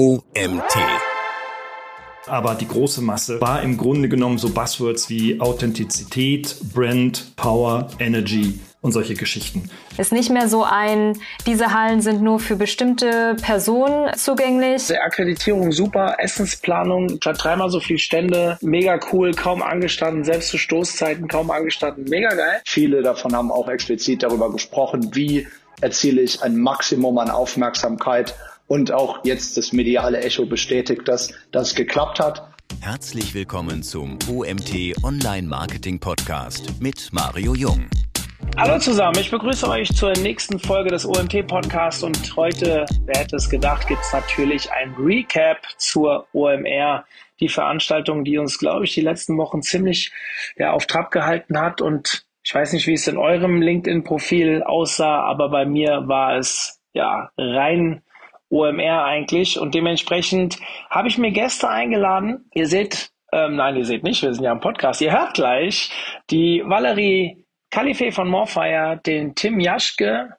[0.00, 0.78] OMT.
[2.26, 8.58] Aber die große Masse war im Grunde genommen so Buzzwords wie Authentizität, Brand, Power, Energy
[8.80, 9.68] und solche Geschichten.
[9.98, 14.86] Ist nicht mehr so ein, diese Hallen sind nur für bestimmte Personen zugänglich.
[14.86, 21.28] Die Akkreditierung super, Essensplanung, dreimal so viele Stände, mega cool, kaum angestanden, selbst zu Stoßzeiten
[21.28, 22.62] kaum angestanden, mega geil.
[22.64, 25.46] Viele davon haben auch explizit darüber gesprochen, wie
[25.82, 28.34] erziele ich ein Maximum an Aufmerksamkeit
[28.70, 32.48] und auch jetzt das mediale Echo bestätigt, dass das geklappt hat.
[32.80, 37.90] Herzlich willkommen zum OMT Online Marketing Podcast mit Mario Jung.
[38.56, 43.36] Hallo zusammen, ich begrüße euch zur nächsten Folge des OMT Podcasts und heute, wer hätte
[43.36, 47.04] es gedacht, gibt es natürlich ein Recap zur OMR,
[47.40, 50.12] die Veranstaltung, die uns, glaube ich, die letzten Wochen ziemlich
[50.56, 55.24] ja, auf Trab gehalten hat und ich weiß nicht, wie es in eurem LinkedIn-Profil aussah,
[55.24, 58.02] aber bei mir war es ja rein
[58.50, 60.58] OMR eigentlich und dementsprechend
[60.90, 62.48] habe ich mir Gäste eingeladen.
[62.52, 65.00] Ihr seht, ähm, nein, ihr seht nicht, wir sind ja im Podcast.
[65.00, 65.90] Ihr hört gleich
[66.30, 70.36] die Valerie Kalife von Morfire, den Tim Jaschke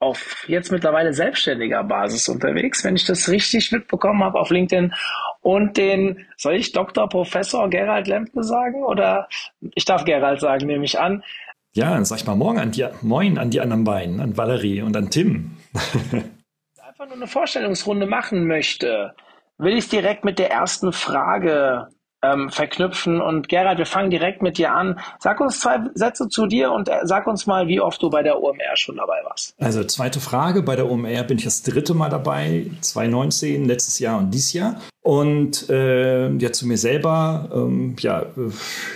[0.00, 4.92] auf jetzt mittlerweile selbstständiger Basis unterwegs, wenn ich das richtig mitbekommen habe auf LinkedIn
[5.40, 7.08] und den, soll ich Dr.
[7.08, 9.28] Professor Gerald Lemke sagen oder
[9.76, 11.22] ich darf Gerald sagen, nehme ich an,
[11.74, 14.82] ja, dann sag ich mal morgen an die, moin an die anderen beiden, an Valerie
[14.82, 15.56] und an Tim.
[17.02, 19.14] einfach nur eine Vorstellungsrunde machen möchte,
[19.58, 21.88] will ich direkt mit der ersten Frage
[22.22, 23.20] ähm, verknüpfen.
[23.20, 24.98] Und Gerhard, wir fangen direkt mit dir an.
[25.18, 28.22] Sag uns zwei Sätze zu dir und äh, sag uns mal, wie oft du bei
[28.22, 29.54] der OMR schon dabei warst.
[29.60, 34.18] Also zweite Frage, bei der OMR bin ich das dritte Mal dabei, 2019, letztes Jahr
[34.18, 34.80] und dieses Jahr.
[35.02, 38.26] Und äh, ja, zu mir selber, ähm, ja,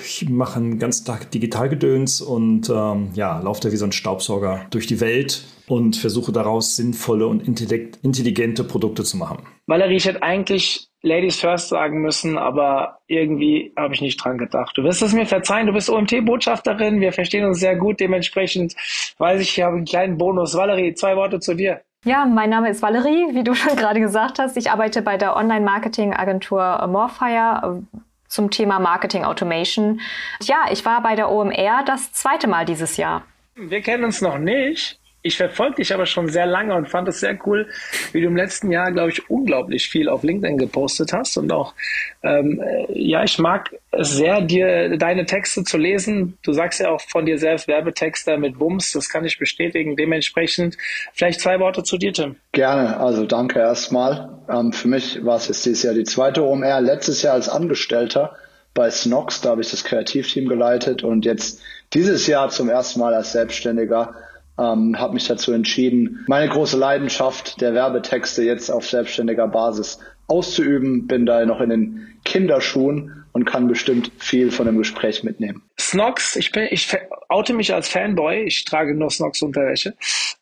[0.04, 4.66] ich mache einen ganzen Tag Digitalgedöns und ähm, ja, laufe da wie so ein Staubsauger
[4.70, 9.38] durch die Welt und versuche daraus sinnvolle und intelligente Produkte zu machen.
[9.66, 14.76] Valerie, ich hätte eigentlich Ladies First sagen müssen, aber irgendwie habe ich nicht dran gedacht.
[14.76, 18.74] Du wirst es mir verzeihen, du bist OMT-Botschafterin, wir verstehen uns sehr gut, dementsprechend
[19.18, 20.56] weiß ich, ich habe einen kleinen Bonus.
[20.56, 21.82] Valerie, zwei Worte zu dir.
[22.04, 24.56] Ja, mein Name ist Valerie, wie du schon gerade gesagt hast.
[24.56, 30.00] Ich arbeite bei der Online-Marketing-Agentur Morfire äh, zum Thema Marketing Automation.
[30.42, 33.24] Ja, ich war bei der OMR das zweite Mal dieses Jahr.
[33.54, 35.00] Wir kennen uns noch nicht.
[35.26, 37.68] Ich verfolge dich aber schon sehr lange und fand es sehr cool,
[38.12, 41.36] wie du im letzten Jahr, glaube ich, unglaublich viel auf LinkedIn gepostet hast.
[41.36, 41.74] Und auch,
[42.22, 46.38] ähm, äh, ja, ich mag es sehr, dir deine Texte zu lesen.
[46.44, 49.96] Du sagst ja auch von dir selbst Werbetexter mit Bums, das kann ich bestätigen.
[49.96, 50.76] Dementsprechend
[51.12, 52.36] vielleicht zwei Worte zu dir, Tim.
[52.52, 54.38] Gerne, also danke erstmal.
[54.48, 58.36] Ähm, für mich war es jetzt dieses Jahr die zweite OMR, letztes Jahr als Angestellter
[58.74, 61.60] bei Snox, da habe ich das Kreativteam geleitet und jetzt
[61.94, 64.14] dieses Jahr zum ersten Mal als Selbstständiger
[64.58, 71.06] ähm, habe mich dazu entschieden, meine große Leidenschaft der Werbetexte jetzt auf selbstständiger Basis auszuüben.
[71.06, 75.62] Bin da noch in den Kinderschuhen und kann bestimmt viel von dem Gespräch mitnehmen.
[75.78, 76.96] Snox, ich bin, ich
[77.28, 78.44] oute mich als Fanboy.
[78.44, 79.94] Ich trage nur Snox Unterwäsche.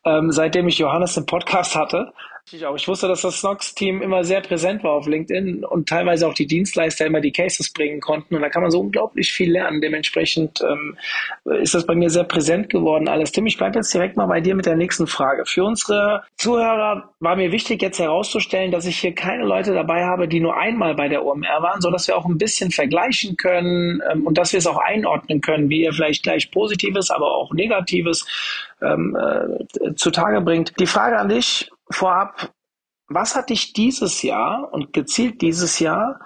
[0.04, 2.12] Ähm, seitdem ich Johannes im Podcast hatte,
[2.52, 2.76] ich auch.
[2.76, 6.46] Ich wusste, dass das Snox-Team immer sehr präsent war auf LinkedIn und teilweise auch die
[6.46, 8.34] Dienstleister immer die Cases bringen konnten.
[8.34, 9.80] Und da kann man so unglaublich viel lernen.
[9.80, 10.96] Dementsprechend ähm,
[11.62, 13.32] ist das bei mir sehr präsent geworden alles.
[13.32, 15.44] Tim, ich bleibe jetzt direkt mal bei dir mit der nächsten Frage.
[15.46, 20.28] Für unsere Zuhörer war mir wichtig, jetzt herauszustellen, dass ich hier keine Leute dabei habe,
[20.28, 24.02] die nur einmal bei der OMR waren, so dass wir auch ein bisschen vergleichen können
[24.10, 27.52] ähm, und dass wir es auch einordnen können, wie ihr vielleicht gleich Positives, aber auch
[27.54, 28.26] Negatives
[28.82, 30.78] ähm, äh, zutage bringt.
[30.78, 32.52] Die Frage an dich, vorab,
[33.08, 36.20] was hat dich dieses Jahr und gezielt dieses Jahr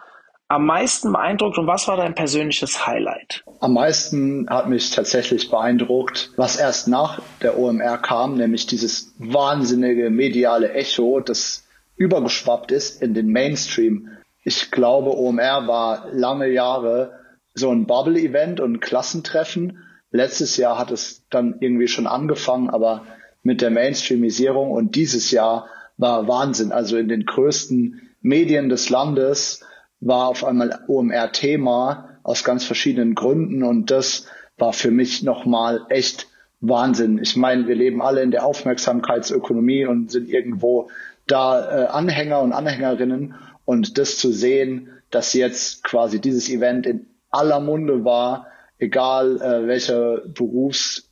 [0.49, 3.45] am meisten beeindruckt und was war dein persönliches Highlight?
[3.61, 10.09] Am meisten hat mich tatsächlich beeindruckt, was erst nach der OMR kam, nämlich dieses wahnsinnige
[10.09, 14.09] mediale Echo, das übergeschwappt ist in den Mainstream.
[14.43, 17.19] Ich glaube, OMR war lange Jahre
[17.55, 19.85] so ein Bubble-Event und ein Klassentreffen.
[20.11, 23.05] Letztes Jahr hat es dann irgendwie schon angefangen, aber
[23.43, 26.73] mit der Mainstreamisierung und dieses Jahr war Wahnsinn.
[26.73, 29.65] Also in den größten Medien des Landes
[30.01, 34.27] war auf einmal OMR Thema aus ganz verschiedenen Gründen und das
[34.59, 36.29] war für mich nochmal echt
[36.61, 37.19] Wahnsinn.
[37.19, 40.91] Ich meine, wir leben alle in der Aufmerksamkeitsökonomie und sind irgendwo
[41.27, 43.35] da äh, Anhänger und Anhängerinnen
[43.65, 48.49] und das zu sehen, dass jetzt quasi dieses Event in aller Munde war,
[48.79, 51.08] egal äh, welcher Berufs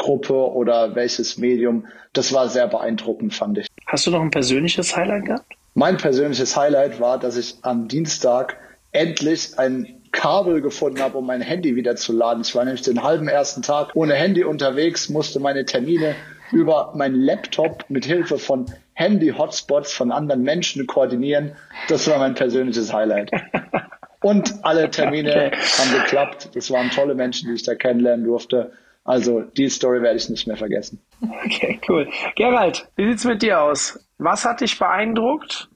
[0.00, 1.86] Gruppe oder welches Medium.
[2.14, 3.66] Das war sehr beeindruckend, fand ich.
[3.86, 5.52] Hast du noch ein persönliches Highlight gehabt?
[5.74, 8.56] Mein persönliches Highlight war, dass ich am Dienstag
[8.92, 12.42] endlich ein Kabel gefunden habe, um mein Handy wieder zu laden.
[12.42, 16.16] Ich war nämlich den halben ersten Tag ohne Handy unterwegs, musste meine Termine
[16.50, 21.52] über meinen Laptop mit Hilfe von Handy-Hotspots von anderen Menschen koordinieren.
[21.88, 23.30] Das war mein persönliches Highlight.
[24.22, 25.50] Und alle Termine okay.
[25.78, 26.50] haben geklappt.
[26.54, 28.72] Das waren tolle Menschen, die ich da kennenlernen durfte.
[29.10, 31.00] Also die Story werde ich nicht mehr vergessen.
[31.44, 32.08] Okay, cool.
[32.36, 33.98] Gerald, wie sieht's mit dir aus?
[34.18, 35.68] Was hat dich beeindruckt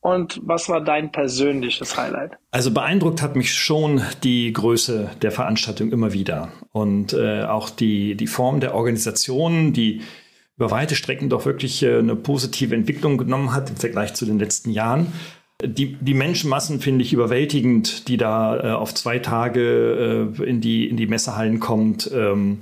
[0.00, 2.38] und was war dein persönliches Highlight?
[2.50, 8.14] Also beeindruckt hat mich schon die Größe der Veranstaltung immer wieder und äh, auch die,
[8.14, 10.00] die Form der Organisation, die
[10.56, 14.38] über weite Strecken doch wirklich äh, eine positive Entwicklung genommen hat im Vergleich zu den
[14.38, 15.12] letzten Jahren.
[15.64, 20.88] Die, die Menschenmassen finde ich überwältigend, die da äh, auf zwei Tage äh, in, die,
[20.88, 22.10] in die Messehallen kommt.
[22.12, 22.58] Ähm,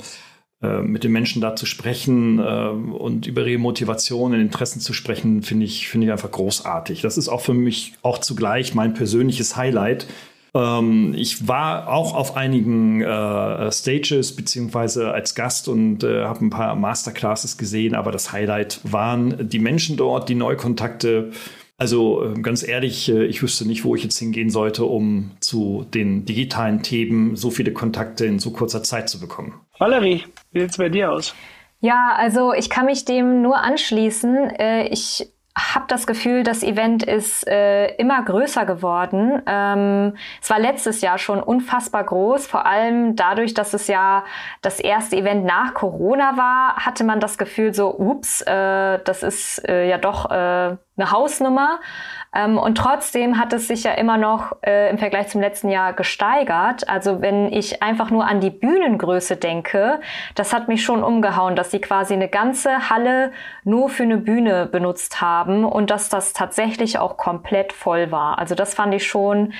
[0.60, 4.92] äh, mit den Menschen da zu sprechen äh, und über ihre Motivation und Interessen zu
[4.92, 7.00] sprechen, finde ich, finde ich einfach großartig.
[7.00, 10.08] Das ist auch für mich auch zugleich mein persönliches Highlight.
[10.54, 16.50] Ähm, ich war auch auf einigen äh, Stages beziehungsweise als Gast und äh, habe ein
[16.50, 21.30] paar Masterclasses gesehen, aber das Highlight waren die Menschen dort, die Neukontakte,
[21.78, 25.86] also ähm, ganz ehrlich, äh, ich wüsste nicht, wo ich jetzt hingehen sollte, um zu
[25.94, 29.60] den digitalen Themen so viele Kontakte in so kurzer Zeit zu bekommen.
[29.78, 31.34] Valerie, wie sieht es bei dir aus?
[31.80, 34.50] Ja, also ich kann mich dem nur anschließen.
[34.50, 35.28] Äh, ich
[35.58, 39.42] habe das Gefühl, das Event ist äh, immer größer geworden.
[39.46, 44.24] Ähm, es war letztes Jahr schon unfassbar groß, vor allem dadurch, dass es ja
[44.62, 49.68] das erste Event nach Corona war, hatte man das Gefühl so, ups, äh, das ist
[49.68, 51.80] äh, ja doch äh, eine Hausnummer.
[52.34, 55.92] Ähm, und trotzdem hat es sich ja immer noch äh, im Vergleich zum letzten Jahr
[55.92, 56.88] gesteigert.
[56.88, 60.00] Also wenn ich einfach nur an die Bühnengröße denke,
[60.34, 63.32] das hat mich schon umgehauen, dass sie quasi eine ganze Halle
[63.64, 68.38] nur für eine Bühne benutzt haben und dass das tatsächlich auch komplett voll war.
[68.38, 69.52] Also das fand ich schon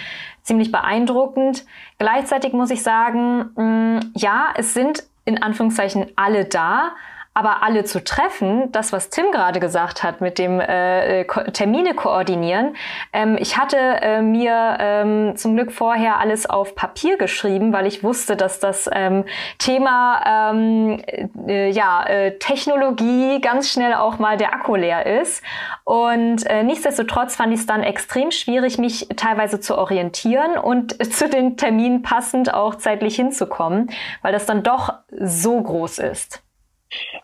[0.43, 1.65] ziemlich beeindruckend.
[1.99, 6.93] Gleichzeitig muss ich sagen, mh, mm, ja, es sind in Anführungszeichen alle da,
[7.39, 11.95] aber alle zu treffen, das, was Tim gerade gesagt hat mit dem äh, Ko Termine
[11.95, 12.75] koordinieren.
[13.13, 18.03] Ähm, ich hatte äh, mir ähm, zum Glück vorher alles auf Papier geschrieben, weil ich
[18.03, 19.25] wusste, dass das ähm,
[19.59, 21.01] Thema ähm,
[21.47, 25.41] äh, ja, äh, Technologie ganz schnell auch mal der Akku leer ist.
[25.85, 31.29] Und äh, nichtsdestotrotz fand ich es dann extrem schwierig, mich teilweise zu orientieren und zu
[31.29, 33.91] den Terminen passend auch zeitlich hinzukommen,
[34.23, 36.43] weil das dann doch so groß ist.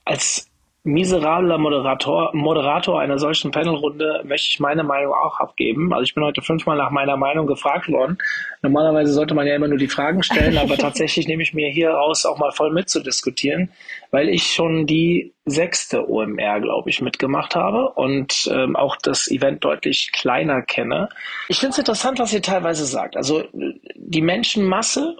[0.04, 0.50] Als
[0.86, 5.94] miserabler Moderator, Moderator einer solchen Panelrunde möchte ich meine Meinung auch abgeben.
[5.94, 8.18] Also ich bin heute fünfmal nach meiner Meinung gefragt worden.
[8.60, 11.90] Normalerweise sollte man ja immer nur die Fragen stellen, aber tatsächlich nehme ich mir hier
[11.90, 13.70] raus, auch mal voll mitzudiskutieren,
[14.10, 19.64] weil ich schon die sechste OMR, glaube ich, mitgemacht habe und ähm, auch das Event
[19.64, 21.08] deutlich kleiner kenne.
[21.48, 23.16] Ich finde es interessant, was ihr teilweise sagt.
[23.16, 23.44] Also
[23.96, 25.16] die Menschenmasse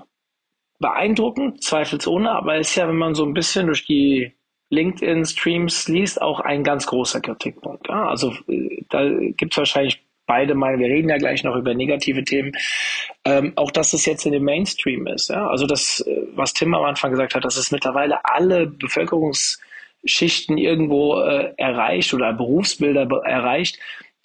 [0.78, 4.32] beeindruckend, zweifelsohne, aber ist ja, wenn man so ein bisschen durch die
[4.70, 7.88] LinkedIn-Streams liest, auch ein ganz großer Kritikpunkt.
[7.88, 10.80] Ja, also äh, da gibt es wahrscheinlich beide Meinungen.
[10.80, 12.52] Wir reden ja gleich noch über negative Themen.
[13.24, 15.28] Ähm, auch dass es jetzt in dem Mainstream ist.
[15.28, 15.46] Ja?
[15.48, 21.20] Also das, äh, was Tim am Anfang gesagt hat, dass es mittlerweile alle Bevölkerungsschichten irgendwo
[21.20, 23.78] äh, erreicht oder Berufsbilder erreicht,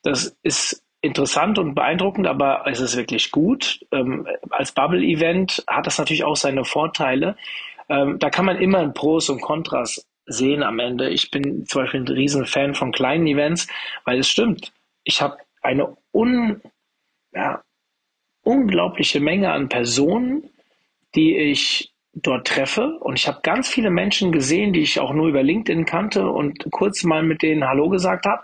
[0.04, 3.86] das ist interessant und beeindruckend, aber es ist wirklich gut.
[3.92, 7.38] Ähm, als Bubble-Event hat das natürlich auch seine Vorteile.
[7.88, 11.10] Ähm, da kann man immer ein Pros und Kontras sehen am Ende.
[11.10, 13.68] Ich bin zum Beispiel ein Riesenfan von kleinen Events,
[14.06, 14.72] weil es stimmt.
[15.04, 16.62] Ich habe eine un,
[17.34, 17.64] ja,
[18.44, 20.50] unglaubliche Menge an Personen,
[21.16, 22.98] die ich dort treffe.
[23.00, 26.70] Und ich habe ganz viele Menschen gesehen, die ich auch nur über LinkedIn kannte und
[26.72, 28.44] kurz mal mit denen Hallo gesagt habe.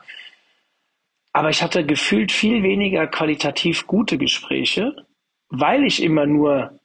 [1.35, 4.95] Aber ich hatte gefühlt viel weniger qualitativ gute Gespräche,
[5.49, 6.79] weil ich immer nur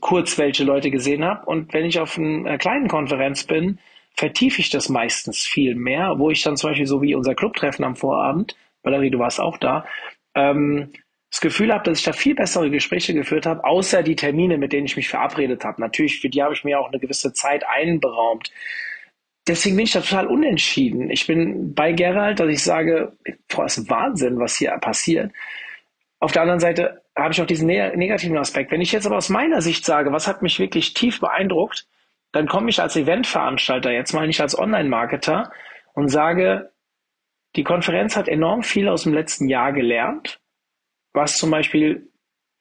[0.00, 1.46] kurz welche Leute gesehen habe.
[1.46, 3.78] Und wenn ich auf einer kleinen Konferenz bin,
[4.16, 7.84] vertiefe ich das meistens viel mehr, wo ich dann zum Beispiel so wie unser Clubtreffen
[7.84, 9.86] am Vorabend, Valerie, du warst auch da,
[10.34, 10.90] ähm,
[11.30, 14.72] das Gefühl habe, dass ich da viel bessere Gespräche geführt habe, außer die Termine, mit
[14.72, 15.80] denen ich mich verabredet habe.
[15.80, 18.50] Natürlich, für die habe ich mir auch eine gewisse Zeit einberaumt
[19.46, 21.10] deswegen bin ich da total unentschieden.
[21.10, 23.16] Ich bin bei Gerald, dass ich sage,
[23.48, 25.32] boah, ist Wahnsinn, was hier passiert.
[26.20, 28.70] Auf der anderen Seite habe ich auch diesen ne negativen Aspekt.
[28.70, 31.86] Wenn ich jetzt aber aus meiner Sicht sage, was hat mich wirklich tief beeindruckt,
[32.32, 35.52] dann komme ich als Eventveranstalter jetzt mal nicht als Online-Marketer
[35.94, 36.70] und sage,
[37.56, 40.40] die Konferenz hat enorm viel aus dem letzten Jahr gelernt,
[41.12, 42.08] was zum Beispiel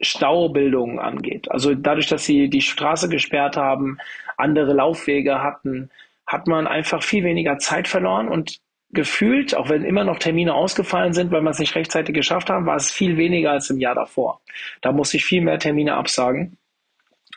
[0.01, 1.49] Staubildungen angeht.
[1.49, 3.99] Also dadurch, dass sie die Straße gesperrt haben,
[4.35, 5.91] andere Laufwege hatten,
[6.31, 8.59] hat man einfach viel weniger Zeit verloren und
[8.93, 12.65] gefühlt, auch wenn immer noch Termine ausgefallen sind, weil man es nicht rechtzeitig geschafft haben,
[12.65, 14.41] war es viel weniger als im Jahr davor.
[14.81, 16.57] Da musste ich viel mehr Termine absagen.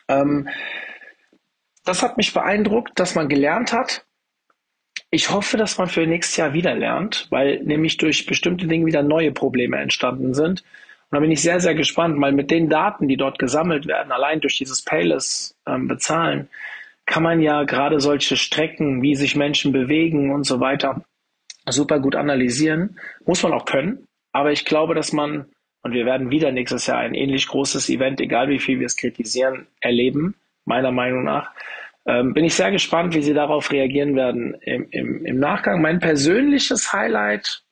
[0.07, 0.47] Ähm,
[1.83, 4.05] das hat mich beeindruckt, dass man gelernt hat.
[5.11, 9.03] ich hoffe, dass man für nächstes Jahr wieder lernt, weil nämlich durch bestimmte Dinge wieder
[9.03, 10.61] neue Probleme entstanden sind.
[10.61, 14.11] Und da bin ich sehr, sehr gespannt, weil mit den Daten, die dort gesammelt werden,
[14.11, 16.49] allein durch dieses Payless ähm, bezahlen,
[17.05, 21.05] kann man ja gerade solche Strecken, wie sich Menschen bewegen und so weiter,
[21.67, 22.99] super gut analysieren.
[23.25, 24.07] Muss man auch können.
[24.31, 25.45] Aber ich glaube, dass man,
[25.81, 28.97] und wir werden wieder nächstes Jahr ein ähnlich großes Event, egal wie viel wir es
[28.97, 30.35] kritisieren, erleben,
[30.65, 31.51] meiner Meinung nach.
[32.07, 35.81] Ähm, bin ich sehr gespannt, wie Sie darauf reagieren werden im, im, im Nachgang.
[35.81, 37.63] Mein persönliches Highlight,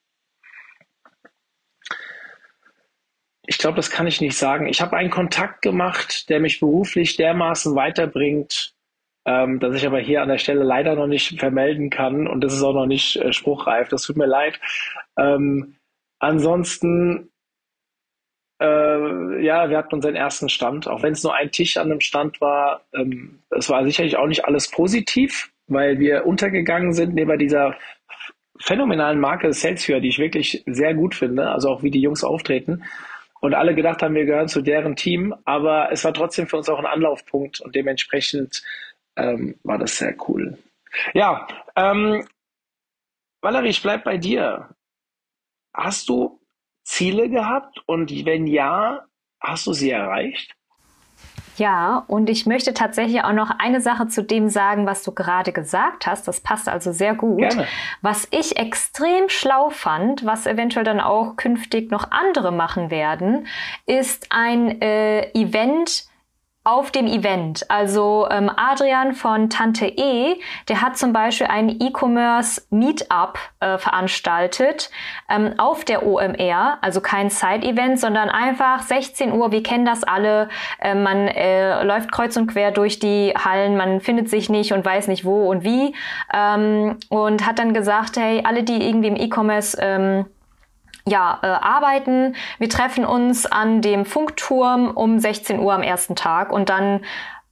[3.46, 4.68] ich glaube, das kann ich nicht sagen.
[4.68, 8.73] Ich habe einen Kontakt gemacht, der mich beruflich dermaßen weiterbringt,
[9.26, 12.54] ähm, dass ich aber hier an der Stelle leider noch nicht vermelden kann und das
[12.54, 13.90] ist auch noch nicht äh, spruchreif.
[13.90, 14.60] Das tut mir leid.
[15.18, 15.76] Ähm,
[16.20, 17.30] ansonsten,
[18.62, 22.02] äh, ja, wir hatten unseren ersten Stand, auch wenn es nur ein Tisch an einem
[22.02, 22.82] Stand war.
[22.94, 27.76] Ähm, es war sicherlich auch nicht alles positiv, weil wir untergegangen sind neben dieser
[28.60, 32.84] phänomenalen Marke Salesforce, die ich wirklich sehr gut finde, also auch wie die Jungs auftreten
[33.44, 36.70] und alle gedacht haben, wir gehören zu deren Team, aber es war trotzdem für uns
[36.70, 38.64] auch ein Anlaufpunkt und dementsprechend
[39.16, 40.58] ähm, war das sehr cool.
[41.14, 42.28] Ja, ähm,
[43.42, 44.70] Valerie, ich bleib bei dir.
[45.74, 46.40] Hast du
[46.84, 49.06] Ziele gehabt und wenn ja,
[49.40, 50.56] hast du sie erreicht?
[51.58, 55.52] Ja, und ich möchte tatsächlich auch noch eine Sache zu dem sagen, was du gerade
[55.52, 56.28] gesagt hast.
[56.28, 57.40] Das passt also sehr gut.
[57.40, 57.68] Gerne.
[58.02, 63.46] Was ich extrem schlau fand, was eventuell dann auch künftig noch andere machen werden,
[63.86, 66.06] ist ein äh, Event,
[66.64, 67.70] auf dem Event.
[67.70, 70.40] Also ähm, Adrian von Tante E,
[70.70, 74.90] der hat zum Beispiel ein E-Commerce Meetup äh, veranstaltet
[75.30, 79.52] ähm, auf der OMR, also kein Side-Event, sondern einfach 16 Uhr.
[79.52, 80.48] Wir kennen das alle.
[80.80, 84.86] Äh, man äh, läuft kreuz und quer durch die Hallen, man findet sich nicht und
[84.86, 85.94] weiß nicht wo und wie
[86.34, 90.26] ähm, und hat dann gesagt, hey, alle, die irgendwie im E-Commerce ähm,
[91.06, 92.36] ja, äh, arbeiten.
[92.60, 97.02] Wir treffen uns an dem Funkturm um 16 Uhr am ersten Tag und dann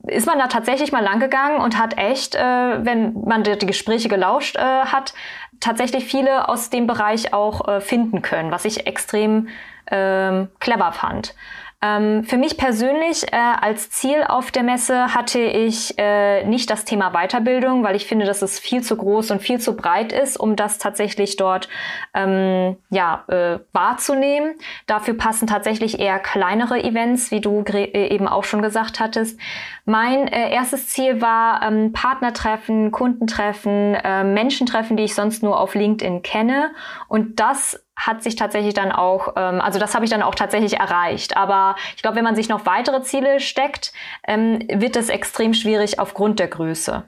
[0.07, 2.39] ist man da tatsächlich mal lang gegangen und hat echt, äh,
[2.85, 5.13] wenn man die, die Gespräche gelauscht äh, hat,
[5.59, 9.47] tatsächlich viele aus dem Bereich auch äh, finden können, was ich extrem
[9.85, 11.35] äh, clever fand.
[11.83, 16.85] Ähm, für mich persönlich äh, als Ziel auf der Messe hatte ich äh, nicht das
[16.85, 20.39] Thema Weiterbildung, weil ich finde, dass es viel zu groß und viel zu breit ist,
[20.39, 21.69] um das tatsächlich dort
[22.13, 24.53] ähm, ja, äh, wahrzunehmen.
[24.85, 29.39] Dafür passen tatsächlich eher kleinere Events, wie du äh, eben auch schon gesagt hattest.
[29.85, 35.73] Mein äh, erstes Ziel war ähm, Partnertreffen, Kundentreffen, äh, Menschentreffen, die ich sonst nur auf
[35.73, 36.71] LinkedIn kenne.
[37.07, 40.79] Und das hat sich tatsächlich dann auch, ähm, also das habe ich dann auch tatsächlich
[40.79, 41.37] erreicht.
[41.37, 43.93] Aber ich glaube, wenn man sich noch weitere Ziele steckt,
[44.27, 47.03] ähm, wird es extrem schwierig aufgrund der Größe.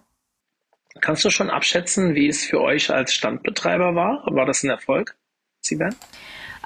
[1.01, 4.23] Kannst du schon abschätzen, wie es für euch als Standbetreiber war?
[4.27, 5.15] War das ein Erfolg,
[5.62, 5.95] Sibern?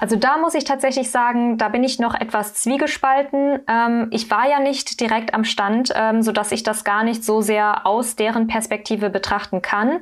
[0.00, 3.58] Also da muss ich tatsächlich sagen, da bin ich noch etwas zwiegespalten.
[3.68, 7.24] Ähm, ich war ja nicht direkt am Stand, ähm, so dass ich das gar nicht
[7.24, 10.00] so sehr aus deren Perspektive betrachten kann.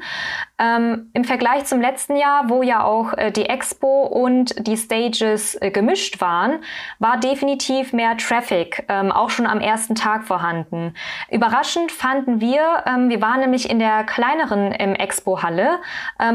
[0.59, 5.55] Ähm, Im Vergleich zum letzten Jahr, wo ja auch äh, die Expo und die Stages
[5.61, 6.61] äh, gemischt waren,
[6.99, 10.95] war definitiv mehr Traffic, ähm, auch schon am ersten Tag vorhanden.
[11.31, 15.79] Überraschend fanden wir, ähm, wir waren nämlich in der kleineren ähm, Expo-Halle,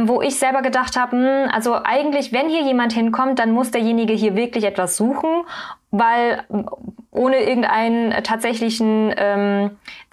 [0.03, 4.13] wo ich selber gedacht habe, hm, also eigentlich, wenn hier jemand hinkommt, dann muss derjenige
[4.13, 5.43] hier wirklich etwas suchen,
[5.91, 6.45] weil
[7.11, 9.71] ohne irgendeinen tatsächlichen, ähm,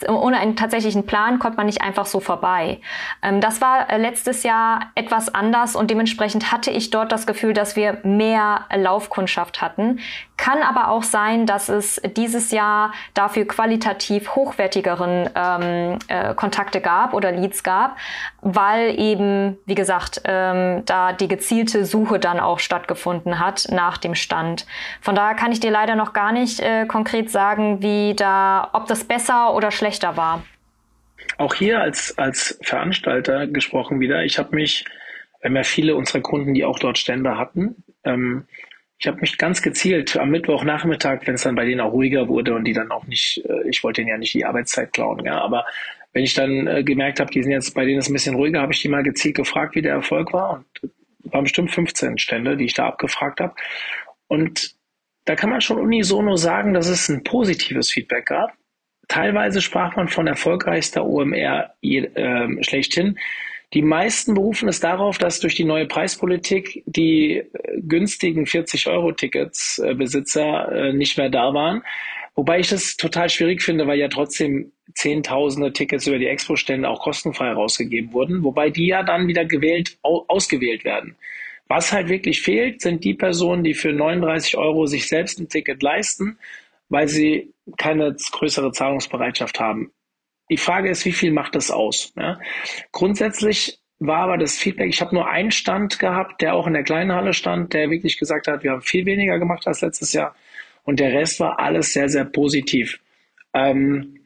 [0.09, 2.81] ohne einen tatsächlichen Plan kommt man nicht einfach so vorbei.
[3.23, 7.53] Ähm, das war äh, letztes Jahr etwas anders und dementsprechend hatte ich dort das Gefühl,
[7.53, 10.01] dass wir mehr Laufkundschaft hatten.
[10.37, 17.15] Kann aber auch sein, dass es dieses Jahr dafür qualitativ hochwertigeren ähm, äh, Kontakte gab
[17.15, 17.97] oder Leads gab,
[18.41, 24.15] weil eben, wie gesagt, ähm, da die gezielte Suche dann auch stattgefunden hat nach dem
[24.15, 24.67] Stand.
[25.01, 28.87] Von daher kann ich dir leider noch gar nicht äh, konkret sagen, wie da, ob
[28.87, 30.45] das besser oder schlechter war.
[31.37, 34.25] Auch hier als, als Veranstalter gesprochen wieder.
[34.25, 34.85] Ich habe mich,
[35.41, 38.47] wir haben ja viele unserer Kunden, die auch dort Stände hatten, ähm,
[39.01, 42.55] ich habe mich ganz gezielt am Mittwochnachmittag, wenn es dann bei denen auch ruhiger wurde
[42.55, 45.41] und die dann auch nicht, äh, ich wollte denen ja nicht die Arbeitszeit klauen, ja,
[45.41, 45.67] aber
[46.19, 48.61] wenn ich dann äh, gemerkt habe, die sind jetzt bei denen ist ein bisschen ruhiger,
[48.61, 50.65] habe ich die mal gezielt gefragt, wie der Erfolg war und
[51.33, 53.55] waren bestimmt 15 Stände, die ich da abgefragt habe.
[54.27, 54.75] Und
[55.27, 58.51] da kann man schon unisono sagen, dass es ein positives Feedback gab.
[59.07, 63.17] Teilweise sprach man von erfolgreichster OMR äh, schlechthin.
[63.73, 67.47] Die meisten berufen es darauf, dass durch die neue Preispolitik die äh,
[67.81, 71.85] günstigen 40-Euro-Tickets-Besitzer äh, nicht mehr da waren.
[72.35, 77.01] Wobei ich das total schwierig finde, weil ja trotzdem zehntausende Tickets über die Expo-Stände auch
[77.01, 81.17] kostenfrei rausgegeben wurden, wobei die ja dann wieder gewählt, ausgewählt werden.
[81.69, 85.83] Was halt wirklich fehlt, sind die Personen, die für 39 Euro sich selbst ein Ticket
[85.83, 86.39] leisten,
[86.89, 89.93] weil sie keine größere Zahlungsbereitschaft haben.
[90.51, 92.15] Die Frage ist, wie viel macht das aus?
[92.17, 92.41] Ja?
[92.93, 96.85] Grundsätzlich war aber das Feedback, ich habe nur einen Stand gehabt, der auch in der
[96.85, 100.35] kleinen Halle stand, der wirklich gesagt hat, wir haben viel weniger gemacht als letztes Jahr
[100.85, 103.01] und der Rest war alles sehr, sehr positiv.
[103.53, 104.18] Ähm,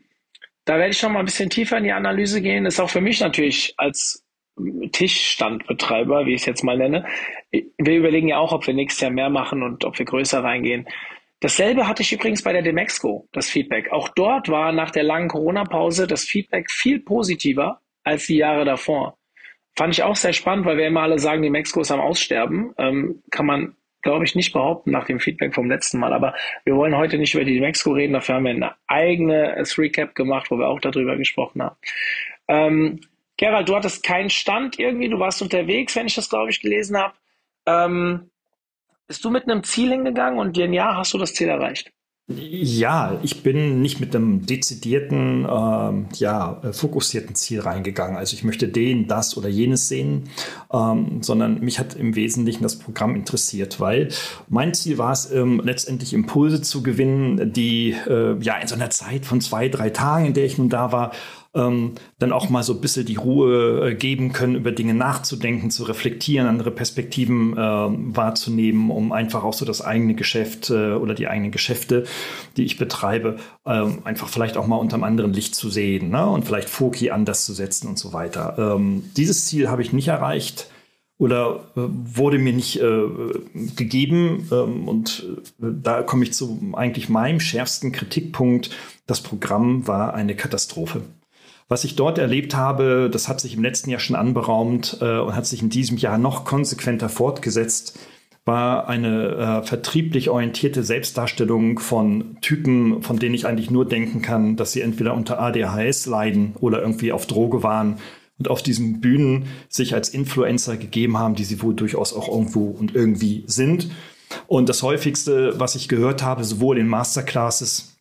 [0.64, 2.66] da werde ich schon mal ein bisschen tiefer in die Analyse gehen.
[2.66, 4.24] Ist auch für mich natürlich als
[4.92, 7.06] Tischstandbetreiber, wie ich es jetzt mal nenne.
[7.50, 10.86] Wir überlegen ja auch, ob wir nächstes Jahr mehr machen und ob wir größer reingehen.
[11.40, 13.90] Dasselbe hatte ich übrigens bei der Demexco, das Feedback.
[13.90, 19.18] Auch dort war nach der langen Corona-Pause das Feedback viel positiver als die Jahre davor.
[19.74, 22.74] Fand ich auch sehr spannend, weil wir immer alle sagen, die Mexiko ist am Aussterben.
[22.78, 26.12] Ähm, kann man, glaube ich, nicht behaupten nach dem Feedback vom letzten Mal.
[26.12, 28.12] Aber wir wollen heute nicht über die Mexiko reden.
[28.12, 31.76] Dafür haben wir eine eigene Recap gemacht, wo wir auch darüber gesprochen haben.
[32.48, 33.00] Ähm,
[33.36, 35.08] Gerald, du hattest keinen Stand irgendwie.
[35.08, 37.14] Du warst unterwegs, wenn ich das, glaube ich, gelesen habe.
[37.66, 38.30] Ähm,
[39.06, 41.92] bist du mit einem Ziel hingegangen und wenn ja, hast du das Ziel erreicht?
[42.28, 48.16] Ja, ich bin nicht mit einem dezidierten, ähm, ja, äh, fokussierten Ziel reingegangen.
[48.16, 50.28] Also ich möchte den, das oder jenes sehen,
[50.72, 54.08] ähm, sondern mich hat im Wesentlichen das Programm interessiert, weil
[54.48, 58.90] mein Ziel war es, ähm, letztendlich Impulse zu gewinnen, die äh, ja in so einer
[58.90, 61.10] Zeit von zwei, drei Tagen, in der ich nun da war,
[61.54, 65.70] ähm, dann auch mal so ein bisschen die Ruhe äh, geben können, über Dinge nachzudenken,
[65.70, 71.14] zu reflektieren, andere Perspektiven äh, wahrzunehmen, um einfach auch so das eigene Geschäft äh, oder
[71.14, 72.04] die eigenen Geschäfte,
[72.56, 76.26] die ich betreibe, äh, einfach vielleicht auch mal unter einem anderen Licht zu sehen ne?
[76.26, 78.56] und vielleicht Foki anders zu setzen und so weiter.
[78.58, 80.68] Ähm, dieses Ziel habe ich nicht erreicht
[81.18, 83.04] oder äh, wurde mir nicht äh,
[83.76, 84.48] gegeben.
[84.50, 85.24] Ähm, und
[85.60, 88.70] äh, da komme ich zu eigentlich meinem schärfsten Kritikpunkt.
[89.06, 91.02] Das Programm war eine Katastrophe.
[91.68, 95.34] Was ich dort erlebt habe, das hat sich im letzten Jahr schon anberaumt äh, und
[95.34, 97.98] hat sich in diesem Jahr noch konsequenter fortgesetzt,
[98.44, 104.56] war eine äh, vertrieblich orientierte Selbstdarstellung von Typen, von denen ich eigentlich nur denken kann,
[104.56, 107.98] dass sie entweder unter ADHS leiden oder irgendwie auf Droge waren
[108.38, 112.66] und auf diesen Bühnen sich als Influencer gegeben haben, die sie wohl durchaus auch irgendwo
[112.66, 113.90] und irgendwie sind.
[114.48, 117.96] Und das häufigste, was ich gehört habe, sowohl in Masterclasses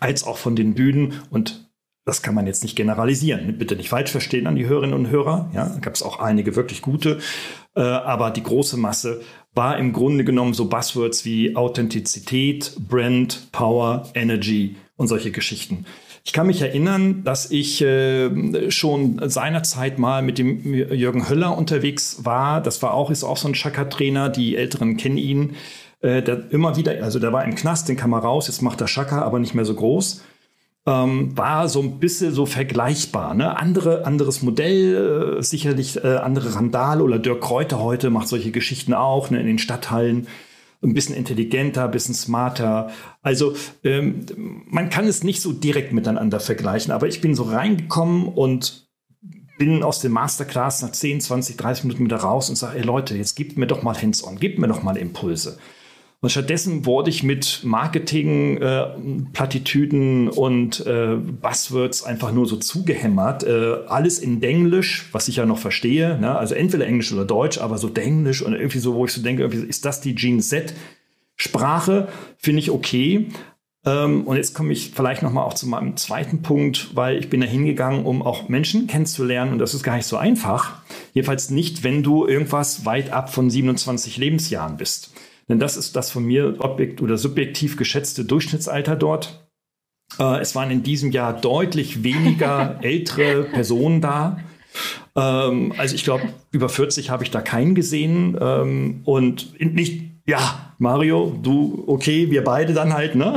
[0.00, 1.67] als auch von den Bühnen und
[2.08, 3.58] das kann man jetzt nicht generalisieren.
[3.58, 5.50] Bitte nicht falsch verstehen an die Hörerinnen und Hörer.
[5.54, 7.18] Ja, gab es auch einige wirklich gute.
[7.76, 9.20] Äh, aber die große Masse
[9.54, 15.84] war im Grunde genommen so Buzzwords wie Authentizität, Brand, Power, Energy und solche Geschichten.
[16.24, 22.24] Ich kann mich erinnern, dass ich äh, schon seinerzeit mal mit dem Jürgen Höller unterwegs
[22.24, 22.62] war.
[22.62, 24.30] Das war auch, ist auch so ein Chakra-Trainer.
[24.30, 25.56] Die Älteren kennen ihn.
[26.00, 28.46] Äh, der immer wieder, also der war im Knast, den kam er raus.
[28.46, 30.22] Jetzt macht er Chakra, aber nicht mehr so groß
[30.88, 33.34] ähm, war so ein bisschen so vergleichbar.
[33.34, 33.58] Ne?
[33.58, 38.94] Andere, anderes Modell, äh, sicherlich äh, andere Randale oder Dirk Kräuter heute macht solche Geschichten
[38.94, 40.26] auch ne, in den Stadthallen.
[40.80, 42.90] Ein bisschen intelligenter, ein bisschen smarter.
[43.20, 48.28] Also ähm, man kann es nicht so direkt miteinander vergleichen, aber ich bin so reingekommen
[48.28, 48.88] und
[49.58, 53.16] bin aus dem Masterclass nach 10, 20, 30 Minuten wieder raus und sage, ey Leute,
[53.16, 55.58] jetzt gebt mir doch mal Hands-on, gebt mir doch mal Impulse.
[56.20, 63.44] Und stattdessen wurde ich mit Marketing-Plattitüden äh, und äh, Buzzwords einfach nur so zugehämmert.
[63.44, 66.18] Äh, alles in Denglisch, was ich ja noch verstehe.
[66.18, 66.36] Ne?
[66.36, 69.44] Also entweder Englisch oder Deutsch, aber so Denglisch und irgendwie so, wo ich so denke,
[69.44, 72.08] ist das die Gene Z-Sprache?
[72.36, 73.28] Finde ich okay.
[73.86, 77.30] Ähm, und jetzt komme ich vielleicht noch mal auch zu meinem zweiten Punkt, weil ich
[77.30, 80.82] bin da hingegangen, um auch Menschen kennenzulernen und das ist gar nicht so einfach.
[81.14, 85.12] Jedenfalls nicht, wenn du irgendwas weit ab von 27 Lebensjahren bist.
[85.48, 89.48] Denn das ist das von mir objekt oder subjektiv geschätzte Durchschnittsalter dort.
[90.18, 94.38] Äh, es waren in diesem Jahr deutlich weniger ältere Personen da.
[95.16, 98.36] Ähm, also ich glaube, über 40 habe ich da keinen gesehen.
[98.40, 103.36] Ähm, und nicht, ja, Mario, du, okay, wir beide dann halt, ne?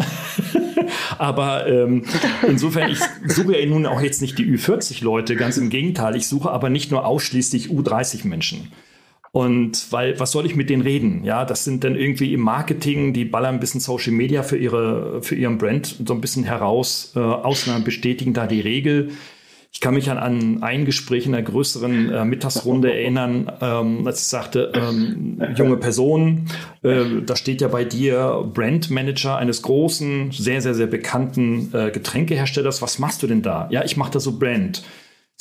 [1.18, 2.04] aber ähm,
[2.48, 6.16] insofern, ich suche ja nun auch jetzt nicht die Ü40-Leute, ganz im Gegenteil.
[6.16, 8.72] Ich suche aber nicht nur ausschließlich U30-Menschen.
[9.34, 11.24] Und weil, was soll ich mit denen reden?
[11.24, 15.24] Ja, das sind dann irgendwie im Marketing, die ballern ein bisschen Social Media für ihre,
[15.24, 17.14] für ihren Brand so ein bisschen heraus.
[17.16, 19.12] Äh, Ausnahmen bestätigen da die Regel.
[19.74, 24.24] Ich kann mich an, an ein Gespräch in einer größeren äh, Mittagsrunde erinnern, ähm, als
[24.24, 26.48] ich sagte, ähm, junge Person,
[26.84, 32.82] äh, da steht ja bei dir Brandmanager eines großen, sehr, sehr, sehr bekannten äh, Getränkeherstellers.
[32.82, 33.70] Was machst du denn da?
[33.72, 34.84] Ja, ich mache da so Brand.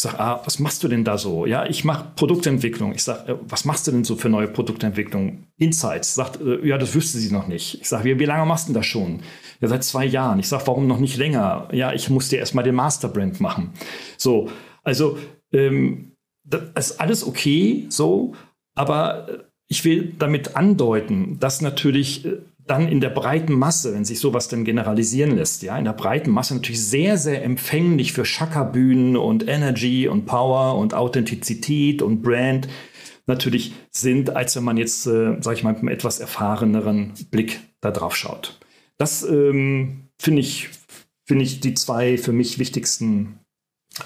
[0.01, 1.45] Sage, ah, was machst du denn da so?
[1.45, 2.95] Ja, ich mache Produktentwicklung.
[2.95, 5.45] Ich sage, äh, was machst du denn so für neue Produktentwicklung?
[5.59, 6.15] Insights.
[6.15, 7.81] Sagt, äh, ja, das wüsste sie noch nicht.
[7.83, 9.21] Ich sage, wie, wie lange machst du das schon?
[9.61, 10.39] Ja, seit zwei Jahren.
[10.39, 11.69] Ich sage, warum noch nicht länger?
[11.73, 13.75] Ja, ich musste erstmal den Masterbrand machen.
[14.17, 14.49] So,
[14.83, 15.19] also
[15.53, 16.13] ähm,
[16.45, 18.35] das ist alles okay, so,
[18.75, 22.27] aber äh, ich will damit andeuten, dass natürlich
[22.71, 26.31] dann in der breiten Masse, wenn sich sowas denn generalisieren lässt, ja, in der breiten
[26.31, 32.69] Masse natürlich sehr, sehr empfänglich für Schackerbühnen und Energy und Power und Authentizität und Brand
[33.27, 37.61] natürlich sind, als wenn man jetzt, äh, sage ich mal, mit einem etwas erfahreneren Blick
[37.81, 38.59] da drauf schaut.
[38.99, 40.69] Das ähm, finde ich,
[41.27, 43.41] finde ich die zwei für mich wichtigsten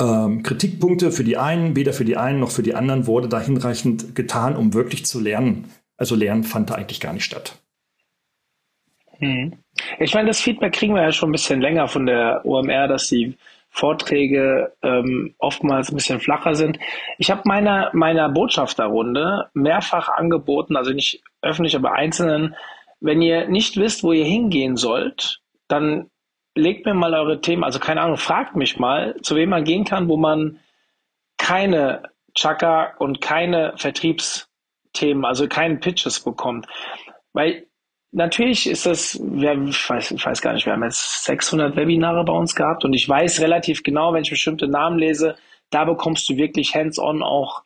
[0.00, 1.12] ähm, Kritikpunkte.
[1.12, 4.56] Für die einen, weder für die einen noch für die anderen wurde da hinreichend getan,
[4.56, 5.66] um wirklich zu lernen.
[5.96, 7.63] Also Lernen fand da eigentlich gar nicht statt.
[9.24, 9.52] Hm.
[9.98, 13.08] Ich meine, das Feedback kriegen wir ja schon ein bisschen länger von der OMR, dass
[13.08, 13.36] die
[13.70, 16.78] Vorträge ähm, oftmals ein bisschen flacher sind.
[17.18, 22.54] Ich habe meiner, meiner Botschafterrunde mehrfach angeboten, also nicht öffentlich, aber einzelnen,
[23.00, 26.10] wenn ihr nicht wisst, wo ihr hingehen sollt, dann
[26.54, 29.84] legt mir mal eure Themen, also keine Ahnung, fragt mich mal, zu wem man gehen
[29.84, 30.60] kann, wo man
[31.36, 36.66] keine Chaka und keine Vertriebsthemen, also keinen Pitches bekommt.
[37.32, 37.66] Weil
[38.14, 42.24] natürlich ist das, wir, ich, weiß, ich weiß gar nicht, wir haben jetzt 600 Webinare
[42.24, 45.36] bei uns gehabt und ich weiß relativ genau, wenn ich bestimmte Namen lese,
[45.70, 47.62] da bekommst du wirklich hands-on auch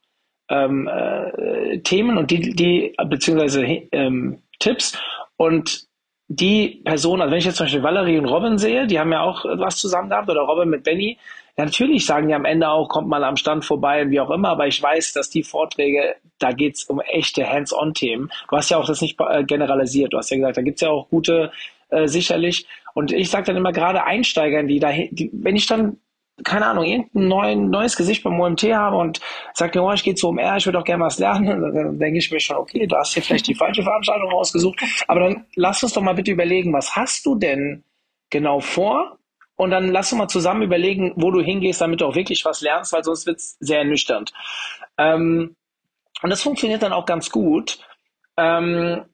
[0.48, 4.98] ähm, äh, Themen und die, die beziehungsweise ähm, Tipps
[5.37, 5.87] und
[6.28, 9.22] die Person, also wenn ich jetzt zum Beispiel Valerie und Robin sehe, die haben ja
[9.22, 11.18] auch was zusammen gehabt oder Robin mit Benny,
[11.56, 14.50] natürlich sagen die am Ende auch, kommt mal am Stand vorbei und wie auch immer,
[14.50, 18.31] aber ich weiß, dass die Vorträge da geht's um echte Hands-on-Themen.
[18.48, 20.12] Du hast ja auch das nicht äh, generalisiert.
[20.12, 21.53] Du hast ja gesagt, da gibt's ja auch gute
[21.90, 22.66] äh, sicherlich.
[22.94, 25.98] Und ich sage dann immer gerade Einsteigern, die da, die, wenn ich dann
[26.44, 29.20] keine Ahnung, irgendein neuen, neues Gesicht beim OMT habe und
[29.55, 32.31] sage, oh, ich gehe zu OMR, ich würde auch gerne was lernen, dann denke ich
[32.31, 34.81] mir schon, okay, du hast hier vielleicht die falsche Veranstaltung rausgesucht.
[35.09, 37.83] Aber dann lass uns doch mal bitte überlegen, was hast du denn
[38.31, 39.18] genau vor?
[39.57, 42.61] Und dann lass uns mal zusammen überlegen, wo du hingehst, damit du auch wirklich was
[42.61, 44.33] lernst, weil sonst wird's sehr ernüchternd.
[44.96, 45.57] Ähm,
[46.22, 47.78] und das funktioniert dann auch ganz gut.
[48.37, 49.04] Ähm,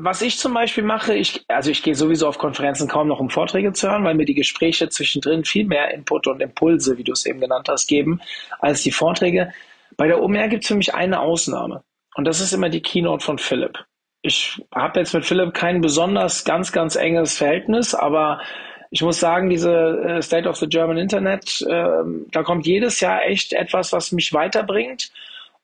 [0.00, 3.30] was ich zum Beispiel mache, ich, also ich gehe sowieso auf Konferenzen kaum noch, um
[3.30, 7.12] Vorträge zu hören, weil mir die Gespräche zwischendrin viel mehr Input und Impulse, wie du
[7.12, 8.20] es eben genannt hast, geben,
[8.60, 9.52] als die Vorträge.
[9.96, 11.82] Bei der OMR gibt es für mich eine Ausnahme.
[12.14, 13.84] Und das ist immer die Keynote von Philipp.
[14.22, 18.40] Ich habe jetzt mit Philipp kein besonders ganz, ganz enges Verhältnis, aber
[18.90, 23.24] ich muss sagen, diese äh, State of the German Internet, äh, da kommt jedes Jahr
[23.24, 25.10] echt etwas, was mich weiterbringt.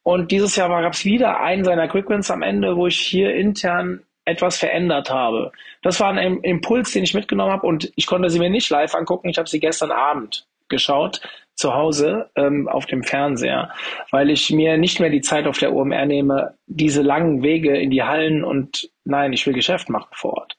[0.05, 4.05] Und dieses Jahr gab es wieder einen seiner Quickwins am Ende, wo ich hier intern
[4.27, 5.51] etwas verändert habe.
[5.83, 8.95] Das war ein Impuls, den ich mitgenommen habe und ich konnte sie mir nicht live
[8.95, 9.29] angucken.
[9.29, 11.21] Ich habe sie gestern Abend geschaut
[11.55, 13.71] zu Hause ähm, auf dem Fernseher,
[14.11, 17.91] weil ich mir nicht mehr die Zeit auf der OMR nehme, diese langen Wege in
[17.91, 20.57] die Hallen und nein, ich will Geschäft machen vor Ort.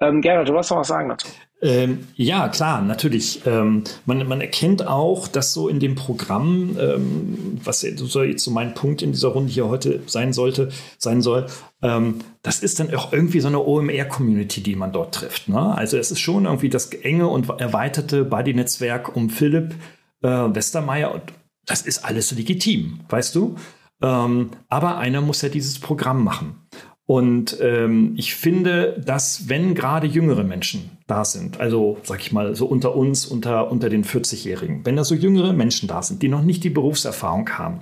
[0.00, 1.28] Ähm, Gerhard, du wolltest noch was sagen dazu?
[1.62, 3.42] Ähm, ja, klar, natürlich.
[3.44, 8.50] Ähm, man, man erkennt auch, dass so in dem Programm, ähm, was so jetzt so
[8.50, 11.46] mein Punkt in dieser Runde hier heute sein sollte, sein soll,
[11.82, 15.50] ähm, das ist dann auch irgendwie so eine OMR-Community, die man dort trifft.
[15.50, 15.76] Ne?
[15.76, 19.74] Also es ist schon irgendwie das enge und erweiterte Buddy-Netzwerk um Philipp
[20.22, 21.20] äh, Westermeier
[21.66, 23.56] das ist alles legitim, weißt du?
[24.02, 26.66] Ähm, aber einer muss ja dieses Programm machen.
[27.06, 32.54] Und ähm, ich finde, dass wenn gerade jüngere Menschen da sind, also sag ich mal
[32.54, 36.28] so unter uns, unter, unter den 40-Jährigen, wenn da so jüngere Menschen da sind, die
[36.28, 37.80] noch nicht die Berufserfahrung haben,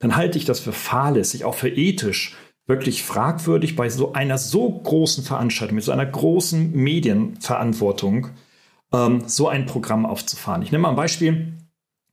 [0.00, 2.36] dann halte ich das für fahrlässig, auch für ethisch,
[2.66, 8.28] wirklich fragwürdig bei so einer so großen Veranstaltung, mit so einer großen Medienverantwortung,
[8.92, 10.60] ähm, so ein Programm aufzufahren.
[10.60, 11.57] Ich nehme mal ein Beispiel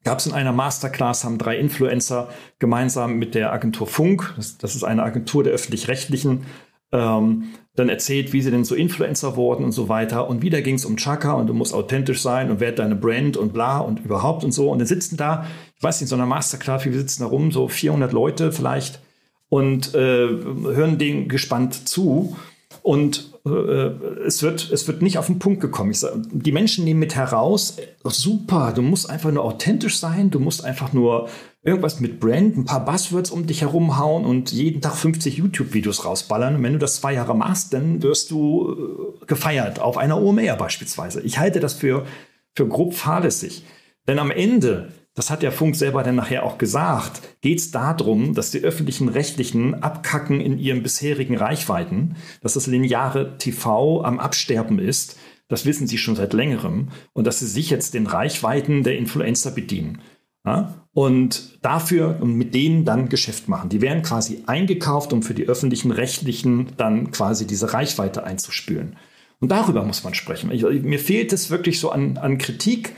[0.05, 4.75] gab es in einer Masterclass, haben drei Influencer gemeinsam mit der Agentur Funk, das, das
[4.75, 6.45] ist eine Agentur der öffentlich-rechtlichen,
[6.93, 10.29] ähm, dann erzählt, wie sie denn so Influencer wurden und so weiter.
[10.29, 13.35] Und wieder ging es um Chaka und du musst authentisch sein und wer deine Brand
[13.35, 14.69] und bla und überhaupt und so.
[14.69, 17.27] Und dann sitzen da, ich weiß nicht, in so einer Masterclass, wie wir sitzen da
[17.27, 19.01] rum, so 400 Leute vielleicht
[19.49, 22.37] und äh, hören denen gespannt zu.
[22.81, 25.91] Und es, wird, es wird nicht auf den Punkt gekommen.
[25.91, 30.39] Ich sag, die Menschen nehmen mit heraus, super, du musst einfach nur authentisch sein, du
[30.39, 31.29] musst einfach nur
[31.61, 36.05] irgendwas mit Brand, ein paar Buzzwords um dich herum hauen und jeden Tag 50 YouTube-Videos
[36.05, 36.55] rausballern.
[36.55, 40.55] Und wenn du das zwei Jahre machst, dann wirst du äh, gefeiert, auf einer OMR
[40.57, 41.21] beispielsweise.
[41.21, 42.05] Ich halte das für,
[42.55, 43.63] für grob fahrlässig.
[44.07, 48.35] Denn am Ende das hat der Funk selber dann nachher auch gesagt, geht es darum,
[48.35, 54.77] dass die öffentlichen Rechtlichen abkacken in ihren bisherigen Reichweiten, dass das lineare TV am Absterben
[54.77, 55.17] ist.
[55.47, 59.51] Das wissen sie schon seit längerem und dass sie sich jetzt den Reichweiten der Influencer
[59.51, 60.01] bedienen.
[60.45, 60.85] Ja?
[60.93, 63.69] Und dafür und mit denen dann Geschäft machen.
[63.69, 68.97] Die werden quasi eingekauft, um für die öffentlichen Rechtlichen dann quasi diese Reichweite einzuspülen.
[69.39, 70.51] Und darüber muss man sprechen.
[70.51, 72.95] Ich, mir fehlt es wirklich so an, an Kritik,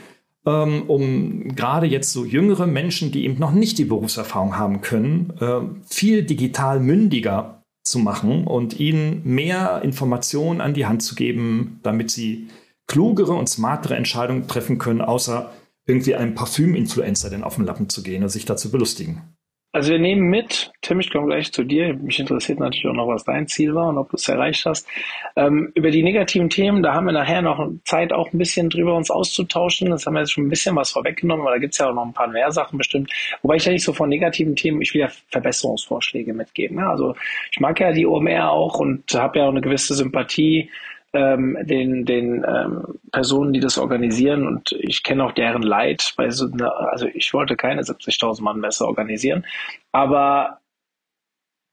[0.48, 5.34] ähm, um gerade jetzt so jüngere Menschen, die eben noch nicht die Berufserfahrung haben können,
[5.40, 11.80] äh, viel digital mündiger zu machen und ihnen mehr Informationen an die Hand zu geben,
[11.82, 12.48] damit sie
[12.86, 15.50] klugere und smartere Entscheidungen treffen können, außer
[15.86, 19.22] irgendwie einem Parfüm-Influencer denn auf den Lappen zu gehen und sich dazu belustigen.
[19.70, 21.92] Also wir nehmen mit, Tim, ich komme gleich zu dir.
[21.92, 24.88] Mich interessiert natürlich auch noch, was dein Ziel war und ob du es erreicht hast.
[25.36, 28.94] Ähm, über die negativen Themen, da haben wir nachher noch Zeit, auch ein bisschen drüber
[28.96, 29.90] uns auszutauschen.
[29.90, 31.94] Das haben wir jetzt schon ein bisschen was vorweggenommen, aber da gibt es ja auch
[31.94, 33.12] noch ein paar mehr Sachen bestimmt.
[33.42, 36.78] Wobei ich ja nicht so von negativen Themen, ich will ja Verbesserungsvorschläge mitgeben.
[36.78, 36.90] Ja?
[36.90, 37.14] Also
[37.52, 40.70] ich mag ja die OMR auch und habe ja auch eine gewisse Sympathie
[41.12, 46.12] ähm, den, den ähm, Personen, die das organisieren und ich kenne auch deren Leid.
[46.16, 49.46] Bei so einer, also ich wollte keine 70.000 Mann Messe organisieren,
[49.92, 50.60] aber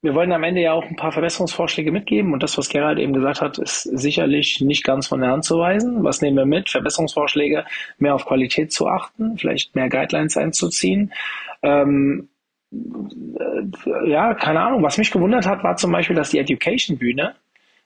[0.05, 3.13] wir wollen am Ende ja auch ein paar Verbesserungsvorschläge mitgeben und das, was Gerald eben
[3.13, 6.03] gesagt hat, ist sicherlich nicht ganz von der Hand zu weisen.
[6.03, 6.69] Was nehmen wir mit?
[6.69, 7.65] Verbesserungsvorschläge,
[7.97, 11.11] mehr auf Qualität zu achten, vielleicht mehr Guidelines einzuziehen.
[11.63, 12.29] Ähm,
[12.71, 14.83] äh, ja, keine Ahnung.
[14.83, 17.33] Was mich gewundert hat, war zum Beispiel, dass die Education-Bühne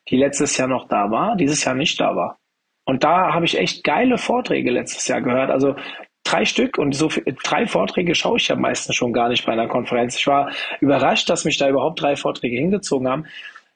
[0.08, 2.40] die letztes Jahr noch da war, dieses Jahr nicht da war.
[2.86, 5.52] Und da habe ich echt geile Vorträge letztes Jahr gehört.
[5.52, 5.76] Also
[6.24, 9.52] drei Stück und so viel, drei Vorträge schaue ich ja meistens schon gar nicht bei
[9.52, 10.18] einer Konferenz.
[10.18, 13.26] Ich war überrascht, dass mich da überhaupt drei Vorträge hingezogen haben.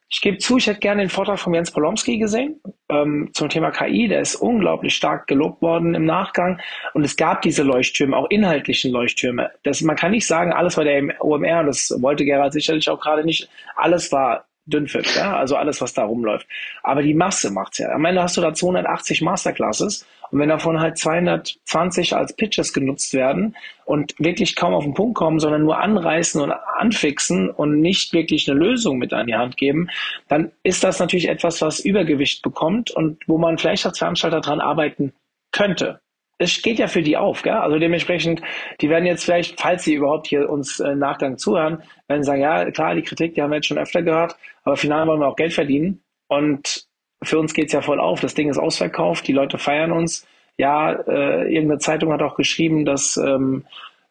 [0.10, 3.72] Ich gebe zu, ich hätte gerne den Vortrag von Jens Polomski gesehen ähm, zum Thema
[3.72, 4.08] KI.
[4.08, 6.60] Der ist unglaublich stark gelobt worden im Nachgang.
[6.94, 9.50] Und es gab diese Leuchttürme, auch inhaltlichen Leuchttürme.
[9.64, 13.00] Das, man kann nicht sagen, alles war der OMR, und das wollte Gerald sicherlich auch
[13.00, 16.48] gerade nicht, alles war Dünnpfiff, ja, also alles, was da rumläuft.
[16.84, 17.90] Aber die Masse macht's ja.
[17.90, 23.14] Am Ende hast du da 280 Masterclasses und wenn davon halt 220 als Pitches genutzt
[23.14, 28.14] werden und wirklich kaum auf den Punkt kommen, sondern nur anreißen und anfixen und nicht
[28.14, 29.90] wirklich eine Lösung mit an die Hand geben,
[30.30, 34.62] dann ist das natürlich etwas, was Übergewicht bekommt und wo man vielleicht als Veranstalter dran
[34.62, 35.14] arbeiten
[35.52, 36.03] könnte
[36.44, 37.54] es geht ja für die auf, gell?
[37.54, 38.42] Also dementsprechend,
[38.82, 42.70] die werden jetzt vielleicht, falls sie überhaupt hier uns äh, Nachgang zuhören, werden sagen, ja,
[42.72, 45.36] klar, die Kritik, die haben wir jetzt schon öfter gehört, aber final wollen wir auch
[45.36, 46.04] Geld verdienen.
[46.28, 46.86] Und
[47.24, 48.20] für uns geht's ja voll auf.
[48.20, 50.28] Das Ding ist ausverkauft, die Leute feiern uns.
[50.58, 53.66] Ja, äh, irgendeine Zeitung hat auch geschrieben, dass ähm,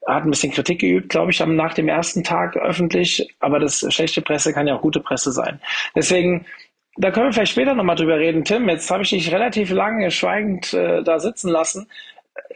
[0.07, 4.21] hat ein bisschen Kritik geübt, glaube ich, nach dem ersten Tag öffentlich, aber das schlechte
[4.21, 5.61] Presse kann ja auch gute Presse sein.
[5.95, 6.47] Deswegen,
[6.97, 8.45] da können wir vielleicht später nochmal drüber reden.
[8.45, 11.88] Tim, jetzt habe ich dich relativ lange schweigend äh, da sitzen lassen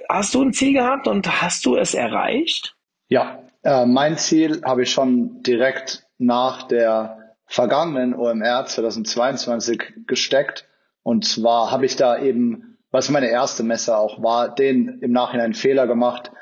[0.09, 2.75] hast du ein Ziel gehabt und hast du es erreicht?
[3.09, 10.69] Ja, äh, mein Ziel habe ich schon direkt nach der vergangenen OMR 2022 gesteckt.
[11.03, 15.55] Und zwar habe ich da eben, was meine erste Messe auch war, den im Nachhinein
[15.55, 16.33] Fehler gemacht,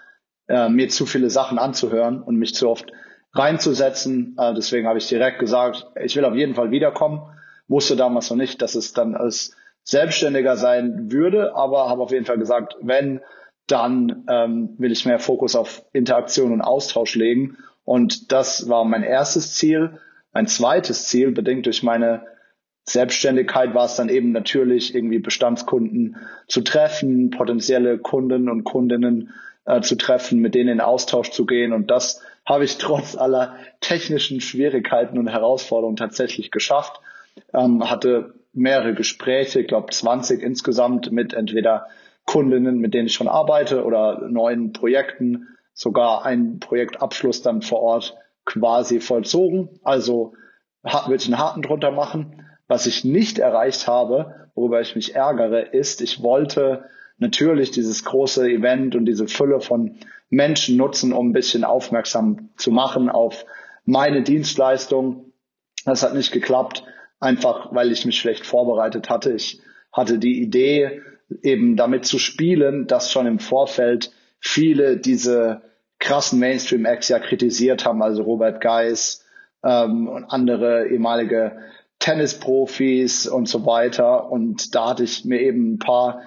[0.49, 2.93] äh, mir zu viele Sachen anzuhören und mich zu oft
[3.33, 4.37] reinzusetzen.
[4.39, 7.23] Äh, deswegen habe ich direkt gesagt, ich will auf jeden Fall wiederkommen.
[7.69, 12.25] Wusste damals noch nicht, dass es dann als Selbstständiger sein würde, aber habe auf jeden
[12.25, 13.21] Fall gesagt, wenn
[13.67, 17.57] dann ähm, will ich mehr Fokus auf Interaktion und Austausch legen.
[17.85, 19.99] Und das war mein erstes Ziel.
[20.33, 22.27] Mein zweites Ziel, bedingt durch meine
[22.85, 26.17] Selbstständigkeit, war es dann eben natürlich, irgendwie Bestandskunden
[26.49, 29.33] zu treffen, potenzielle Kunden und Kundinnen
[29.65, 31.73] äh, zu treffen, mit denen in Austausch zu gehen.
[31.73, 37.01] Und das habe ich trotz aller technischen Schwierigkeiten und Herausforderungen tatsächlich geschafft.
[37.55, 41.87] Ähm, hatte mehrere Gespräche, ich glaube 20 insgesamt mit entweder
[42.27, 48.17] Kundinnen, mit denen ich schon arbeite oder neuen Projekten, sogar ein Projektabschluss dann vor Ort
[48.45, 49.81] quasi vollzogen.
[49.83, 50.35] Also
[50.83, 52.43] würde ich einen Haken drunter machen.
[52.67, 56.85] Was ich nicht erreicht habe, worüber ich mich ärgere, ist, ich wollte
[57.19, 59.97] natürlich dieses große Event und diese Fülle von
[60.31, 63.45] Menschen nutzen, um ein bisschen aufmerksam zu machen auf
[63.85, 65.33] meine Dienstleistung.
[65.85, 66.85] Das hat nicht geklappt,
[67.21, 69.33] einfach weil ich mich schlecht vorbereitet hatte.
[69.33, 69.61] Ich
[69.93, 71.03] hatte die Idee,
[71.43, 75.63] eben damit zu spielen, dass schon im Vorfeld viele diese
[75.99, 79.25] krassen Mainstream-Acts ja kritisiert haben, also Robert Geis
[79.65, 81.57] ähm, und andere ehemalige
[81.99, 84.31] Tennisprofis und so weiter.
[84.31, 86.23] Und da hatte ich mir eben ein paar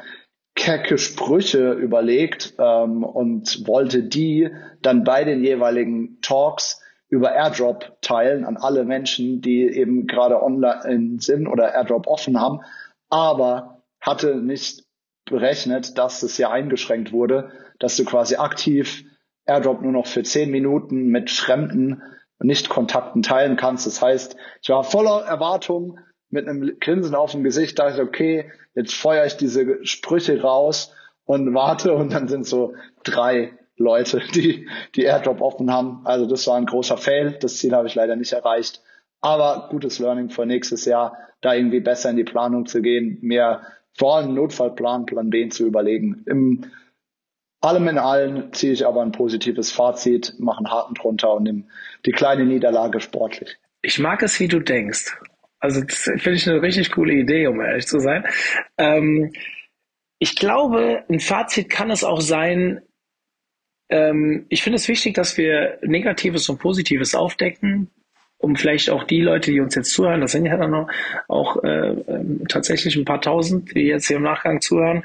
[0.56, 4.50] kecke Sprüche überlegt ähm, und wollte die
[4.82, 11.18] dann bei den jeweiligen Talks über Airdrop teilen an alle Menschen, die eben gerade online
[11.20, 12.62] sind oder Airdrop offen haben,
[13.10, 14.87] aber hatte nicht
[15.30, 19.04] berechnet, dass es ja eingeschränkt wurde, dass du quasi aktiv
[19.46, 22.02] Airdrop nur noch für zehn Minuten mit fremden
[22.40, 23.88] Nicht-Kontakten teilen kannst.
[23.88, 28.94] Das heißt, ich war voller Erwartung mit einem Grinsen auf dem Gesicht, dachte, okay, jetzt
[28.94, 35.04] feuere ich diese Sprüche raus und warte und dann sind so drei Leute, die, die
[35.04, 36.02] Airdrop offen haben.
[36.04, 37.38] Also das war ein großer Fail.
[37.40, 38.82] Das Ziel habe ich leider nicht erreicht.
[39.22, 43.62] Aber gutes Learning für nächstes Jahr, da irgendwie besser in die Planung zu gehen, mehr
[43.98, 46.24] vor allem Notfallplan, Plan B zu überlegen.
[46.28, 46.66] Im
[47.60, 51.64] allem in allem ziehe ich aber ein positives Fazit, mache einen harten drunter und nehme
[52.06, 53.58] die kleine Niederlage sportlich.
[53.82, 55.18] Ich mag es, wie du denkst.
[55.60, 58.26] Also das finde ich eine richtig coole Idee, um ehrlich zu sein.
[58.78, 59.34] Ähm,
[60.20, 62.82] ich glaube, ein Fazit kann es auch sein,
[63.90, 67.90] ähm, ich finde es wichtig, dass wir Negatives und Positives aufdecken,
[68.38, 70.88] um vielleicht auch die Leute, die uns jetzt zuhören, das sind ja dann
[71.28, 75.04] auch äh, äh, tatsächlich ein paar tausend, die jetzt hier im Nachgang zuhören,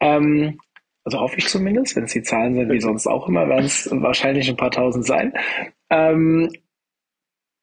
[0.00, 0.58] ähm,
[1.04, 3.88] also hoffe ich zumindest, wenn es die Zahlen sind wie sonst auch immer, werden es
[3.90, 5.34] wahrscheinlich ein paar tausend sein,
[5.90, 6.50] ähm,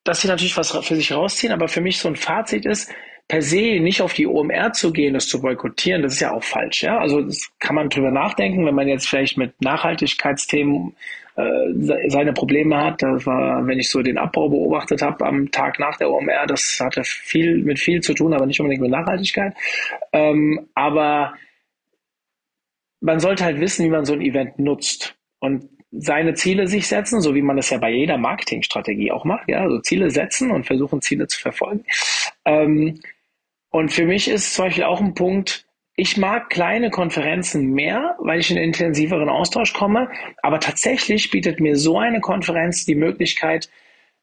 [0.03, 2.91] dass sie natürlich was für sich rausziehen, aber für mich so ein Fazit ist,
[3.27, 6.43] per se nicht auf die OMR zu gehen, das zu boykottieren, das ist ja auch
[6.43, 6.83] falsch.
[6.83, 6.97] Ja?
[6.97, 10.95] Also das kann man drüber nachdenken, wenn man jetzt vielleicht mit Nachhaltigkeitsthemen
[11.35, 13.01] äh, seine Probleme hat.
[13.01, 16.79] Das war, wenn ich so den Abbau beobachtet habe am Tag nach der OMR, das
[16.81, 19.53] hatte viel mit viel zu tun, aber nicht unbedingt mit Nachhaltigkeit.
[20.13, 21.33] Ähm, aber
[23.01, 27.19] man sollte halt wissen, wie man so ein Event nutzt und seine Ziele sich setzen,
[27.19, 30.65] so wie man das ja bei jeder Marketingstrategie auch macht, ja, also Ziele setzen und
[30.65, 31.83] versuchen Ziele zu verfolgen.
[32.45, 32.99] Ähm,
[33.69, 38.39] und für mich ist zum Beispiel auch ein Punkt, ich mag kleine Konferenzen mehr, weil
[38.39, 40.09] ich in intensiveren Austausch komme,
[40.41, 43.69] aber tatsächlich bietet mir so eine Konferenz die Möglichkeit,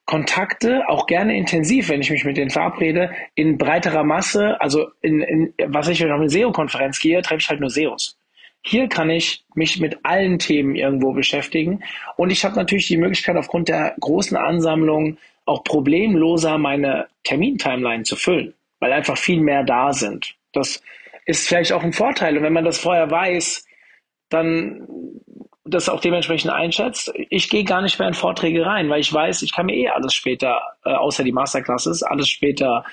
[0.07, 5.21] Kontakte, auch gerne intensiv, wenn ich mich mit denen verabrede, in breiterer Masse, also in,
[5.21, 8.19] in was ich, wenn eine SEO-Konferenz gehe, treffe ich halt nur SEOs.
[8.63, 11.85] Hier kann ich mich mit allen Themen irgendwo beschäftigen
[12.17, 18.17] und ich habe natürlich die Möglichkeit, aufgrund der großen Ansammlung auch problemloser meine Termintimeline zu
[18.17, 20.37] füllen, weil einfach viel mehr da sind.
[20.53, 20.83] Das
[21.29, 23.65] ist vielleicht auch ein Vorteil und wenn man das vorher weiß,
[24.31, 24.87] dann
[25.65, 27.13] das auch dementsprechend einschätzt.
[27.29, 29.89] Ich gehe gar nicht mehr in Vorträge rein, weil ich weiß, ich kann mir eh
[29.89, 32.85] alles später, äh, außer die Masterclasses, alles später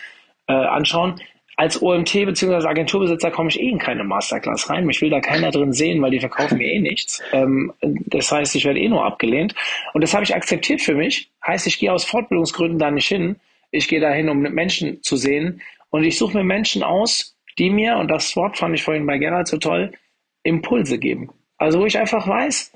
[0.47, 1.19] äh, anschauen
[1.57, 2.67] als OMT bzw.
[2.67, 4.85] Agenturbesitzer komme ich eh in keine Masterclass rein.
[4.85, 7.21] Mich will da keiner drin sehen, weil die verkaufen mir eh nichts.
[7.31, 9.55] Ähm, das heißt, ich werde eh nur abgelehnt.
[9.93, 11.31] Und das habe ich akzeptiert für mich.
[11.45, 13.37] Heißt, ich gehe aus Fortbildungsgründen da nicht hin.
[13.71, 15.61] Ich gehe dahin, um Menschen zu sehen.
[15.89, 19.17] Und ich suche mir Menschen aus, die mir, und das Wort fand ich vorhin bei
[19.17, 19.91] Gerald so toll,
[20.43, 21.29] Impulse geben.
[21.57, 22.71] Also wo ich einfach weiß,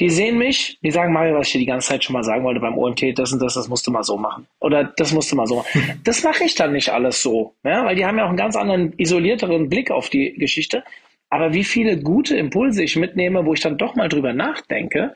[0.00, 2.42] die sehen mich, die sagen, Mario, was ich dir die ganze Zeit schon mal sagen
[2.42, 4.46] wollte beim OMT, das und das, das musst du mal so machen.
[4.58, 6.00] Oder das musst du mal so machen.
[6.04, 8.56] Das mache ich dann nicht alles so, ja, weil die haben ja auch einen ganz
[8.56, 10.82] anderen, isolierteren Blick auf die Geschichte.
[11.30, 15.14] Aber wie viele gute Impulse ich mitnehme, wo ich dann doch mal drüber nachdenke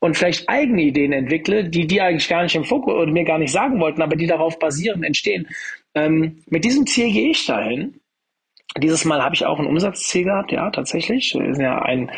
[0.00, 3.38] und vielleicht eigene Ideen entwickle, die die eigentlich gar nicht im Fokus oder mir gar
[3.38, 5.48] nicht sagen wollten, aber die darauf basieren, entstehen.
[5.94, 8.00] Ähm, mit diesem Ziel gehe ich dahin.
[8.78, 11.34] Dieses Mal habe ich auch ein Umsatzziel gehabt, ja, tatsächlich.
[11.34, 12.10] Wir sind ja ein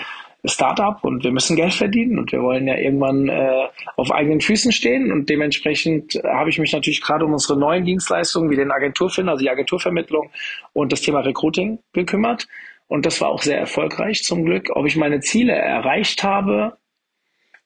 [0.44, 4.70] Startup und wir müssen Geld verdienen und wir wollen ja irgendwann äh, auf eigenen Füßen
[4.72, 9.32] stehen und dementsprechend habe ich mich natürlich gerade um unsere neuen Dienstleistungen wie den Agenturfinder,
[9.32, 10.30] also die Agenturvermittlung
[10.72, 12.46] und das Thema Recruiting gekümmert
[12.88, 14.70] und das war auch sehr erfolgreich zum Glück.
[14.74, 16.78] Ob ich meine Ziele erreicht habe,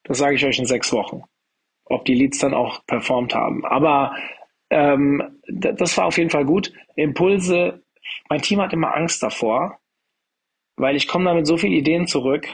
[0.03, 1.23] das sage ich euch in sechs Wochen.
[1.85, 3.65] Ob die Leads dann auch performt haben.
[3.65, 4.15] Aber
[4.71, 6.73] ähm, das war auf jeden Fall gut.
[6.97, 7.82] Impulse,
[8.29, 9.79] mein Team hat immer Angst davor,
[10.77, 12.47] weil ich komme da mit so vielen Ideen zurück.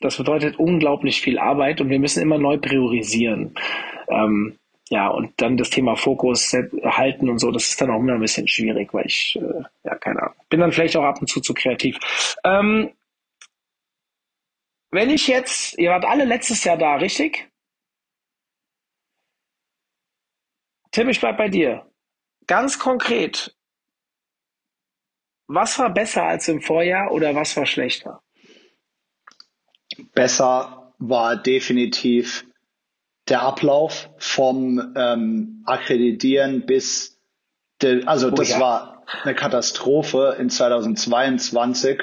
[0.00, 3.54] Das bedeutet unglaublich viel Arbeit und wir müssen immer neu priorisieren.
[4.08, 8.14] Ähm, ja, und dann das Thema Fokus halten und so, das ist dann auch immer
[8.14, 11.28] ein bisschen schwierig, weil ich, äh, ja, keine Ahnung, bin dann vielleicht auch ab und
[11.28, 11.96] zu zu kreativ.
[12.44, 12.90] Ähm,
[14.90, 17.48] wenn ich jetzt, ihr wart alle letztes Jahr da, richtig?
[20.90, 21.86] Tim, ich bleib bei dir.
[22.48, 23.56] Ganz konkret,
[25.52, 28.22] was war besser als im Vorjahr oder was war schlechter?
[30.14, 32.46] Besser war definitiv
[33.28, 37.18] der Ablauf vom ähm, Akkreditieren bis,
[37.82, 38.60] de, also oh, das ja.
[38.60, 42.00] war eine Katastrophe in 2022,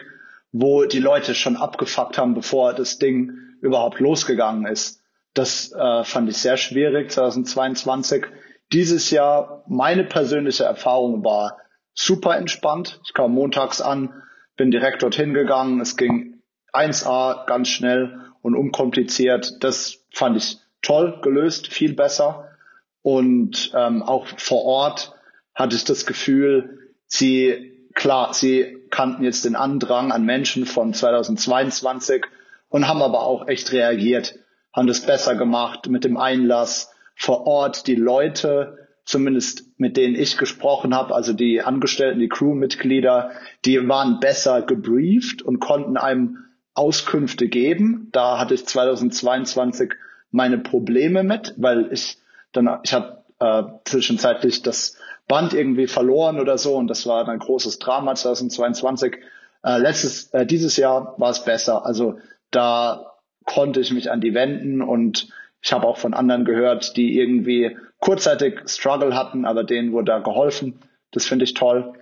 [0.52, 3.32] wo die Leute schon abgefuckt haben, bevor das Ding
[3.62, 5.02] überhaupt losgegangen ist.
[5.34, 8.26] Das äh, fand ich sehr schwierig 2022.
[8.74, 11.58] Dieses Jahr, meine persönliche Erfahrung war,
[11.98, 13.02] super entspannt.
[13.06, 14.14] Ich kam montags an,
[14.56, 15.82] bin direkt dorthin gegangen.
[15.82, 19.64] Es ging 1A ganz schnell und unkompliziert.
[19.64, 22.50] Das fand ich toll gelöst, viel besser.
[23.02, 25.14] Und ähm, auch vor Ort
[25.56, 32.26] hatte ich das Gefühl, sie, klar, sie kannten jetzt den Andrang an Menschen von 2022
[32.70, 34.36] und haben aber auch echt reagiert,
[34.72, 40.38] haben das besser gemacht mit dem Einlass vor Ort, die Leute, zumindest mit denen ich
[40.38, 43.32] gesprochen habe, also die Angestellten, die Crewmitglieder,
[43.64, 46.39] die waren besser gebrieft und konnten einem
[46.74, 48.10] Auskünfte geben.
[48.12, 49.93] Da hatte ich 2022
[50.30, 52.18] meine Probleme mit, weil ich
[52.51, 54.97] dann, ich habe äh, zwischenzeitlich das
[55.28, 59.20] Band irgendwie verloren oder so und das war ein großes Drama 2022.
[59.64, 61.86] Äh, letztes, äh, dieses Jahr war es besser.
[61.86, 62.20] Also
[62.51, 63.14] da
[63.45, 65.30] konnte ich mich an die wenden und
[65.62, 70.20] ich habe auch von anderen gehört, die irgendwie kurzzeitig Struggle hatten, aber denen wurde da
[70.20, 70.80] geholfen.
[71.12, 71.93] Das finde ich toll.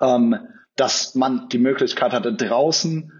[0.00, 0.36] Ähm,
[0.76, 3.12] dass man die Möglichkeit hatte, draußen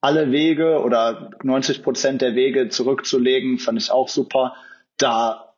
[0.00, 4.54] alle Wege oder 90 Prozent der Wege zurückzulegen, fand ich auch super.
[4.98, 5.54] Da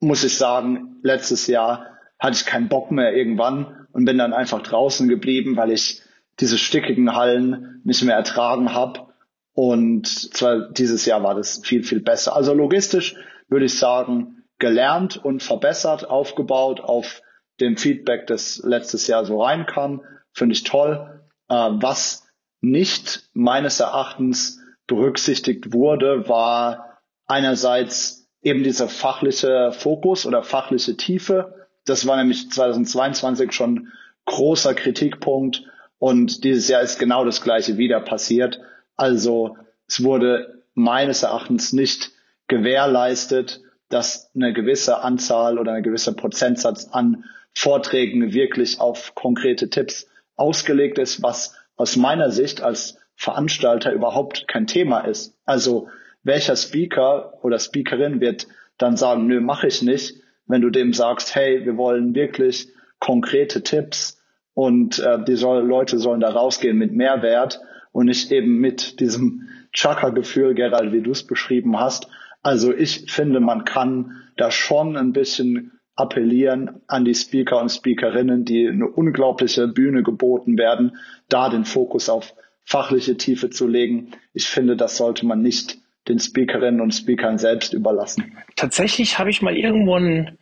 [0.00, 1.86] muss ich sagen, letztes Jahr
[2.18, 6.02] hatte ich keinen Bock mehr irgendwann und bin dann einfach draußen geblieben, weil ich
[6.40, 9.08] diese stickigen Hallen nicht mehr ertragen habe.
[9.54, 12.34] Und zwar dieses Jahr war das viel, viel besser.
[12.34, 13.16] Also logistisch
[13.48, 17.20] würde ich sagen, gelernt und verbessert, aufgebaut auf
[17.60, 20.02] dem Feedback, das letztes Jahr so reinkam.
[20.32, 21.20] Finde ich toll.
[21.48, 22.28] Äh, was
[22.60, 31.66] nicht meines Erachtens berücksichtigt wurde, war einerseits eben dieser fachliche Fokus oder fachliche Tiefe.
[31.84, 33.88] Das war nämlich 2022 schon
[34.26, 35.64] großer Kritikpunkt
[35.98, 38.60] und dieses Jahr ist genau das gleiche wieder passiert.
[38.94, 39.56] Also
[39.88, 42.12] es wurde meines Erachtens nicht
[42.46, 43.60] gewährleistet,
[43.92, 47.24] dass eine gewisse Anzahl oder ein gewisser Prozentsatz an
[47.54, 54.66] Vorträgen wirklich auf konkrete Tipps ausgelegt ist, was aus meiner Sicht als Veranstalter überhaupt kein
[54.66, 55.36] Thema ist.
[55.44, 55.88] Also
[56.22, 58.46] welcher Speaker oder Speakerin wird
[58.78, 60.14] dann sagen, nö, mache ich nicht,
[60.46, 62.68] wenn du dem sagst, hey, wir wollen wirklich
[62.98, 64.22] konkrete Tipps
[64.54, 67.60] und äh, die soll, Leute sollen da rausgehen mit Mehrwert
[67.92, 72.08] und nicht eben mit diesem Chaka-Gefühl, Gerald, wie du es beschrieben hast.
[72.42, 78.44] Also ich finde, man kann da schon ein bisschen appellieren an die Speaker und Speakerinnen,
[78.44, 80.96] die eine unglaubliche Bühne geboten werden,
[81.28, 82.34] da den Fokus auf
[82.64, 84.12] fachliche Tiefe zu legen.
[84.32, 85.78] Ich finde, das sollte man nicht
[86.08, 88.36] den Speakerinnen und Speakern selbst überlassen.
[88.56, 90.38] Tatsächlich habe ich mal irgendwo ein,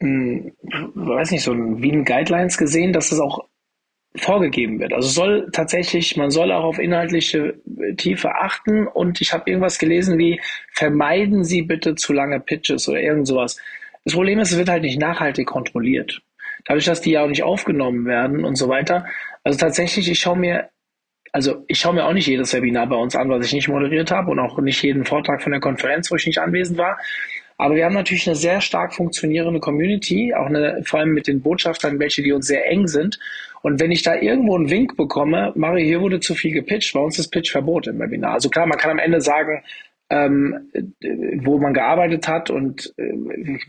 [0.00, 0.52] ein
[0.94, 3.46] weiß nicht, so ein Wien Guidelines gesehen, dass es auch
[4.16, 4.92] vorgegeben wird.
[4.92, 7.54] Also soll tatsächlich, man soll auch auf inhaltliche
[7.96, 10.40] Tiefe achten und ich habe irgendwas gelesen wie
[10.72, 13.60] vermeiden Sie bitte zu lange Pitches oder irgend sowas.
[14.04, 16.22] Das Problem ist, es wird halt nicht nachhaltig kontrolliert.
[16.64, 19.06] Dadurch, dass die ja auch nicht aufgenommen werden und so weiter.
[19.42, 20.68] Also tatsächlich, ich schaue mir,
[21.32, 24.12] also ich schaue mir auch nicht jedes Webinar bei uns an, was ich nicht moderiert
[24.12, 26.98] habe und auch nicht jeden Vortrag von der Konferenz, wo ich nicht anwesend war.
[27.56, 31.40] Aber wir haben natürlich eine sehr stark funktionierende Community, auch eine, vor allem mit den
[31.40, 33.18] Botschaftern, welche die uns sehr eng sind.
[33.64, 37.00] Und wenn ich da irgendwo einen Wink bekomme, Mario, hier wurde zu viel gepitcht, bei
[37.00, 38.34] uns ist Pitch-Verbot im Webinar.
[38.34, 39.62] Also klar, man kann am Ende sagen,
[40.10, 40.70] ähm,
[41.42, 43.14] wo man gearbeitet hat und äh,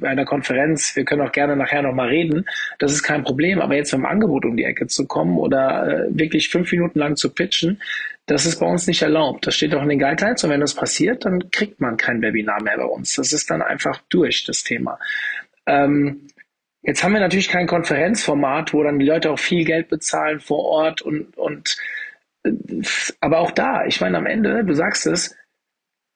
[0.02, 2.46] bei einer Konferenz, wir können auch gerne nachher nochmal reden,
[2.78, 5.88] das ist kein Problem, aber jetzt mit dem Angebot um die Ecke zu kommen oder
[5.88, 7.82] äh, wirklich fünf Minuten lang zu pitchen,
[8.26, 9.48] das ist bei uns nicht erlaubt.
[9.48, 12.62] Das steht auch in den Guidelines und wenn das passiert, dann kriegt man kein Webinar
[12.62, 13.16] mehr bei uns.
[13.16, 15.00] Das ist dann einfach durch, das Thema.
[15.66, 16.28] Ähm,
[16.86, 20.64] jetzt haben wir natürlich kein Konferenzformat, wo dann die Leute auch viel Geld bezahlen vor
[20.66, 21.78] Ort und, und
[23.22, 25.36] aber auch da, ich meine am Ende, du sagst es,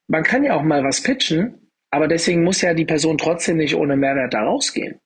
[0.07, 3.76] man kann ja auch mal was pitchen, aber deswegen muss ja die Person trotzdem nicht
[3.76, 4.99] ohne Mehrwert da rausgehen.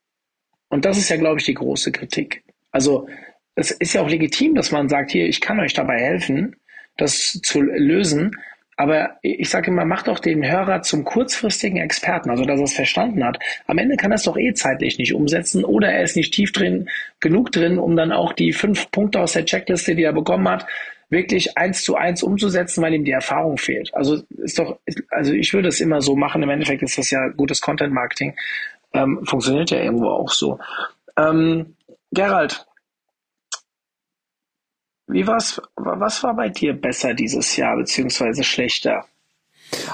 [0.70, 2.44] Und das ist ja, glaube ich, die große Kritik.
[2.72, 3.08] Also
[3.56, 6.56] es ist ja auch legitim, dass man sagt, hier, ich kann euch dabei helfen,
[6.98, 8.32] das zu lösen.
[8.76, 12.74] Aber ich sage immer, macht doch den Hörer zum kurzfristigen Experten, also dass er es
[12.74, 13.40] verstanden hat.
[13.68, 16.52] Am Ende kann er es doch eh zeitlich nicht umsetzen oder er ist nicht tief
[16.52, 20.48] drin, genug drin, um dann auch die fünf Punkte aus der Checkliste, die er bekommen
[20.50, 20.66] hat,
[21.10, 23.94] wirklich eins zu eins umzusetzen, weil ihm die Erfahrung fehlt.
[23.94, 26.44] Also ist doch, also ich würde es immer so machen.
[26.44, 28.36] Im Endeffekt ist das ja gutes Content Marketing.
[28.94, 30.60] Ähm, funktioniert ja irgendwo auch so.
[31.18, 31.76] Ähm,
[32.12, 32.66] Gerald,
[35.14, 39.06] wie war's, was war bei dir besser dieses Jahr, beziehungsweise schlechter?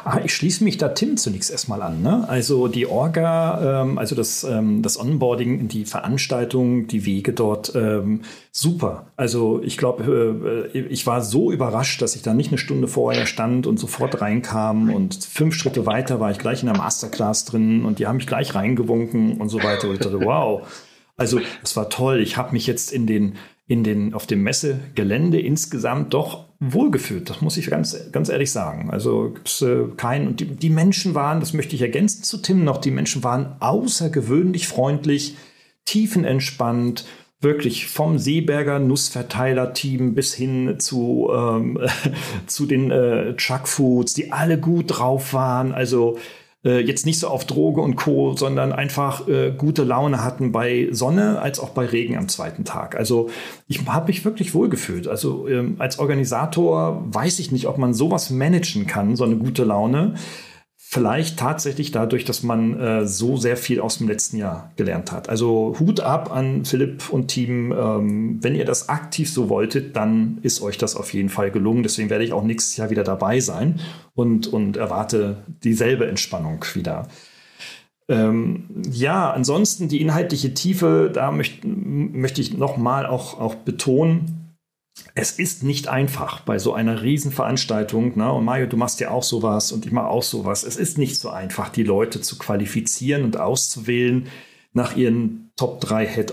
[0.04, 2.02] Ah, ich schließe mich da Tim zunächst erstmal an.
[2.02, 2.26] Ne?
[2.28, 8.22] Also die Orga, ähm, also das, ähm, das Onboarding, die Veranstaltung, die Wege dort, ähm,
[8.52, 9.08] super.
[9.16, 13.26] Also ich glaube, äh, ich war so überrascht, dass ich da nicht eine Stunde vorher
[13.26, 17.86] stand und sofort reinkam und fünf Schritte weiter war ich gleich in der Masterclass drin
[17.86, 19.88] und die haben mich gleich reingewunken und so weiter.
[19.88, 20.62] Und ich dachte, wow.
[21.20, 22.22] Also es war toll.
[22.22, 23.36] Ich habe mich jetzt in den
[23.70, 27.30] in den, auf dem Messegelände insgesamt doch wohlgefühlt.
[27.30, 28.90] Das muss ich ganz, ganz ehrlich sagen.
[28.90, 30.28] Also gibt's äh, keinen.
[30.28, 33.56] Und die, die Menschen waren, das möchte ich ergänzen zu Tim noch, die Menschen waren
[33.60, 35.38] außergewöhnlich freundlich,
[35.86, 37.06] tiefenentspannt,
[37.42, 41.80] wirklich vom Seeberger Nussverteiler-Team bis hin zu, ähm,
[42.48, 45.74] zu den äh, Chuck Foods, die alle gut drauf waren.
[45.74, 46.18] Also
[46.66, 50.90] äh, jetzt nicht so auf Droge und Co., sondern einfach äh, gute Laune hatten bei
[50.92, 52.96] Sonne als auch bei Regen am zweiten Tag.
[52.96, 53.30] Also
[53.68, 55.08] ich habe mich wirklich wohlgefühlt.
[55.08, 59.64] Also ähm, als Organisator weiß ich nicht, ob man sowas managen kann, so eine gute
[59.64, 60.16] Laune.
[60.92, 65.30] Vielleicht tatsächlich dadurch, dass man äh, so sehr viel aus dem letzten Jahr gelernt hat.
[65.30, 67.72] Also Hut ab an Philipp und Team.
[67.72, 71.84] Ähm, wenn ihr das aktiv so wolltet, dann ist euch das auf jeden Fall gelungen.
[71.84, 73.80] Deswegen werde ich auch nächstes Jahr wieder dabei sein
[74.16, 77.08] und, und erwarte dieselbe Entspannung wieder.
[78.08, 84.39] Ähm, ja, ansonsten die inhaltliche Tiefe, da möcht, möchte ich nochmal auch, auch betonen,
[85.16, 88.18] es ist nicht einfach bei so einer Riesenveranstaltung.
[88.18, 88.32] Ne?
[88.32, 90.64] Und Mario, du machst ja auch sowas und ich mache auch sowas.
[90.64, 94.28] Es ist nicht so einfach, die Leute zu qualifizieren und auszuwählen
[94.74, 96.26] nach ihren Top 3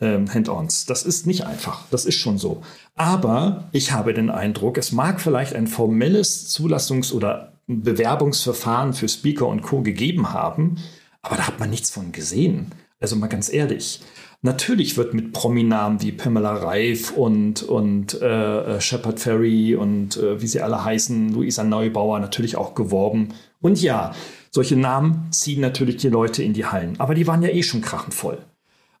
[0.00, 0.86] ähm, Hand-ons.
[0.86, 1.84] Das ist nicht einfach.
[1.90, 2.62] Das ist schon so.
[2.94, 9.46] Aber ich habe den Eindruck, es mag vielleicht ein formelles Zulassungs- oder Bewerbungsverfahren für Speaker
[9.46, 9.82] und Co.
[9.82, 10.76] gegeben haben,
[11.22, 12.72] aber da hat man nichts von gesehen.
[13.00, 14.00] Also mal ganz ehrlich.
[14.44, 20.42] Natürlich wird mit Prominamen wie Pamela Reif und, und äh, äh, Shepard Ferry und äh,
[20.42, 23.28] wie sie alle heißen, Luisa Neubauer natürlich auch geworben.
[23.60, 24.12] Und ja,
[24.50, 26.96] solche Namen ziehen natürlich die Leute in die Hallen.
[26.98, 28.38] Aber die waren ja eh schon krachenvoll.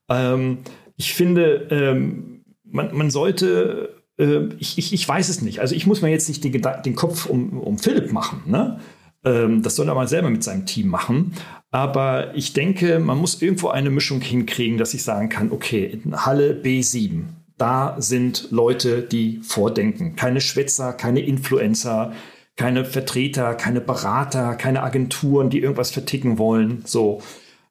[0.08, 0.58] Ähm,
[0.96, 5.58] ich finde, ähm, man, man sollte, äh, ich, ich, ich weiß es nicht.
[5.58, 8.42] Also ich muss mir jetzt nicht den, den Kopf um, um Philipp machen.
[8.46, 8.78] Ne?
[9.24, 11.34] Ähm, das soll er mal selber mit seinem Team machen.
[11.72, 16.24] Aber ich denke, man muss irgendwo eine Mischung hinkriegen, dass ich sagen kann, okay, in
[16.24, 17.24] Halle B7,
[17.56, 20.14] da sind Leute, die vordenken.
[20.14, 22.12] Keine Schwätzer, keine Influencer,
[22.56, 26.82] keine Vertreter, keine Berater, keine Agenturen, die irgendwas verticken wollen.
[26.84, 27.22] So.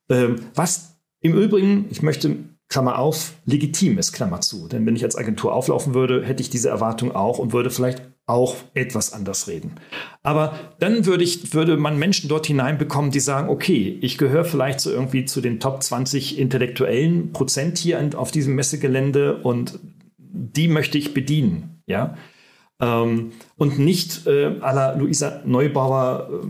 [0.10, 2.38] Ähm, was im Übrigen, ich möchte
[2.70, 4.68] Klammer auf, legitim ist, Klammer zu.
[4.68, 8.02] Denn wenn ich als Agentur auflaufen würde, hätte ich diese Erwartung auch und würde vielleicht
[8.26, 9.76] auch etwas anders reden.
[10.24, 14.80] Aber dann würde ich, würde man Menschen dort hineinbekommen, die sagen, okay, ich gehöre vielleicht
[14.80, 19.80] so irgendwie zu den Top 20 intellektuellen Prozent hier auf diesem Messegelände und
[20.17, 22.15] die möchte ich bedienen, ja.
[22.80, 26.47] Ähm, und nicht äh, à la Luisa Neubauer äh,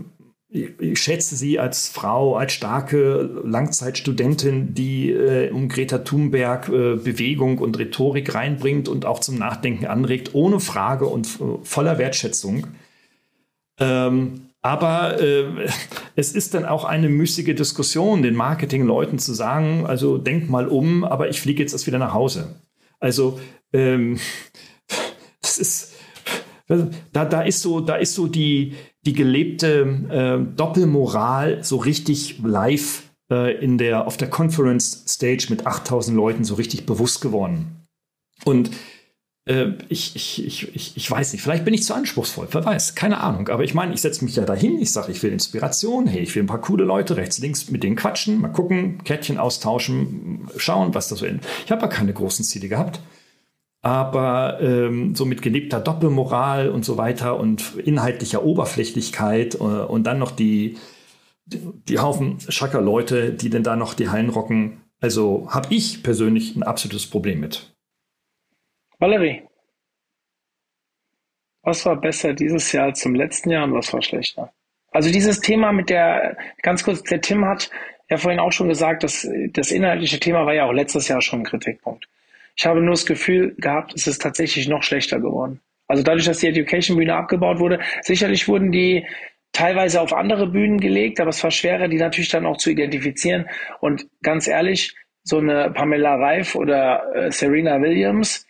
[0.52, 7.58] ich schätze sie als Frau, als starke Langzeitstudentin, die äh, um Greta Thunberg äh, Bewegung
[7.58, 12.66] und Rhetorik reinbringt und auch zum Nachdenken anregt, ohne Frage und äh, voller Wertschätzung.
[13.80, 15.46] Ähm, aber äh,
[16.16, 21.02] es ist dann auch eine müßige Diskussion, den Marketingleuten zu sagen, also denk mal um,
[21.04, 22.56] aber ich fliege jetzt erst wieder nach Hause.
[23.00, 23.40] Also
[23.72, 24.18] ähm,
[25.40, 25.92] das ist
[27.12, 28.74] da, da ist so, da ist so die,
[29.04, 35.66] die gelebte äh, Doppelmoral so richtig live äh, in der, auf der Conference Stage mit
[35.66, 37.86] 8000 Leuten so richtig bewusst geworden.
[38.44, 38.70] Und
[39.44, 43.20] äh, ich, ich, ich, ich weiß nicht, vielleicht bin ich zu anspruchsvoll, wer weiß, keine
[43.20, 43.48] Ahnung.
[43.48, 46.34] Aber ich meine, ich setze mich ja dahin, ich sage, ich will Inspiration, hey, ich
[46.36, 50.94] will ein paar coole Leute rechts, links mit denen quatschen, mal gucken, Kärtchen austauschen, schauen,
[50.94, 51.40] was da so in.
[51.64, 53.00] Ich habe ja keine großen Ziele gehabt
[53.82, 60.20] aber ähm, so mit gelebter Doppelmoral und so weiter und inhaltlicher Oberflächlichkeit äh, und dann
[60.20, 60.78] noch die,
[61.46, 64.82] die, die Haufen schacker Leute, die denn da noch die Hallen rocken.
[65.00, 67.74] Also habe ich persönlich ein absolutes Problem mit.
[69.00, 69.42] Valerie,
[71.62, 74.52] was war besser dieses Jahr als im letzten Jahr und was war schlechter?
[74.92, 77.70] Also dieses Thema mit der, ganz kurz, der Tim hat
[78.08, 81.40] ja vorhin auch schon gesagt, dass das inhaltliche Thema war ja auch letztes Jahr schon
[81.40, 82.06] ein Kritikpunkt.
[82.56, 85.60] Ich habe nur das Gefühl gehabt, es ist tatsächlich noch schlechter geworden.
[85.88, 89.06] Also dadurch, dass die Education-Bühne abgebaut wurde, sicherlich wurden die
[89.52, 93.48] teilweise auf andere Bühnen gelegt, aber es war schwerer, die natürlich dann auch zu identifizieren.
[93.80, 98.46] Und ganz ehrlich, so eine Pamela Reif oder äh, Serena Williams,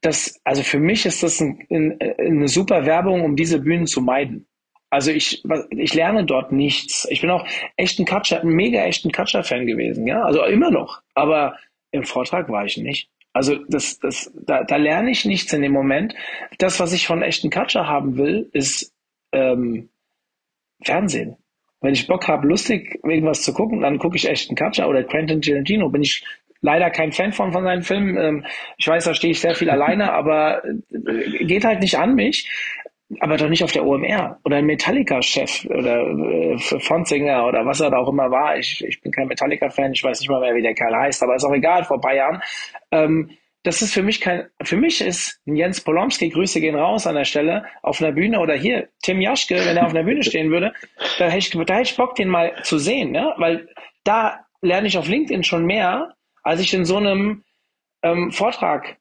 [0.00, 4.00] das, also für mich ist das ein, ein, eine super Werbung, um diese Bühnen zu
[4.00, 4.46] meiden.
[4.90, 7.06] Also ich, ich lerne dort nichts.
[7.08, 11.00] Ich bin auch echt ein Catcher, ein mega echten Catcher-Fan gewesen, ja, also immer noch.
[11.14, 11.56] Aber
[11.92, 13.08] im Vortrag war ich nicht.
[13.32, 16.14] Also das, das, da, da lerne ich nichts in dem Moment.
[16.58, 18.94] Das, was ich von echten Catcher haben will, ist
[19.32, 19.88] ähm,
[20.82, 21.36] Fernsehen.
[21.80, 25.40] Wenn ich Bock habe, lustig irgendwas zu gucken, dann gucke ich echten Catcher oder Quentin
[25.40, 25.88] Tarantino.
[25.88, 26.24] Bin ich
[26.60, 28.16] leider kein Fan von, von seinen Filmen.
[28.16, 32.14] Ähm, ich weiß, da stehe ich sehr viel alleine, aber äh, geht halt nicht an
[32.14, 32.48] mich
[33.20, 37.90] aber doch nicht auf der OMR oder ein Metallica-Chef oder äh, Frontsänger oder was er
[37.90, 38.56] da auch immer war.
[38.56, 41.34] Ich, ich bin kein Metallica-Fan, ich weiß nicht mal mehr, wie der Kerl heißt, aber
[41.34, 42.42] ist auch egal, vor ein paar Jahren.
[42.90, 43.30] Ähm,
[43.64, 47.24] das ist für mich kein, für mich ist Jens Polomski, Grüße gehen raus an der
[47.24, 50.72] Stelle, auf einer Bühne oder hier, Tim Jaschke, wenn er auf einer Bühne stehen würde,
[51.18, 53.34] da hätte ich, da hätte ich Bock, den mal zu sehen, ne?
[53.36, 53.68] weil
[54.04, 57.44] da lerne ich auf LinkedIn schon mehr, als ich in so einem
[58.02, 58.96] ähm, Vortrag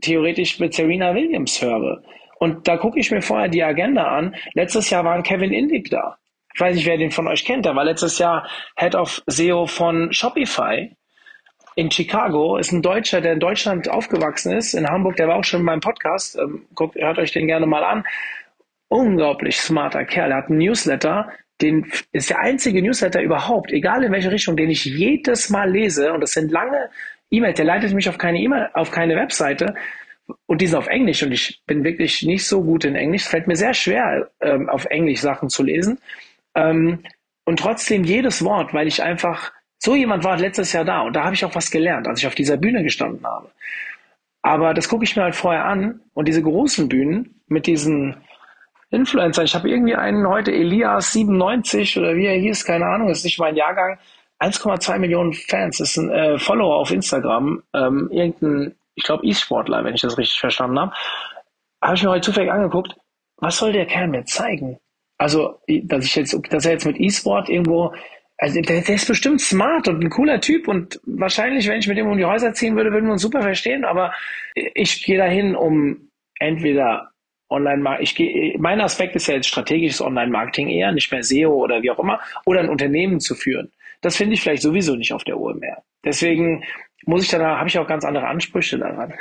[0.00, 2.02] theoretisch mit Serena Williams höre.
[2.38, 4.34] Und da gucke ich mir vorher die Agenda an.
[4.54, 6.18] Letztes Jahr war Kevin Indig da.
[6.54, 7.66] Ich weiß nicht, wer den von euch kennt.
[7.66, 10.96] Der war letztes Jahr Head of SEO von Shopify
[11.74, 12.56] in Chicago.
[12.56, 15.16] Ist ein Deutscher, der in Deutschland aufgewachsen ist, in Hamburg.
[15.16, 16.38] Der war auch schon in meinem Podcast.
[16.38, 18.04] Ähm, guckt, hört euch den gerne mal an.
[18.88, 20.30] Unglaublich smarter Kerl.
[20.30, 21.30] Er hat einen Newsletter,
[21.60, 26.12] den ist der einzige Newsletter überhaupt, egal in welche Richtung, den ich jedes Mal lese.
[26.12, 26.90] Und das sind lange
[27.30, 27.56] E-Mails.
[27.56, 29.74] Der leitet mich auf keine E-Mail, auf keine Webseite
[30.46, 33.22] und die sind auf Englisch und ich bin wirklich nicht so gut in Englisch.
[33.22, 35.98] Es fällt mir sehr schwer, ähm, auf Englisch Sachen zu lesen.
[36.54, 37.00] Ähm,
[37.44, 41.24] und trotzdem jedes Wort, weil ich einfach, so jemand war letztes Jahr da und da
[41.24, 43.50] habe ich auch was gelernt, als ich auf dieser Bühne gestanden habe.
[44.42, 48.16] Aber das gucke ich mir halt vorher an und diese großen Bühnen mit diesen
[48.90, 53.24] Influencer, ich habe irgendwie einen heute, Elias 97 oder wie er hieß, keine Ahnung, ist
[53.24, 53.98] nicht mein Jahrgang,
[54.38, 59.94] 1,2 Millionen Fans, ist ein äh, Follower auf Instagram, ähm, irgendein ich glaube, E-Sportler, wenn
[59.94, 60.92] ich das richtig verstanden habe,
[61.80, 62.96] habe ich mir heute zufällig angeguckt,
[63.36, 64.78] was soll der Kerl mir zeigen?
[65.18, 67.94] Also, dass ich jetzt, dass er jetzt mit E-Sport irgendwo,
[68.38, 71.98] also der, der, ist bestimmt smart und ein cooler Typ und wahrscheinlich, wenn ich mit
[71.98, 74.12] ihm um die Häuser ziehen würde, würden wir uns super verstehen, aber
[74.54, 77.10] ich gehe dahin, um entweder
[77.48, 81.82] Online-Marketing, ich gehe, mein Aspekt ist ja jetzt strategisches Online-Marketing eher, nicht mehr SEO oder
[81.82, 83.70] wie auch immer, oder ein Unternehmen zu führen.
[84.00, 85.82] Das finde ich vielleicht sowieso nicht auf der OMR.
[86.04, 86.64] Deswegen
[87.06, 89.14] muss ich dann, habe ich auch ganz andere Ansprüche daran.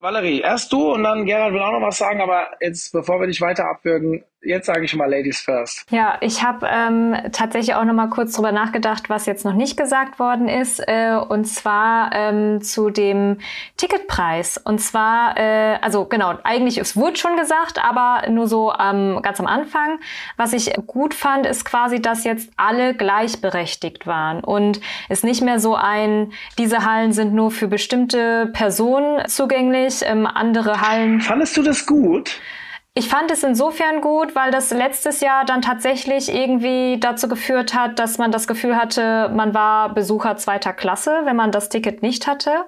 [0.00, 3.26] Valerie, erst du und dann Gerhard will auch noch was sagen, aber jetzt, bevor wir
[3.26, 5.84] dich weiter abwürgen, jetzt sage ich mal Ladies first.
[5.90, 9.76] Ja, ich habe ähm, tatsächlich auch noch mal kurz drüber nachgedacht, was jetzt noch nicht
[9.76, 13.38] gesagt worden ist, äh, und zwar ähm, zu dem
[13.76, 14.58] Ticketpreis.
[14.58, 19.40] Und zwar, äh, also genau, eigentlich es wurde schon gesagt, aber nur so ähm, ganz
[19.40, 19.98] am Anfang.
[20.36, 25.58] Was ich gut fand, ist quasi, dass jetzt alle gleichberechtigt waren und es nicht mehr
[25.58, 31.20] so ein, diese Hallen sind nur für bestimmte Personen zugänglich, ähm, andere Hallen.
[31.20, 32.40] Fandest du das gut?
[32.98, 37.98] Ich fand es insofern gut, weil das letztes Jahr dann tatsächlich irgendwie dazu geführt hat,
[37.98, 42.26] dass man das Gefühl hatte, man war Besucher zweiter Klasse, wenn man das Ticket nicht
[42.26, 42.64] hatte.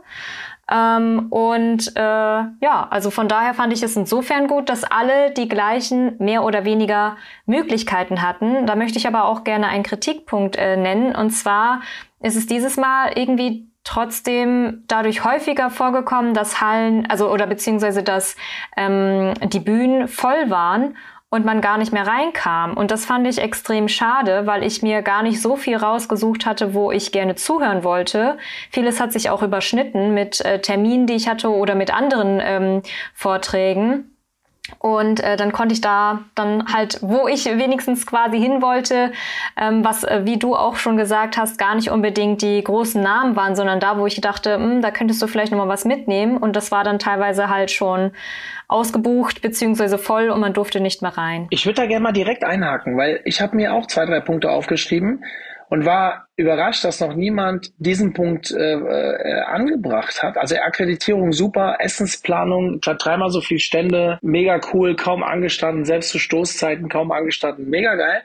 [0.70, 5.49] Ähm, und äh, ja, also von daher fand ich es insofern gut, dass alle die
[5.49, 7.16] gleichen mehr oder weniger
[7.47, 8.66] Möglichkeiten hatten.
[8.66, 11.16] Da möchte ich aber auch gerne einen Kritikpunkt äh, nennen.
[11.16, 11.81] Und zwar
[12.20, 18.36] ist es dieses Mal irgendwie trotzdem dadurch häufiger vorgekommen, dass Hallen, also oder beziehungsweise dass
[18.76, 20.95] ähm, die Bühnen voll waren
[21.30, 22.74] und man gar nicht mehr reinkam.
[22.74, 26.74] Und das fand ich extrem schade, weil ich mir gar nicht so viel rausgesucht hatte,
[26.74, 28.36] wo ich gerne zuhören wollte.
[28.70, 32.82] Vieles hat sich auch überschnitten mit äh, Terminen, die ich hatte oder mit anderen ähm,
[33.14, 34.18] Vorträgen.
[34.79, 39.12] Und äh, dann konnte ich da dann halt, wo ich wenigstens quasi hin wollte,
[39.57, 43.37] ähm, was, äh, wie du auch schon gesagt hast, gar nicht unbedingt die großen Namen
[43.37, 46.37] waren, sondern da, wo ich dachte, mh, hm, da könntest du vielleicht nochmal was mitnehmen.
[46.37, 48.12] Und das war dann teilweise halt schon
[48.69, 51.47] ausgebucht beziehungsweise voll und man durfte nicht mehr rein.
[51.51, 54.51] Ich würde da gerne mal direkt einhaken, weil ich habe mir auch zwei, drei Punkte
[54.51, 55.25] aufgeschrieben
[55.71, 60.39] und war überrascht, dass noch niemand diesen Punkt äh, äh, angebracht hat.
[60.39, 66.89] Also Akkreditierung super, Essensplanung, dreimal so viel Stände, mega cool, kaum angestanden, selbst zu Stoßzeiten
[66.89, 68.23] kaum angestanden, mega geil,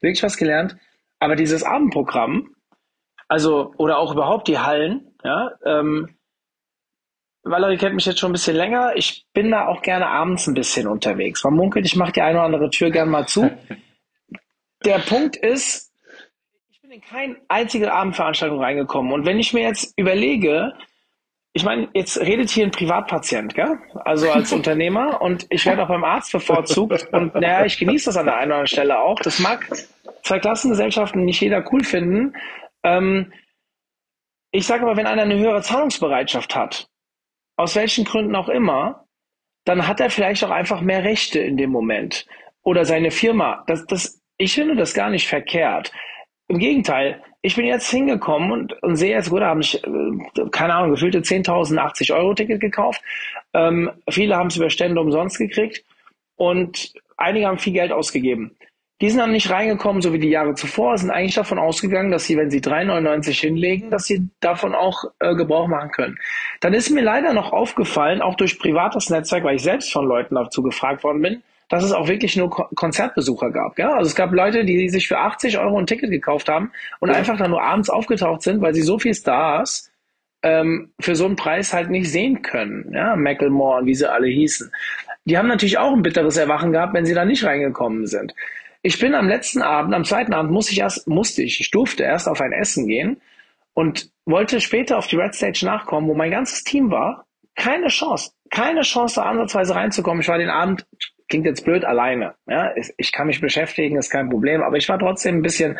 [0.00, 0.76] wirklich was gelernt.
[1.18, 2.54] Aber dieses Abendprogramm,
[3.28, 6.16] also oder auch überhaupt die Hallen, ja, ähm,
[7.42, 8.92] Valerie kennt mich jetzt schon ein bisschen länger.
[8.96, 11.44] Ich bin da auch gerne abends ein bisschen unterwegs.
[11.44, 13.50] Man munkelt, ich mache die eine oder andere Tür gerne mal zu.
[14.84, 15.92] Der Punkt ist,
[16.96, 19.12] in keine einzige Abendveranstaltung reingekommen.
[19.12, 20.72] Und wenn ich mir jetzt überlege,
[21.52, 23.78] ich meine, jetzt redet hier ein Privatpatient, gell?
[24.04, 28.16] Also als Unternehmer und ich werde auch beim Arzt bevorzugt und naja, ich genieße das
[28.16, 29.16] an der einen oder anderen Stelle auch.
[29.20, 29.68] Das mag
[30.22, 32.34] zwei Klassengesellschaften nicht jeder cool finden.
[32.82, 33.32] Ähm,
[34.50, 36.88] ich sage aber, wenn einer eine höhere Zahlungsbereitschaft hat,
[37.56, 39.06] aus welchen Gründen auch immer,
[39.64, 42.26] dann hat er vielleicht auch einfach mehr Rechte in dem Moment.
[42.62, 43.64] Oder seine Firma.
[43.66, 45.92] Das, das, ich finde das gar nicht verkehrt.
[46.48, 50.48] Im Gegenteil, ich bin jetzt hingekommen und, und sehe jetzt, gut, da haben ich, äh,
[50.50, 53.02] keine Ahnung, gefühlte 10.000, 80 Euro Ticket gekauft.
[53.52, 55.84] Ähm, viele haben es über Stände umsonst gekriegt
[56.36, 58.56] und einige haben viel Geld ausgegeben.
[59.02, 62.24] Die sind dann nicht reingekommen, so wie die Jahre zuvor, sind eigentlich davon ausgegangen, dass
[62.24, 66.18] sie, wenn sie 3,99 hinlegen, dass sie davon auch äh, Gebrauch machen können.
[66.60, 70.36] Dann ist mir leider noch aufgefallen, auch durch privates Netzwerk, weil ich selbst von Leuten
[70.36, 73.78] dazu gefragt worden bin, dass es auch wirklich nur Konzertbesucher gab.
[73.78, 73.94] Ja?
[73.94, 77.16] Also es gab Leute, die sich für 80 Euro ein Ticket gekauft haben und ja.
[77.16, 79.90] einfach dann nur abends aufgetaucht sind, weil sie so viel Stars
[80.42, 82.92] ähm, für so einen Preis halt nicht sehen können.
[82.92, 83.16] Ja?
[83.16, 84.70] Macklemore und wie sie alle hießen.
[85.24, 88.32] Die haben natürlich auch ein bitteres Erwachen gehabt, wenn sie da nicht reingekommen sind.
[88.82, 92.04] Ich bin am letzten Abend, am zweiten Abend musste ich erst, musste ich, ich durfte
[92.04, 93.20] erst auf ein Essen gehen
[93.74, 97.26] und wollte später auf die Red Stage nachkommen, wo mein ganzes Team war.
[97.56, 100.20] Keine Chance, keine Chance, da ansatzweise reinzukommen.
[100.20, 100.86] Ich war den Abend
[101.28, 102.34] klingt jetzt blöd alleine.
[102.46, 105.78] Ja, ich kann mich beschäftigen, ist kein Problem, aber ich war trotzdem ein bisschen,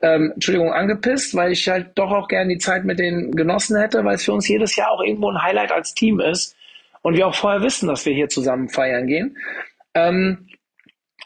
[0.00, 4.04] ähm, Entschuldigung, angepisst, weil ich halt doch auch gerne die Zeit mit denen genossen hätte,
[4.04, 6.56] weil es für uns jedes Jahr auch irgendwo ein Highlight als Team ist
[7.02, 9.36] und wir auch vorher wissen, dass wir hier zusammen feiern gehen.
[9.94, 10.48] Ähm,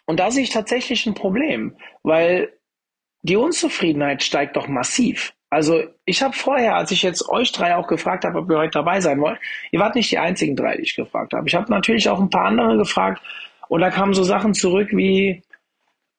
[0.06, 2.52] und da sehe ich tatsächlich ein Problem, weil
[3.22, 5.32] die Unzufriedenheit steigt doch massiv.
[5.50, 8.78] Also ich habe vorher, als ich jetzt euch drei auch gefragt habe, ob ihr heute
[8.78, 9.38] dabei sein wollt,
[9.70, 11.48] ihr wart nicht die einzigen drei, die ich gefragt habe.
[11.48, 13.22] Ich habe natürlich auch ein paar andere gefragt
[13.68, 15.42] und da kamen so Sachen zurück wie,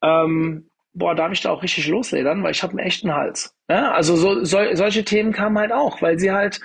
[0.02, 3.56] ähm, boah, darf ich da auch richtig losledern, weil ich habe einen echten Hals.
[3.70, 3.92] Ja?
[3.92, 6.60] Also so, so, solche Themen kamen halt auch, weil sie halt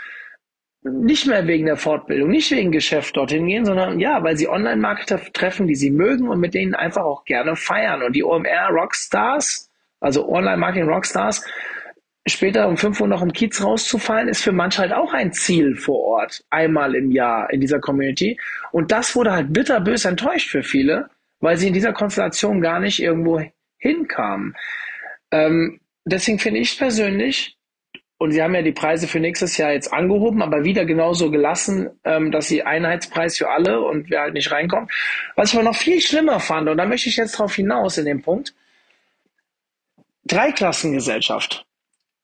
[0.84, 5.20] nicht mehr wegen der Fortbildung, nicht wegen Geschäft dorthin gehen, sondern ja, weil sie Online-Marketer
[5.32, 8.02] treffen, die sie mögen und mit denen einfach auch gerne feiern.
[8.02, 9.70] Und die OMR Rockstars,
[10.00, 11.44] also Online-Marketing Rockstars,
[12.26, 15.74] später um 5 Uhr noch im Kiez rauszufallen, ist für manche halt auch ein Ziel
[15.76, 18.38] vor Ort, einmal im Jahr in dieser Community.
[18.70, 21.08] Und das wurde halt bitterbös enttäuscht für viele,
[21.40, 23.42] weil sie in dieser Konstellation gar nicht irgendwo
[23.78, 24.54] hinkamen.
[25.32, 27.56] Ähm, deswegen finde ich persönlich,
[28.18, 31.90] und sie haben ja die Preise für nächstes Jahr jetzt angehoben, aber wieder genauso gelassen,
[32.04, 34.92] ähm, dass sie Einheitspreis für alle und wer halt nicht reinkommt.
[35.34, 38.04] Was ich aber noch viel schlimmer fand, und da möchte ich jetzt drauf hinaus in
[38.04, 38.54] dem Punkt,
[40.24, 41.66] Dreiklassengesellschaft.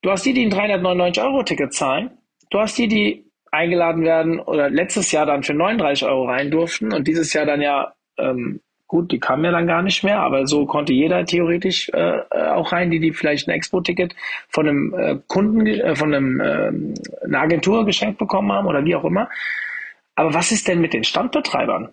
[0.01, 2.11] Du hast die, die ein 399 Euro Ticket zahlen.
[2.49, 6.93] Du hast die, die eingeladen werden oder letztes Jahr dann für 39 Euro rein durften
[6.93, 10.47] und dieses Jahr dann ja ähm, Gut, die kamen ja dann gar nicht mehr, aber
[10.47, 14.15] so konnte jeder theoretisch äh, äh, auch rein, die die vielleicht ein Expo-Ticket
[14.49, 16.71] von einem äh, Kunden, äh, von einem äh,
[17.23, 19.29] einer Agentur geschenkt bekommen haben oder wie auch immer.
[20.15, 21.89] Aber was ist denn mit den Standbetreibern?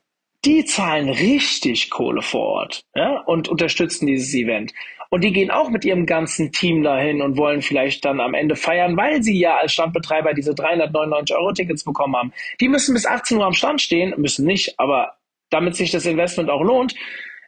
[0.47, 4.73] Die zahlen richtig Kohle vor Ort ja, und unterstützen dieses Event.
[5.17, 8.55] Und die gehen auch mit ihrem ganzen Team dahin und wollen vielleicht dann am Ende
[8.55, 12.35] feiern, weil sie ja als Standbetreiber diese 399 Euro Tickets bekommen haben.
[12.61, 15.15] Die müssen bis 18 Uhr am Stand stehen, müssen nicht, aber
[15.49, 16.95] damit sich das Investment auch lohnt.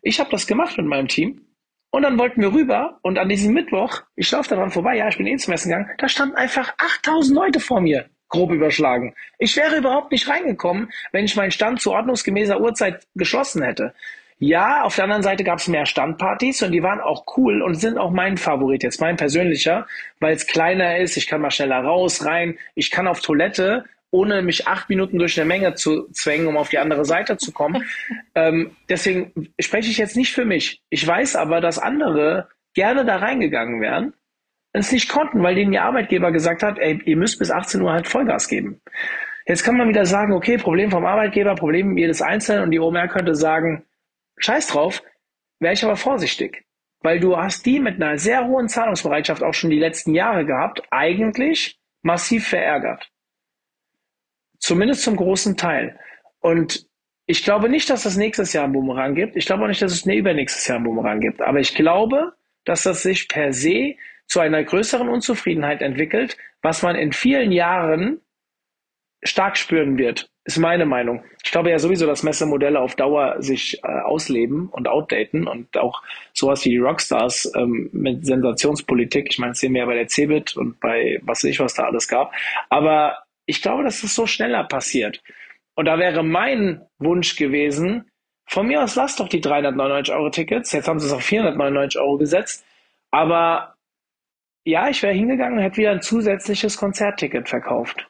[0.00, 1.42] Ich habe das gemacht mit meinem Team.
[1.90, 5.18] Und dann wollten wir rüber und an diesem Mittwoch, ich laufe daran vorbei, ja, ich
[5.18, 9.14] bin eh ins Messen gegangen, da standen einfach 8000 Leute vor mir, grob überschlagen.
[9.38, 13.92] Ich wäre überhaupt nicht reingekommen, wenn ich meinen Stand zu ordnungsgemäßer Uhrzeit geschlossen hätte.
[14.41, 17.74] Ja, auf der anderen Seite gab es mehr Standpartys und die waren auch cool und
[17.74, 19.86] sind auch mein Favorit, jetzt mein persönlicher,
[20.20, 24.41] weil es kleiner ist, ich kann mal schneller raus, rein, ich kann auf Toilette ohne
[24.43, 27.84] mich acht Minuten durch eine Menge zu zwängen, um auf die andere Seite zu kommen.
[28.34, 30.80] ähm, deswegen spreche ich jetzt nicht für mich.
[30.89, 34.14] Ich weiß aber, dass andere gerne da reingegangen wären,
[34.72, 37.93] es nicht konnten, weil denen ihr Arbeitgeber gesagt hat, ey, ihr müsst bis 18 Uhr
[37.93, 38.80] halt Vollgas geben.
[39.47, 43.09] Jetzt kann man wieder sagen, okay, Problem vom Arbeitgeber, Problem jedes Einzelnen und die OMR
[43.09, 43.84] könnte sagen,
[44.39, 45.03] scheiß drauf,
[45.61, 46.64] wäre ich aber vorsichtig.
[47.01, 50.82] Weil du hast die mit einer sehr hohen Zahlungsbereitschaft auch schon die letzten Jahre gehabt,
[50.91, 53.11] eigentlich massiv verärgert.
[54.59, 55.99] Zumindest zum großen Teil.
[56.41, 56.86] Und
[57.26, 59.36] ich glaube nicht, dass es nächstes Jahr einen Boomerang gibt.
[59.36, 61.41] Ich glaube auch nicht, dass es übernächstes Jahr einen Boomerang gibt.
[61.41, 62.32] Aber ich glaube,
[62.64, 68.20] dass das sich per se zu einer größeren Unzufriedenheit entwickelt, was man in vielen Jahren
[69.22, 71.22] stark spüren wird, ist meine Meinung.
[71.44, 76.03] Ich glaube ja sowieso, dass Messemodelle auf Dauer sich äh, ausleben und outdaten und auch
[76.32, 79.28] sowas wie die Rockstars ähm, mit Sensationspolitik.
[79.30, 81.74] Ich meine, das sehen wir ja bei der Cebit und bei was weiß ich, was
[81.74, 82.32] da alles gab.
[82.70, 85.22] Aber ich glaube, dass das so schneller passiert.
[85.74, 88.11] Und da wäre mein Wunsch gewesen,
[88.46, 90.72] von mir aus lasst doch die 399 Euro Tickets.
[90.72, 92.64] Jetzt haben sie es auf 499 Euro gesetzt.
[93.11, 93.74] Aber
[94.64, 98.07] ja, ich wäre hingegangen und hätte wieder ein zusätzliches Konzertticket verkauft.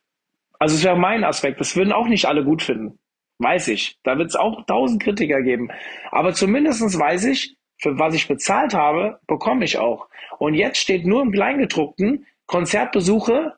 [0.59, 1.61] Also es wäre mein Aspekt.
[1.61, 2.99] Das würden auch nicht alle gut finden.
[3.39, 3.99] Weiß ich.
[4.03, 5.71] Da wird es auch tausend Kritiker geben.
[6.11, 10.09] Aber zumindestens weiß ich, für was ich bezahlt habe, bekomme ich auch.
[10.39, 13.55] Und jetzt steht nur im Kleingedruckten Konzertbesuche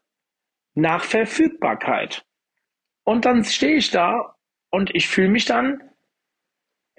[0.75, 2.25] nach Verfügbarkeit.
[3.05, 4.35] Und dann stehe ich da
[4.71, 5.90] und ich fühle mich dann,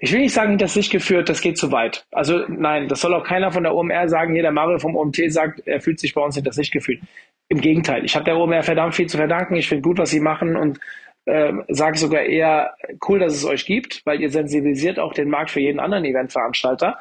[0.04, 2.04] ich will nicht sagen, das Licht geführt, das geht zu weit.
[2.10, 5.32] Also nein, das soll auch keiner von der OMR sagen, hier der Mario vom OMT
[5.32, 7.00] sagt, er fühlt sich bei uns in das Licht gefühlt.
[7.46, 9.54] Im Gegenteil, ich habe der OMR verdammt viel zu verdanken.
[9.54, 10.80] Ich finde gut, was sie machen und
[11.26, 12.74] äh, sage sogar eher
[13.08, 16.98] cool, dass es euch gibt, weil ihr sensibilisiert auch den Markt für jeden anderen Eventveranstalter.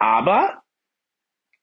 [0.00, 0.62] Aber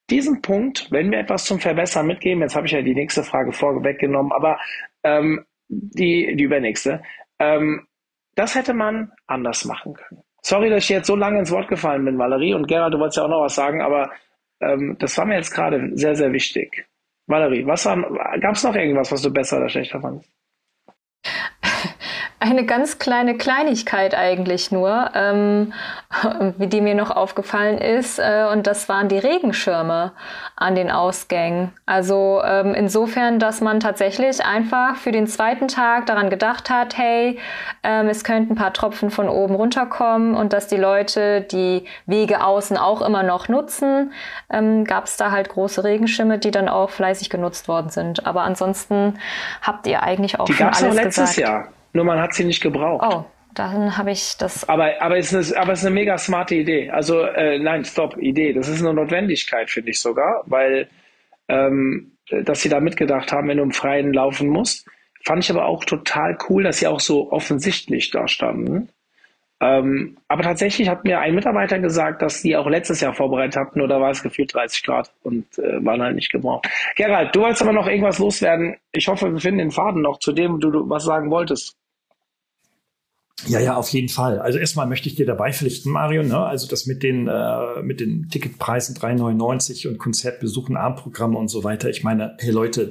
[0.09, 3.51] diesen Punkt, wenn wir etwas zum Verbessern mitgeben, jetzt habe ich ja die nächste Frage
[3.51, 4.57] vorweggenommen, aber
[5.03, 7.03] ähm, die, die übernächste,
[7.39, 7.88] ähm,
[8.35, 10.21] das hätte man anders machen können.
[10.47, 12.53] Sorry, dass ich jetzt so lange ins Wort gefallen bin, Valerie.
[12.53, 14.09] Und Gerhard, du wolltest ja auch noch was sagen, aber
[14.61, 16.87] ähm, das war mir jetzt gerade sehr, sehr wichtig.
[17.25, 20.31] Valerie, gab es noch irgendwas, was du besser oder schlechter fandest?
[22.39, 25.73] Eine ganz kleine Kleinigkeit eigentlich nur, ähm,
[26.57, 28.19] wie die mir noch aufgefallen ist.
[28.19, 30.11] Äh, und das waren die Regenschirme
[30.55, 31.71] an den Ausgängen.
[31.88, 37.39] Also ähm, insofern, dass man tatsächlich einfach für den zweiten Tag daran gedacht hat, hey,
[37.81, 42.43] ähm, es könnten ein paar Tropfen von oben runterkommen und dass die Leute die Wege
[42.43, 44.13] außen auch immer noch nutzen,
[44.51, 48.27] ähm, gab es da halt große Regenschirme, die dann auch fleißig genutzt worden sind.
[48.27, 49.17] Aber ansonsten
[49.63, 51.38] habt ihr eigentlich auch die schon alles letztes gesagt.
[51.38, 51.67] Jahr.
[51.97, 53.03] Nur man hat sie nicht gebraucht.
[53.11, 53.25] Oh,
[53.55, 54.69] dann habe ich das.
[54.69, 56.91] Aber, aber, es ist eine, aber es ist eine mega smarte Idee.
[56.91, 58.53] Also, äh, nein, stopp, Idee.
[58.53, 60.89] Das ist eine Notwendigkeit, finde ich sogar, weil,
[61.47, 64.87] ähm, dass sie da mitgedacht haben, wenn du im Freien laufen musst.
[65.25, 68.89] Fand ich aber auch total cool, dass sie auch so offensichtlich da standen.
[69.59, 73.79] Ähm, aber tatsächlich hat mir ein Mitarbeiter gesagt, dass die auch letztes Jahr vorbereitet hatten,
[73.79, 76.69] nur da war es gefühlt 30 Grad und äh, waren halt nicht gebraucht.
[76.95, 78.75] Gerald, du wolltest aber noch irgendwas loswerden.
[78.91, 81.75] Ich hoffe, wir finden den Faden noch, zu dem du, du was sagen wolltest.
[83.45, 84.39] Ja, ja, auf jeden Fall.
[84.39, 86.23] Also erstmal möchte ich dir dabei pflichten, Mario.
[86.23, 86.39] Ne?
[86.39, 91.89] Also das mit den äh, mit den Ticketpreisen 3,99 und Konzertbesuchen, Abendprogramme und so weiter.
[91.89, 92.89] Ich meine, hey Leute,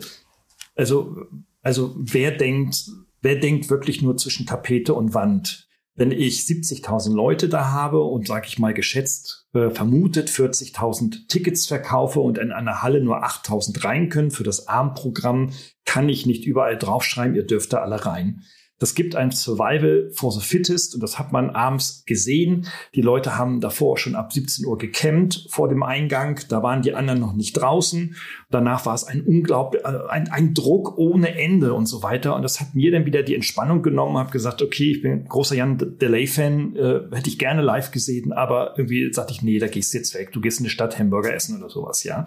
[0.76, 1.16] also
[1.62, 2.90] also wer denkt,
[3.22, 5.66] wer denkt wirklich nur zwischen Tapete und Wand?
[5.98, 11.66] Wenn ich 70.000 Leute da habe und sage ich mal geschätzt äh, vermutet 40.000 Tickets
[11.66, 15.52] verkaufe und in einer Halle nur 8.000 rein können für das Abendprogramm,
[15.86, 18.42] kann ich nicht überall draufschreiben, ihr dürft da alle rein.
[18.78, 22.66] Das gibt ein Survival for the Fittest und das hat man abends gesehen.
[22.94, 26.40] Die Leute haben davor schon ab 17 Uhr gecampt vor dem Eingang.
[26.50, 28.16] Da waren die anderen noch nicht draußen.
[28.50, 32.36] Danach war es ein unglaublich, äh, ein, ein Druck ohne Ende und so weiter.
[32.36, 35.54] Und das hat mir dann wieder die Entspannung genommen, habe gesagt, okay, ich bin großer
[35.54, 39.94] Jan Delay-Fan, äh, hätte ich gerne live gesehen, aber irgendwie sagte ich, nee, da gehst
[39.94, 40.32] du jetzt weg.
[40.32, 42.26] Du gehst in die Stadt Hamburger essen oder sowas, ja.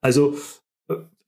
[0.00, 0.34] Also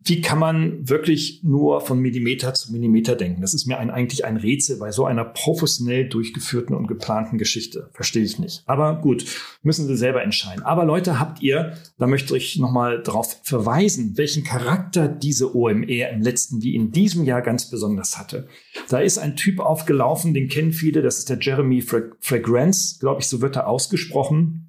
[0.00, 3.40] wie kann man wirklich nur von Millimeter zu Millimeter denken?
[3.40, 7.90] Das ist mir ein, eigentlich ein Rätsel bei so einer professionell durchgeführten und geplanten Geschichte.
[7.92, 8.62] Verstehe ich nicht.
[8.66, 9.24] Aber gut,
[9.62, 10.62] müssen Sie selber entscheiden.
[10.62, 16.22] Aber Leute, habt ihr, da möchte ich nochmal darauf verweisen, welchen Charakter diese OMR im
[16.22, 18.46] letzten wie in diesem Jahr ganz besonders hatte.
[18.88, 23.26] Da ist ein Typ aufgelaufen, den kennen viele, das ist der Jeremy Fragrance, glaube ich,
[23.26, 24.68] so wird er ausgesprochen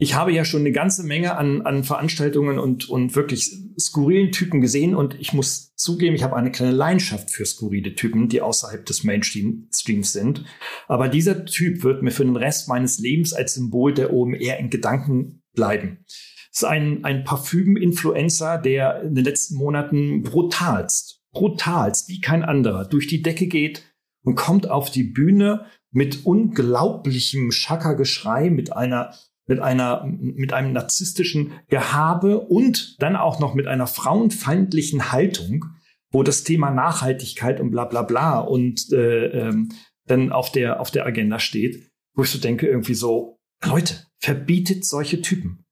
[0.00, 4.60] ich habe ja schon eine ganze Menge an, an Veranstaltungen und, und wirklich skurrilen Typen
[4.60, 8.86] gesehen und ich muss zugeben, ich habe eine kleine Leidenschaft für skurrile Typen, die außerhalb
[8.86, 10.44] des Mainstreams sind.
[10.86, 14.70] Aber dieser Typ wird mir für den Rest meines Lebens als Symbol der OMR in
[14.70, 16.04] Gedanken bleiben.
[16.52, 22.84] Es ist ein, ein Parfüm-Influencer, der in den letzten Monaten brutalst, brutalst, wie kein anderer,
[22.84, 23.82] durch die Decke geht
[24.22, 29.12] und kommt auf die Bühne mit unglaublichem Schackergeschrei, mit einer
[29.48, 35.64] mit einer, mit einem narzisstischen Gehabe und dann auch noch mit einer frauenfeindlichen Haltung,
[36.10, 39.70] wo das Thema Nachhaltigkeit und bla bla bla und äh, ähm,
[40.06, 44.84] dann auf der, auf der Agenda steht, wo ich so denke, irgendwie so, Leute, verbietet
[44.84, 45.64] solche Typen.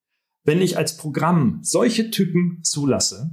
[0.45, 3.31] Wenn ich als Programm solche Typen zulasse,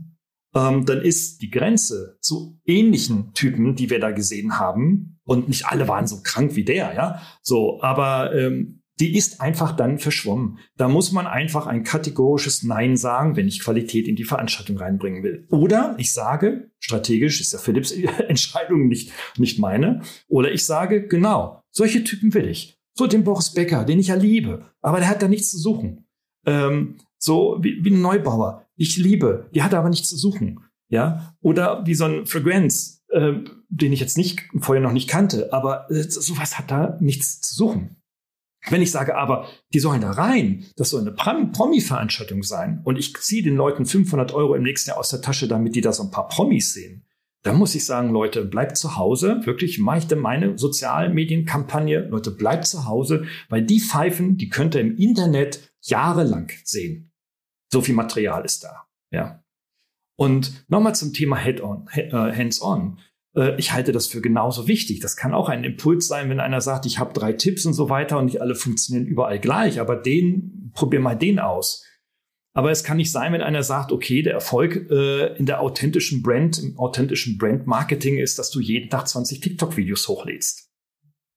[0.55, 5.67] ähm, dann ist die Grenze zu ähnlichen Typen, die wir da gesehen haben, und nicht
[5.67, 10.59] alle waren so krank wie der, ja, so, aber ähm, die ist einfach dann verschwommen.
[10.77, 15.23] Da muss man einfach ein kategorisches Nein sagen, wenn ich Qualität in die Veranstaltung reinbringen
[15.23, 15.47] will.
[15.49, 17.91] Oder ich sage, strategisch ist ja Philips
[18.27, 22.77] Entscheidung nicht, nicht meine, oder ich sage, genau, solche Typen will ich.
[22.95, 26.05] So den Boris Becker, den ich ja liebe, aber der hat da nichts zu suchen.
[26.45, 30.59] Ähm, so wie, wie ein Neubauer, ich liebe, die hat aber nichts zu suchen.
[30.89, 33.33] Ja, oder wie so ein Fragrance, äh,
[33.69, 37.55] den ich jetzt nicht vorher noch nicht kannte, aber äh, sowas hat da nichts zu
[37.55, 37.95] suchen.
[38.69, 43.13] Wenn ich sage aber, die sollen da rein, das soll eine Promi-Veranstaltung sein und ich
[43.15, 46.03] ziehe den Leuten 500 Euro im nächsten Jahr aus der Tasche, damit die da so
[46.03, 47.05] ein paar Promis sehen,
[47.43, 49.41] dann muss ich sagen, Leute, bleibt zu Hause.
[49.43, 52.07] Wirklich mache ich dann meine Sozialmedienkampagne.
[52.07, 57.11] Leute, bleibt zu Hause, weil die Pfeifen, die könnt ihr im Internet jahrelang sehen.
[57.71, 58.87] So viel Material ist da.
[59.11, 59.43] Ja.
[60.15, 62.99] Und nochmal zum Thema Head-on, äh, Hands-on.
[63.35, 64.99] Äh, ich halte das für genauso wichtig.
[64.99, 67.89] Das kann auch ein Impuls sein, wenn einer sagt, ich habe drei Tipps und so
[67.89, 71.85] weiter und nicht alle funktionieren überall gleich, aber den, probier mal den aus.
[72.55, 76.21] Aber es kann nicht sein, wenn einer sagt, okay, der Erfolg äh, in der authentischen
[76.21, 80.69] Brand, im authentischen Brand-Marketing ist, dass du jeden Tag 20 TikTok-Videos hochlädst.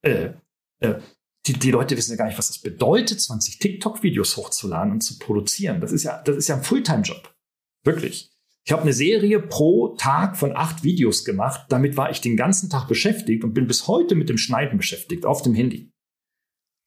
[0.03, 0.34] Äh,
[0.80, 1.01] äh,
[1.47, 5.18] die, die Leute wissen ja gar nicht, was das bedeutet, 20 TikTok-Videos hochzuladen und zu
[5.18, 5.80] produzieren.
[5.80, 7.34] Das ist ja, das ist ja ein Fulltime-Job.
[7.82, 8.36] Wirklich.
[8.67, 11.67] Ich habe eine Serie pro Tag von acht Videos gemacht.
[11.69, 15.25] Damit war ich den ganzen Tag beschäftigt und bin bis heute mit dem Schneiden beschäftigt
[15.25, 15.93] auf dem Handy.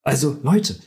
[0.04, 0.78] Also Leute,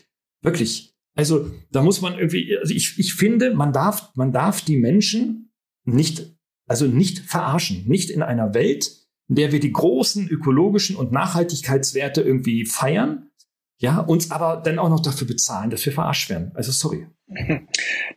[0.43, 0.95] wirklich.
[1.15, 5.51] Also da muss man irgendwie, also ich, ich finde, man darf, man darf die Menschen
[5.85, 6.37] nicht,
[6.69, 7.89] also nicht verarschen.
[7.89, 8.91] Nicht in einer Welt,
[9.29, 13.31] in der wir die großen ökologischen und Nachhaltigkeitswerte irgendwie feiern,
[13.79, 16.53] ja, uns aber dann auch noch dafür bezahlen, dass wir verarscht werden.
[16.55, 17.07] Also sorry.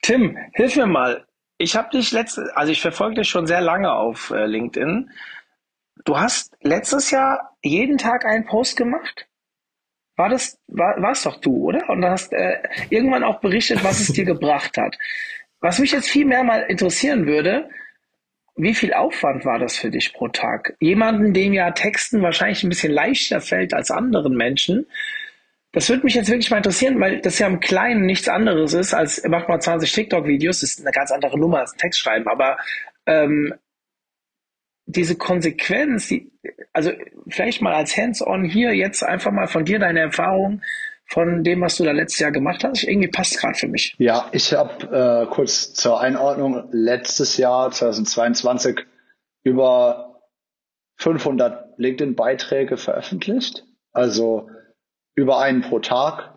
[0.02, 1.26] Tim, hilf mir mal.
[1.58, 5.10] Ich habe dich letzte, also ich verfolge dich schon sehr lange auf äh, LinkedIn.
[6.04, 9.28] Du hast letztes Jahr jeden Tag einen Post gemacht?
[10.18, 11.90] War das, war, war's doch du, oder?
[11.90, 14.98] Und du hast äh, irgendwann auch berichtet, was es dir gebracht hat.
[15.62, 17.70] Was mich jetzt viel mehr mal interessieren würde,
[18.58, 20.76] wie viel Aufwand war das für dich pro Tag?
[20.80, 24.88] Jemanden, dem ja Texten wahrscheinlich ein bisschen leichter fällt als anderen Menschen.
[25.76, 28.94] Das würde mich jetzt wirklich mal interessieren, weil das ja im Kleinen nichts anderes ist,
[28.94, 32.58] als mach mal 20 TikTok-Videos, ist eine ganz andere Nummer als Text schreiben, aber
[33.06, 33.54] ähm,
[34.86, 36.32] diese Konsequenz, die,
[36.72, 36.92] also
[37.28, 40.62] vielleicht mal als Hands-on hier jetzt einfach mal von dir deine Erfahrung
[41.08, 42.84] von dem, was du da letztes Jahr gemacht hast.
[42.86, 43.96] Irgendwie passt gerade für mich.
[43.98, 48.86] Ja, ich habe äh, kurz zur Einordnung letztes Jahr 2022
[49.44, 50.22] über
[50.96, 54.50] 500 LinkedIn-Beiträge veröffentlicht, also
[55.16, 56.34] über einen pro Tag.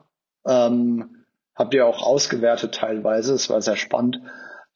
[0.46, 1.24] Ähm,
[1.54, 4.20] habt ihr auch ausgewertet teilweise, es war sehr spannend.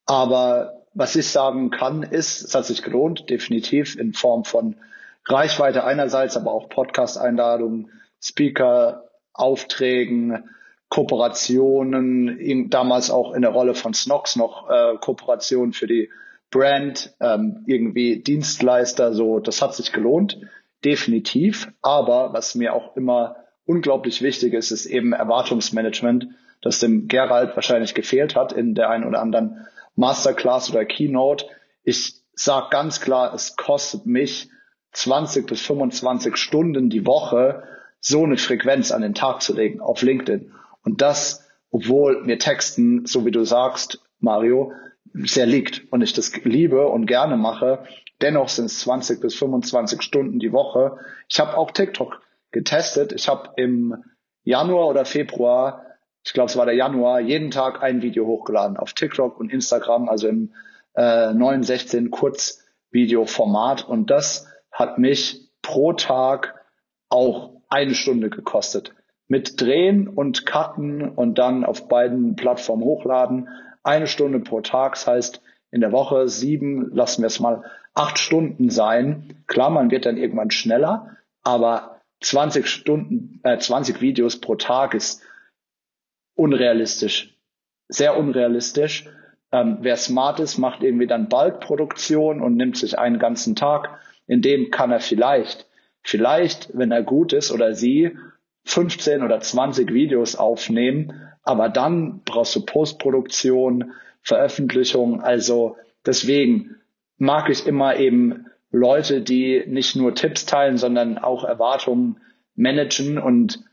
[0.05, 4.77] Aber was ich sagen kann, ist, es hat sich gelohnt, definitiv in Form von
[5.27, 7.91] Reichweite einerseits, aber auch Podcast-Einladungen,
[8.21, 10.51] Speaker, Aufträgen,
[10.89, 16.11] Kooperationen, damals auch in der Rolle von Snox noch äh, Kooperationen für die
[16.51, 20.39] Brand, ähm, irgendwie Dienstleister, so, das hat sich gelohnt,
[20.85, 21.73] definitiv.
[21.81, 23.37] Aber was mir auch immer
[23.67, 26.29] unglaublich wichtig ist, ist eben Erwartungsmanagement,
[26.61, 31.47] das dem Gerald wahrscheinlich gefehlt hat in der einen oder anderen Masterclass oder Keynote.
[31.83, 34.51] Ich sage ganz klar, es kostet mich
[34.93, 37.65] 20 bis 25 Stunden die Woche,
[38.01, 40.53] so eine Frequenz an den Tag zu legen auf LinkedIn.
[40.83, 44.73] Und das, obwohl mir Texten, so wie du sagst, Mario,
[45.15, 47.85] sehr liegt und ich das liebe und gerne mache.
[48.21, 50.99] Dennoch sind es 20 bis 25 Stunden die Woche.
[51.29, 52.21] Ich habe auch TikTok
[52.53, 53.13] getestet.
[53.13, 54.05] Ich habe im
[54.45, 55.87] Januar oder Februar,
[56.25, 60.09] ich glaube es war der Januar, jeden Tag ein Video hochgeladen auf TikTok und Instagram,
[60.09, 60.53] also im
[60.95, 63.89] äh, 916 Kurzvideo-Format.
[63.89, 66.55] Und das hat mich pro Tag
[67.09, 68.95] auch eine Stunde gekostet.
[69.29, 73.49] Mit Drehen und Cutten und dann auf beiden Plattformen hochladen.
[73.83, 78.19] Eine Stunde pro Tag, das heißt in der Woche sieben, lassen wir es mal acht
[78.19, 79.43] Stunden sein.
[79.47, 81.92] Klar, man wird dann irgendwann schneller, aber
[82.23, 85.23] 20 Stunden, äh, 20 Videos pro Tag ist
[86.35, 87.37] unrealistisch.
[87.89, 89.09] Sehr unrealistisch.
[89.51, 93.99] Ähm, wer smart ist, macht irgendwie dann Bulkproduktion und nimmt sich einen ganzen Tag.
[94.27, 95.67] In dem kann er vielleicht
[96.03, 98.17] vielleicht, wenn er gut ist oder sie,
[98.65, 101.13] 15 oder 20 Videos aufnehmen,
[101.43, 103.93] aber dann brauchst du Postproduktion,
[104.23, 106.77] Veröffentlichung, also deswegen
[107.19, 112.21] mag ich immer eben Leute, die nicht nur Tipps teilen, sondern auch Erwartungen
[112.55, 113.65] managen und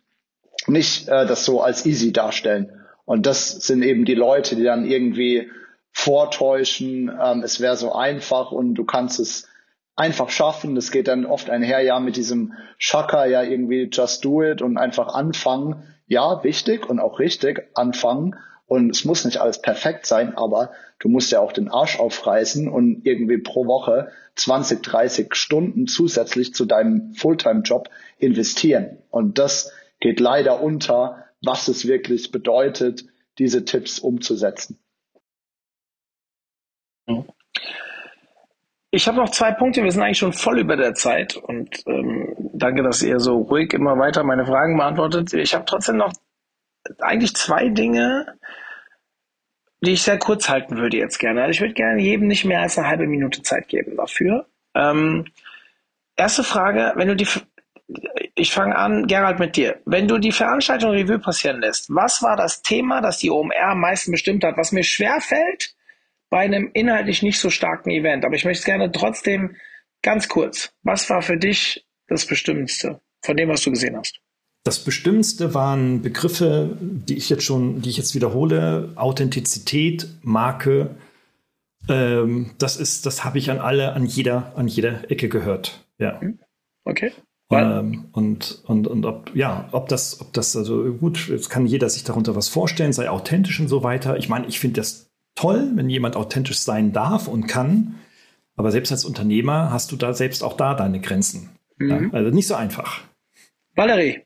[0.67, 2.71] nicht äh, das so als easy darstellen.
[3.05, 5.49] Und das sind eben die Leute, die dann irgendwie
[5.91, 9.47] vortäuschen, ähm, es wäre so einfach und du kannst es
[9.95, 10.75] einfach schaffen.
[10.75, 14.77] Das geht dann oft einher, ja, mit diesem Shaka, ja, irgendwie just do it und
[14.77, 15.83] einfach anfangen.
[16.07, 18.35] Ja, wichtig und auch richtig anfangen.
[18.69, 22.69] Und es muss nicht alles perfekt sein, aber du musst ja auch den Arsch aufreißen
[22.69, 27.89] und irgendwie pro Woche 20, 30 Stunden zusätzlich zu deinem Fulltime-Job
[28.19, 28.99] investieren.
[29.09, 33.05] Und das geht leider unter, was es wirklich bedeutet,
[33.39, 34.77] diese Tipps umzusetzen.
[38.91, 39.83] Ich habe noch zwei Punkte.
[39.83, 43.73] Wir sind eigentlich schon voll über der Zeit und ähm, danke, dass ihr so ruhig
[43.73, 45.33] immer weiter meine Fragen beantwortet.
[45.33, 46.13] Ich habe trotzdem noch
[46.99, 48.37] eigentlich zwei Dinge,
[49.81, 51.41] die ich sehr kurz halten würde jetzt gerne.
[51.41, 54.47] Also ich würde gerne jedem nicht mehr als eine halbe Minute Zeit geben dafür.
[54.75, 55.25] Ähm,
[56.15, 57.27] erste Frage, wenn du die,
[58.35, 59.79] ich fange an, Gerald, mit dir.
[59.85, 63.79] Wenn du die Veranstaltung Revue passieren lässt, was war das Thema, das die OMR am
[63.79, 65.75] meisten bestimmt hat, was mir schwer fällt,
[66.29, 68.25] bei einem inhaltlich nicht so starken Event.
[68.25, 69.55] Aber ich möchte es gerne trotzdem
[70.01, 70.73] ganz kurz.
[70.83, 74.19] Was war für dich das Bestimmendste von dem, was du gesehen hast?
[74.63, 80.95] Das Bestimmendste waren Begriffe, die ich jetzt schon, die ich jetzt wiederhole: Authentizität, Marke.
[81.87, 85.85] Ähm, das ist, das habe ich an alle, an jeder, an jeder Ecke gehört.
[85.97, 86.19] Ja.
[86.83, 87.11] Okay.
[87.51, 91.89] Ähm, und, und, und ob, ja, ob das, ob das, also gut, jetzt kann jeder
[91.89, 94.17] sich darunter was vorstellen, sei authentisch und so weiter.
[94.17, 97.95] Ich meine, ich finde das toll, wenn jemand authentisch sein darf und kann.
[98.55, 101.49] Aber selbst als Unternehmer hast du da selbst auch da deine Grenzen.
[101.77, 101.89] Mhm.
[101.89, 103.01] Ja, also nicht so einfach.
[103.75, 104.21] Valerie.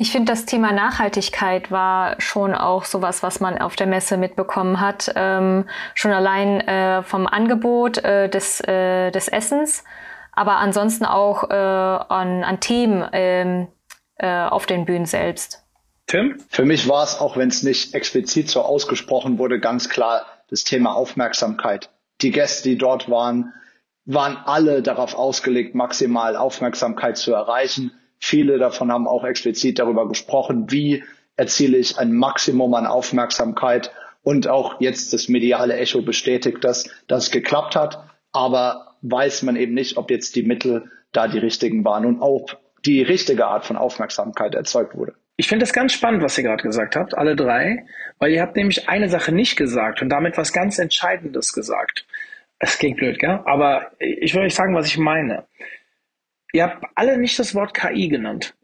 [0.00, 4.80] Ich finde, das Thema Nachhaltigkeit war schon auch sowas, was man auf der Messe mitbekommen
[4.80, 5.12] hat.
[5.14, 9.84] Ähm, schon allein äh, vom Angebot äh, des, äh, des Essens
[10.32, 13.68] aber ansonsten auch äh, an, an Themen ähm,
[14.16, 15.64] äh, auf den Bühnen selbst.
[16.06, 16.42] Tim?
[16.48, 20.64] Für mich war es, auch wenn es nicht explizit so ausgesprochen wurde, ganz klar das
[20.64, 21.90] Thema Aufmerksamkeit.
[22.20, 23.52] Die Gäste, die dort waren,
[24.04, 27.92] waren alle darauf ausgelegt, maximal Aufmerksamkeit zu erreichen.
[28.20, 31.02] Viele davon haben auch explizit darüber gesprochen, wie
[31.36, 33.90] erziele ich ein Maximum an Aufmerksamkeit.
[34.22, 38.04] Und auch jetzt das mediale Echo bestätigt, dass das geklappt hat.
[38.32, 42.50] Aber weiß man eben nicht, ob jetzt die Mittel da die richtigen waren und auch
[42.84, 45.14] die richtige Art von Aufmerksamkeit erzeugt wurde.
[45.36, 47.86] Ich finde das ganz spannend, was ihr gerade gesagt habt, alle drei,
[48.18, 52.06] weil ihr habt nämlich eine Sache nicht gesagt und damit was ganz Entscheidendes gesagt.
[52.58, 53.40] Es klingt blöd, gell?
[53.46, 55.46] Aber ich will euch sagen, was ich meine.
[56.52, 58.54] Ihr habt alle nicht das Wort KI genannt.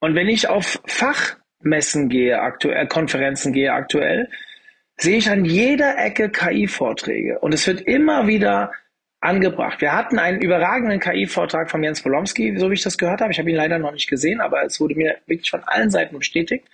[0.00, 4.28] Und wenn ich auf Fachmessen gehe, aktuell, Konferenzen gehe aktuell,
[4.96, 7.38] sehe ich an jeder Ecke KI-Vorträge.
[7.40, 8.72] Und es wird immer wieder
[9.20, 9.80] angebracht.
[9.80, 13.32] Wir hatten einen überragenden KI-Vortrag von Jens Polomski, so wie ich das gehört habe.
[13.32, 16.18] Ich habe ihn leider noch nicht gesehen, aber es wurde mir wirklich von allen Seiten
[16.18, 16.66] bestätigt.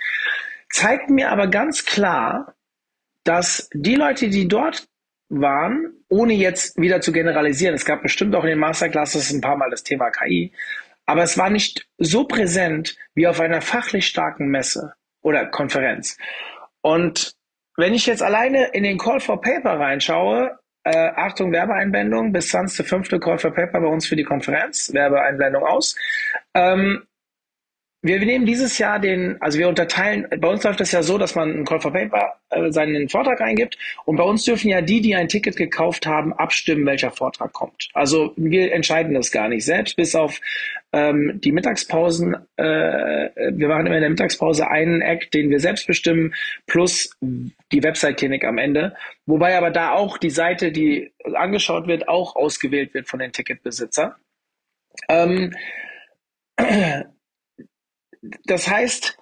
[0.69, 2.55] Zeigt mir aber ganz klar,
[3.25, 4.89] dass die Leute, die dort
[5.31, 9.57] waren, ohne jetzt wieder zu generalisieren, es gab bestimmt auch in den Masterclasses ein paar
[9.57, 10.53] Mal das Thema KI,
[11.07, 16.19] aber es war nicht so präsent wie auf einer fachlich starken Messe oder Konferenz.
[16.83, 17.33] Und
[17.77, 23.19] wenn ich jetzt alleine in den Call for Paper reinschaue, äh, Achtung, Werbeeinblendung, bis 20.05.
[23.19, 25.97] Call for Paper bei uns für die Konferenz, Werbeeinblendung aus.
[26.55, 27.07] Ähm,
[28.03, 31.35] wir nehmen dieses Jahr den, also wir unterteilen, bei uns läuft das ja so, dass
[31.35, 33.77] man einen Call for Paper äh, seinen Vortrag eingibt
[34.07, 37.89] und bei uns dürfen ja die, die ein Ticket gekauft haben, abstimmen, welcher Vortrag kommt.
[37.93, 40.41] Also wir entscheiden das gar nicht selbst, bis auf
[40.93, 42.37] ähm, die Mittagspausen.
[42.57, 42.65] Äh,
[43.53, 46.35] wir machen immer in der Mittagspause einen Act, den wir selbst bestimmen,
[46.67, 48.95] plus die Website-Klinik am Ende.
[49.27, 54.15] Wobei aber da auch die Seite, die angeschaut wird, auch ausgewählt wird von den Ticketbesitzern.
[55.09, 55.55] Ähm,
[58.45, 59.19] das heißt,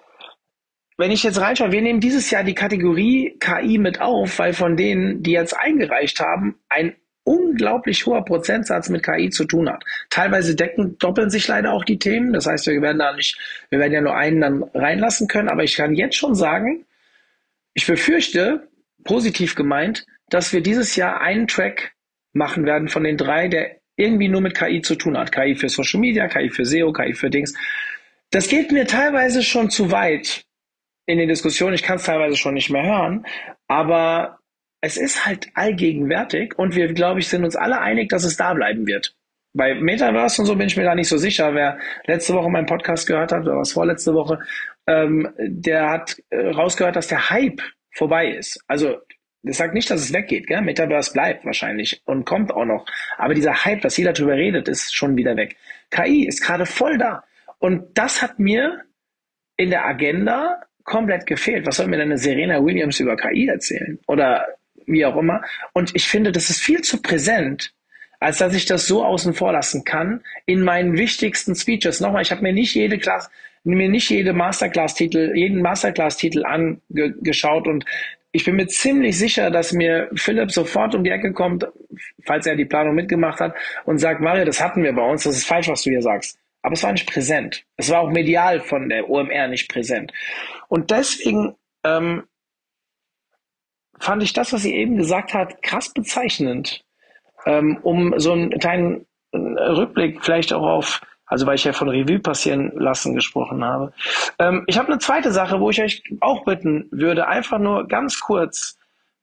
[0.97, 4.75] wenn ich jetzt reinschaue, wir nehmen dieses Jahr die Kategorie KI mit auf, weil von
[4.75, 9.83] denen, die jetzt eingereicht haben, ein unglaublich hoher Prozentsatz mit KI zu tun hat.
[10.09, 12.33] Teilweise decken, doppeln sich leider auch die Themen.
[12.33, 13.37] Das heißt, wir werden da nicht,
[13.69, 15.47] wir werden ja nur einen dann reinlassen können.
[15.47, 16.85] Aber ich kann jetzt schon sagen,
[17.73, 18.67] ich befürchte,
[19.03, 21.93] positiv gemeint, dass wir dieses Jahr einen Track
[22.33, 25.31] machen werden von den drei, der irgendwie nur mit KI zu tun hat.
[25.31, 27.53] KI für Social Media, KI für SEO, KI für Dings.
[28.31, 30.45] Das geht mir teilweise schon zu weit
[31.07, 31.73] in den Diskussionen.
[31.73, 33.25] Ich kann es teilweise schon nicht mehr hören,
[33.67, 34.39] aber
[34.81, 38.53] es ist halt allgegenwärtig und wir, glaube ich, sind uns alle einig, dass es da
[38.53, 39.15] bleiben wird.
[39.53, 41.55] Bei Metaverse und so bin ich mir da nicht so sicher.
[41.55, 44.39] Wer letzte Woche meinen Podcast gehört hat, oder was vorletzte Woche,
[44.85, 47.61] ähm, der hat äh, rausgehört, dass der Hype
[47.91, 48.63] vorbei ist.
[48.67, 48.97] Also
[49.41, 50.47] das sagt nicht, dass es weggeht.
[50.47, 50.61] Gell?
[50.61, 52.85] Metaverse bleibt wahrscheinlich und kommt auch noch.
[53.17, 55.55] Aber dieser Hype, dass jeder darüber redet, ist schon wieder weg.
[55.89, 57.23] KI ist gerade voll da.
[57.59, 58.83] Und das hat mir
[59.57, 61.67] in der Agenda komplett gefehlt.
[61.67, 63.99] Was soll mir denn eine Serena Williams über KI erzählen?
[64.07, 64.47] Oder
[64.87, 65.41] wie auch immer.
[65.73, 67.73] Und ich finde, das ist viel zu präsent,
[68.19, 71.99] als dass ich das so außen vor lassen kann in meinen wichtigsten Speeches.
[71.99, 73.29] Nochmal, ich habe mir nicht jede Class,
[73.63, 77.85] mir nicht jede Masterclass-Titel, jeden Masterclass-Titel angeschaut und
[78.31, 81.65] ich bin mir ziemlich sicher, dass mir Philipp sofort um die Ecke kommt,
[82.25, 83.55] falls er die Planung mitgemacht hat
[83.85, 86.37] und sagt, Mario, das hatten wir bei uns, das ist falsch, was du hier sagst.
[86.61, 87.63] Aber es war nicht präsent.
[87.77, 90.11] Es war auch medial von der OMR nicht präsent.
[90.67, 92.23] Und deswegen ähm,
[93.99, 96.83] fand ich das, was sie eben gesagt hat, krass bezeichnend,
[97.45, 101.89] ähm, um so einen kleinen äh, Rückblick vielleicht auch auf, also weil ich ja von
[101.89, 103.93] Revue passieren lassen gesprochen habe.
[104.39, 108.19] Ähm, ich habe eine zweite Sache, wo ich euch auch bitten würde, einfach nur ganz
[108.19, 108.77] kurz,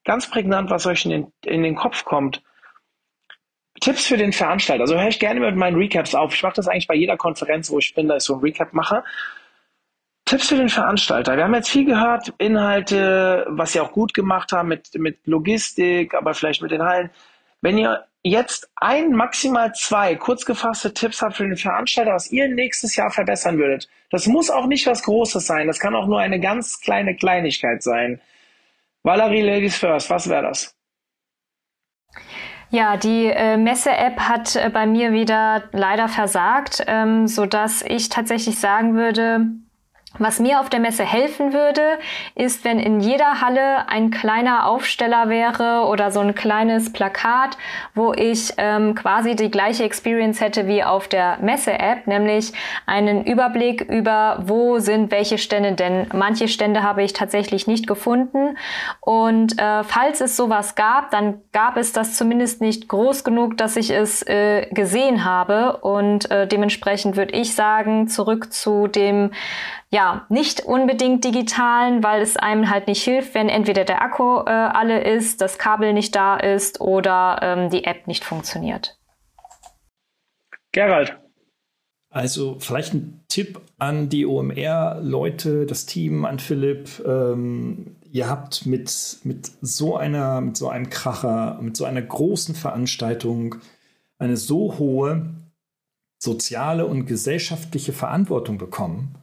[0.05, 2.41] ganz prägnant, was euch in den, in den Kopf kommt.
[3.79, 4.81] Tipps für den Veranstalter.
[4.81, 6.33] Also höre ich gerne mit meinen Recaps auf.
[6.33, 8.73] Ich mache das eigentlich bei jeder Konferenz, wo ich bin, da ich so ein Recap
[8.73, 9.03] mache.
[10.25, 11.37] Tipps für den Veranstalter.
[11.37, 16.13] Wir haben jetzt viel gehört, Inhalte, was sie auch gut gemacht haben mit, mit Logistik,
[16.13, 17.11] aber vielleicht mit den Hallen.
[17.61, 22.49] Wenn ihr jetzt ein, maximal zwei kurz gefasste Tipps habt für den Veranstalter, was ihr
[22.49, 25.67] nächstes Jahr verbessern würdet, das muss auch nicht was Großes sein.
[25.67, 28.19] Das kann auch nur eine ganz kleine Kleinigkeit sein.
[29.03, 30.76] Valerie Ladies First, was wäre das?
[32.69, 38.09] Ja, die äh, Messe-App hat äh, bei mir wieder leider versagt, ähm, so dass ich
[38.09, 39.47] tatsächlich sagen würde,
[40.19, 41.99] Was mir auf der Messe helfen würde,
[42.35, 47.57] ist, wenn in jeder Halle ein kleiner Aufsteller wäre oder so ein kleines Plakat,
[47.93, 52.53] wo ich ähm, quasi die gleiche Experience hätte wie auf der Messe-App, nämlich
[52.85, 58.57] einen Überblick über, wo sind welche Stände, denn manche Stände habe ich tatsächlich nicht gefunden.
[59.01, 63.75] Und äh, falls es sowas gab, dann gab es das zumindest nicht groß genug, dass
[63.75, 65.77] ich es äh, gesehen habe.
[65.77, 69.31] Und äh, dementsprechend würde ich sagen, zurück zu dem
[69.89, 74.49] ja, nicht unbedingt digitalen, weil es einem halt nicht hilft, wenn entweder der Akku äh,
[74.49, 78.97] alle ist, das Kabel nicht da ist oder ähm, die App nicht funktioniert.
[80.73, 81.17] Gerald.
[82.09, 87.03] Also vielleicht ein Tipp an die OMR-Leute, das Team, an Philipp.
[87.05, 92.55] Ähm, ihr habt mit, mit, so einer, mit so einem Kracher, mit so einer großen
[92.55, 93.55] Veranstaltung
[94.17, 95.33] eine so hohe
[96.19, 99.15] soziale und gesellschaftliche Verantwortung bekommen,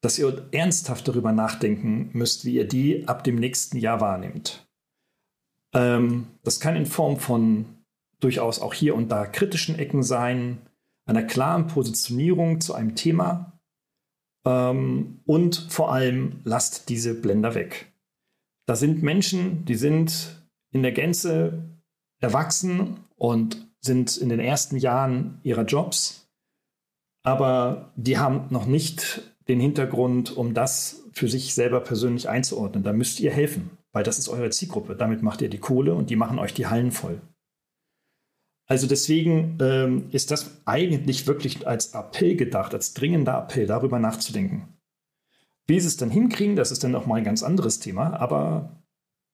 [0.00, 4.66] dass ihr ernsthaft darüber nachdenken müsst, wie ihr die ab dem nächsten Jahr wahrnehmt.
[5.74, 7.66] Ähm, das kann in Form von
[8.18, 10.58] durchaus auch hier und da kritischen Ecken sein,
[11.06, 13.60] einer klaren Positionierung zu einem Thema
[14.46, 17.92] ähm, und vor allem lasst diese Blender weg.
[18.66, 21.80] Da sind Menschen, die sind in der Gänze
[22.20, 26.30] erwachsen und sind in den ersten Jahren ihrer Jobs,
[27.22, 32.84] aber die haben noch nicht den Hintergrund, um das für sich selber persönlich einzuordnen.
[32.84, 34.94] Da müsst ihr helfen, weil das ist eure Zielgruppe.
[34.94, 37.20] Damit macht ihr die Kohle und die machen euch die Hallen voll.
[38.66, 44.68] Also deswegen ähm, ist das eigentlich wirklich als Appell gedacht, als dringender Appell, darüber nachzudenken.
[45.66, 48.80] Wie sie es dann hinkriegen, das ist dann auch mal ein ganz anderes Thema, aber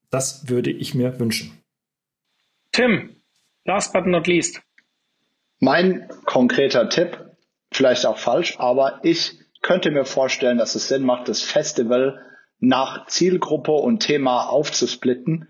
[0.08, 1.52] das würde ich mir wünschen.
[2.72, 3.16] Tim,
[3.64, 4.62] last but not least.
[5.60, 7.36] Mein konkreter Tipp,
[7.72, 12.20] vielleicht auch falsch, aber ich könnte mir vorstellen, dass es Sinn macht, das Festival
[12.60, 15.48] nach Zielgruppe und Thema aufzusplitten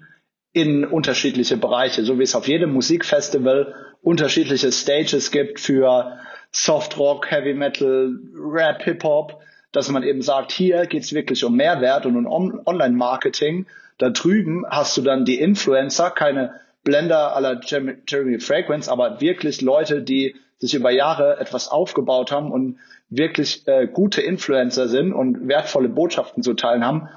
[0.54, 6.18] in unterschiedliche Bereiche, so wie es auf jedem Musikfestival unterschiedliche Stages gibt für
[6.50, 9.38] Soft Rock, Heavy Metal, Rap, Hip Hop,
[9.70, 13.66] dass man eben sagt, hier geht es wirklich um Mehrwert und um Online-Marketing.
[13.98, 20.00] Da drüben hast du dann die Influencer, keine Blender aller Jeremy Fragrance, aber wirklich Leute,
[20.00, 22.78] die sich über Jahre etwas aufgebaut haben und
[23.08, 27.08] wirklich äh, gute Influencer sind und wertvolle Botschaften zu teilen haben.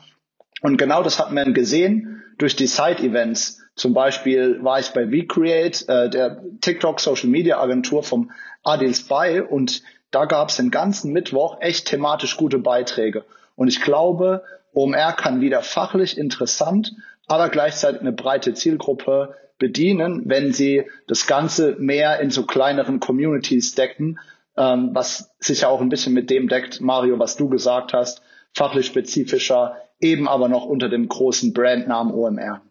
[0.61, 3.61] Und genau das hat man gesehen durch die Side-Events.
[3.75, 8.31] Zum Beispiel war ich bei VCreate, äh, der TikTok Social Media Agentur vom
[8.63, 13.25] Adil Spy und da gab es den ganzen Mittwoch echt thematisch gute Beiträge.
[13.55, 14.43] Und ich glaube,
[14.73, 16.93] OMR kann wieder fachlich interessant,
[17.27, 23.75] aber gleichzeitig eine breite Zielgruppe bedienen, wenn sie das Ganze mehr in so kleineren Communities
[23.75, 24.19] decken,
[24.57, 28.21] ähm, was sich ja auch ein bisschen mit dem deckt, Mario, was du gesagt hast,
[28.53, 32.61] fachlich spezifischer, eben aber noch unter dem großen Brandnamen OMR.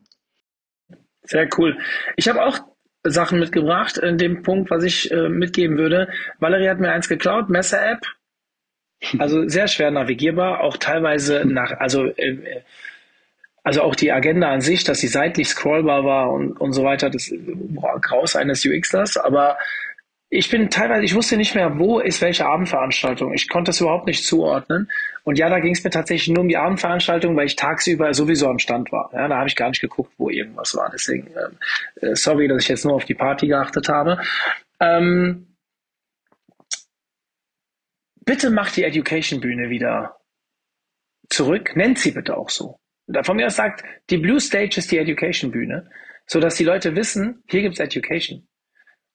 [1.22, 1.78] Sehr cool.
[2.16, 2.58] Ich habe auch
[3.04, 6.08] Sachen mitgebracht in dem Punkt, was ich äh, mitgeben würde.
[6.38, 8.00] Valerie hat mir eins geklaut, Messer-App.
[9.18, 12.62] Also sehr schwer navigierbar, auch teilweise nach, also äh,
[13.68, 17.10] also auch die Agenda an sich, dass sie seitlich scrollbar war und, und so weiter,
[17.10, 19.58] das boah, Graus eines UXlers, aber
[20.30, 23.34] ich bin teilweise, ich wusste nicht mehr, wo ist welche Abendveranstaltung.
[23.34, 24.90] Ich konnte das überhaupt nicht zuordnen.
[25.22, 28.48] Und ja, da ging es mir tatsächlich nur um die Abendveranstaltung, weil ich tagsüber sowieso
[28.48, 29.10] am Stand war.
[29.12, 30.88] Ja, da habe ich gar nicht geguckt, wo irgendwas war.
[30.90, 31.30] Deswegen,
[32.00, 34.22] äh, sorry, dass ich jetzt nur auf die Party geachtet habe.
[34.80, 35.56] Ähm,
[38.24, 40.16] bitte macht die Education-Bühne wieder
[41.28, 41.76] zurück.
[41.76, 42.78] Nennt sie bitte auch so
[43.22, 45.90] von mir aus sagt, die Blue Stage ist die Education-Bühne,
[46.26, 48.46] so dass die Leute wissen, hier gibt's Education.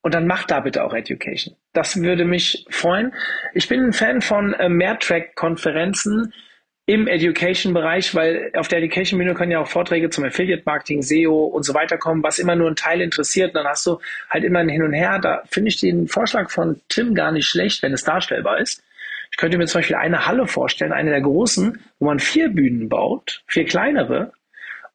[0.01, 1.55] Und dann macht da bitte auch Education.
[1.71, 3.13] Das würde mich freuen.
[3.53, 6.33] Ich bin ein Fan von äh, Mehrtrack-Konferenzen
[6.85, 11.73] im Education-Bereich, weil auf der Education-Bühne können ja auch Vorträge zum Affiliate-Marketing, SEO und so
[11.73, 13.49] weiter kommen, was immer nur ein Teil interessiert.
[13.49, 13.99] Und dann hast du
[14.29, 15.19] halt immer ein Hin und Her.
[15.19, 18.83] Da finde ich den Vorschlag von Tim gar nicht schlecht, wenn es darstellbar ist.
[19.33, 22.87] Ich könnte mir zum Beispiel eine Halle vorstellen, eine der großen, wo man vier Bühnen
[22.87, 24.31] baut, vier kleinere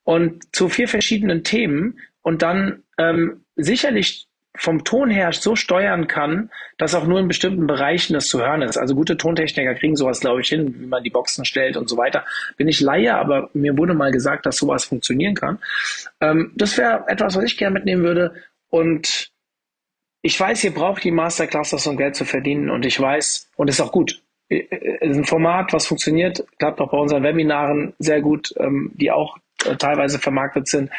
[0.04, 6.50] und zu vier verschiedenen Themen und dann ähm, sicherlich vom Ton her so steuern kann,
[6.78, 8.76] dass auch nur in bestimmten Bereichen das zu hören ist.
[8.76, 11.96] Also gute Tontechniker kriegen sowas, glaube ich, hin, wie man die Boxen stellt und so
[11.96, 12.24] weiter.
[12.56, 15.58] Bin ich Laie, aber mir wurde mal gesagt, dass sowas funktionieren kann.
[16.20, 18.34] Ähm, das wäre etwas, was ich gerne mitnehmen würde.
[18.70, 19.32] Und
[20.22, 22.70] ich weiß, ihr braucht die Masterclasses, um Geld zu verdienen.
[22.70, 26.98] Und ich weiß, und ist auch gut, ist ein Format, was funktioniert, klappt auch bei
[26.98, 30.90] unseren Webinaren sehr gut, ähm, die auch äh, teilweise vermarktet sind,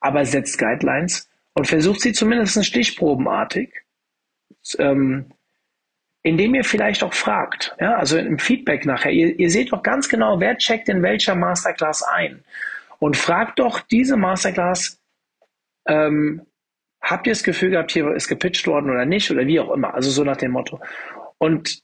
[0.00, 3.70] aber setzt Guidelines und versucht sie zumindest stichprobenartig
[4.78, 5.26] ähm,
[6.22, 10.08] indem ihr vielleicht auch fragt, ja, also im Feedback nachher, ihr, ihr seht doch ganz
[10.08, 12.44] genau, wer checkt in welcher Masterclass ein
[12.98, 15.00] und fragt doch diese Masterclass,
[15.86, 16.42] ähm,
[17.00, 19.94] habt ihr das Gefühl gehabt, hier ist gepitcht worden oder nicht oder wie auch immer,
[19.94, 20.80] also so nach dem Motto.
[21.38, 21.82] Und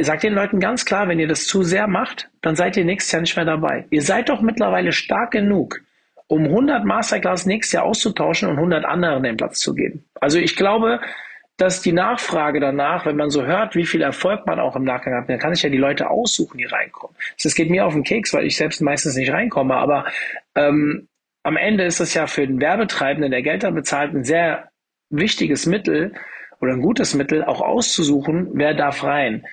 [0.00, 3.12] sagt den Leuten ganz klar, wenn ihr das zu sehr macht, dann seid ihr nächstes
[3.12, 3.86] Jahr nicht mehr dabei.
[3.90, 5.80] Ihr seid doch mittlerweile stark genug,
[6.28, 10.04] um 100 Masterclass nächstes Jahr auszutauschen und 100 anderen den Platz zu geben.
[10.20, 11.00] Also ich glaube,
[11.58, 15.14] dass die Nachfrage danach, wenn man so hört, wie viel Erfolg man auch im Nachgang
[15.14, 17.14] hat, dann kann ich ja die Leute aussuchen, die reinkommen.
[17.42, 20.06] Das geht mir auf den Keks, weil ich selbst meistens nicht reinkomme, aber
[20.54, 21.08] ähm,
[21.42, 24.70] am Ende ist es ja für den Werbetreibenden, der Geld dann bezahlt, ein sehr
[25.10, 26.14] wichtiges Mittel
[26.60, 29.44] oder ein gutes Mittel, auch auszusuchen, wer darf rein.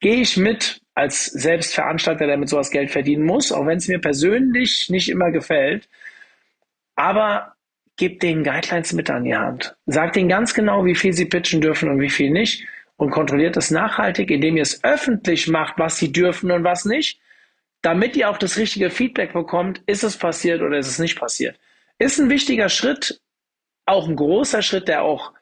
[0.00, 4.00] Gehe ich mit als Selbstveranstalter, der mit sowas Geld verdienen muss, auch wenn es mir
[4.00, 5.88] persönlich nicht immer gefällt,
[6.96, 7.54] aber
[7.96, 9.76] gebt den Guidelines mit an die Hand.
[9.86, 12.66] Sagt ihnen ganz genau, wie viel sie pitchen dürfen und wie viel nicht
[12.96, 17.20] und kontrolliert es nachhaltig, indem ihr es öffentlich macht, was sie dürfen und was nicht,
[17.82, 21.58] damit ihr auch das richtige Feedback bekommt, ist es passiert oder ist es nicht passiert.
[21.98, 23.20] Ist ein wichtiger Schritt,
[23.86, 25.32] auch ein großer Schritt, der auch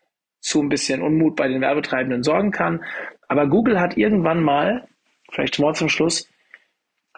[0.40, 2.84] zu ein bisschen Unmut bei den Werbetreibenden sorgen kann.
[3.28, 4.86] Aber Google hat irgendwann mal,
[5.30, 6.28] vielleicht mal zum Schluss,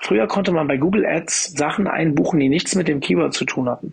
[0.01, 3.69] früher konnte man bei Google Ads Sachen einbuchen, die nichts mit dem Keyword zu tun
[3.69, 3.93] hatten.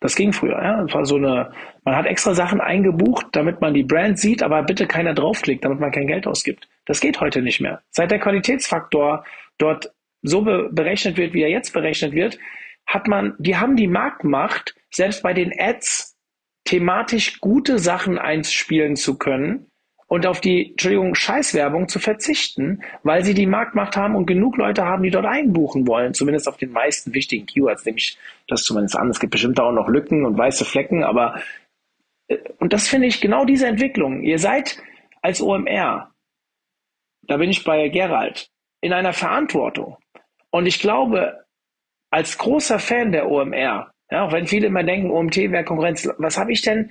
[0.00, 0.82] Das ging früher, ja.
[0.82, 1.52] Das war so eine,
[1.84, 5.78] man hat extra Sachen eingebucht, damit man die Brand sieht, aber bitte keiner draufklickt, damit
[5.78, 6.68] man kein Geld ausgibt.
[6.86, 7.82] Das geht heute nicht mehr.
[7.90, 9.24] Seit der Qualitätsfaktor
[9.58, 9.92] dort
[10.22, 12.38] so be berechnet wird, wie er jetzt berechnet wird,
[12.84, 16.16] hat man, die haben die Marktmacht, selbst bei den Ads
[16.64, 19.70] thematisch gute Sachen einspielen zu können,
[20.12, 24.84] und auf die, Entschuldigung, Scheißwerbung zu verzichten, weil sie die Marktmacht haben und genug Leute
[24.84, 28.94] haben, die dort einbuchen wollen, zumindest auf den meisten wichtigen Keywords, nehme ich das zumindest
[28.94, 29.08] an.
[29.08, 31.40] Es gibt bestimmt auch noch Lücken und weiße Flecken, aber
[32.28, 34.22] äh, und das finde ich genau diese Entwicklung.
[34.22, 34.82] Ihr seid
[35.22, 36.10] als OMR,
[37.22, 38.50] da bin ich bei Gerald,
[38.82, 39.96] in einer Verantwortung.
[40.50, 41.42] Und ich glaube,
[42.10, 46.36] als großer Fan der OMR, ja, auch wenn viele immer denken, OMT wäre Konkurrenz, was
[46.36, 46.90] habe ich denn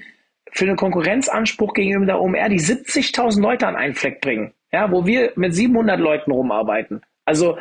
[0.52, 5.06] für einen Konkurrenzanspruch gegenüber der OMR, die 70.000 Leute an einen Fleck bringen, ja, wo
[5.06, 7.02] wir mit 700 Leuten rumarbeiten.
[7.26, 7.58] Also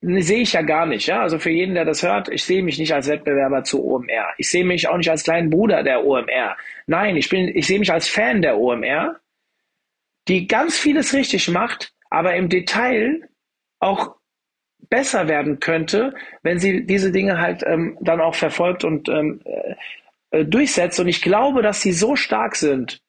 [0.00, 1.06] sehe ich ja gar nicht.
[1.06, 1.22] Ja?
[1.22, 4.34] Also für jeden, der das hört, ich sehe mich nicht als Wettbewerber zur OMR.
[4.38, 6.56] Ich sehe mich auch nicht als kleinen Bruder der OMR.
[6.86, 9.16] Nein, ich bin, ich sehe mich als Fan der OMR,
[10.28, 13.28] die ganz vieles richtig macht, aber im Detail
[13.80, 14.16] auch
[14.90, 19.40] besser werden könnte, wenn sie diese Dinge halt ähm, dann auch verfolgt und ähm,
[20.34, 20.98] äh, durchsetzt.
[20.98, 23.00] Und ich glaube, dass sie so stark sind,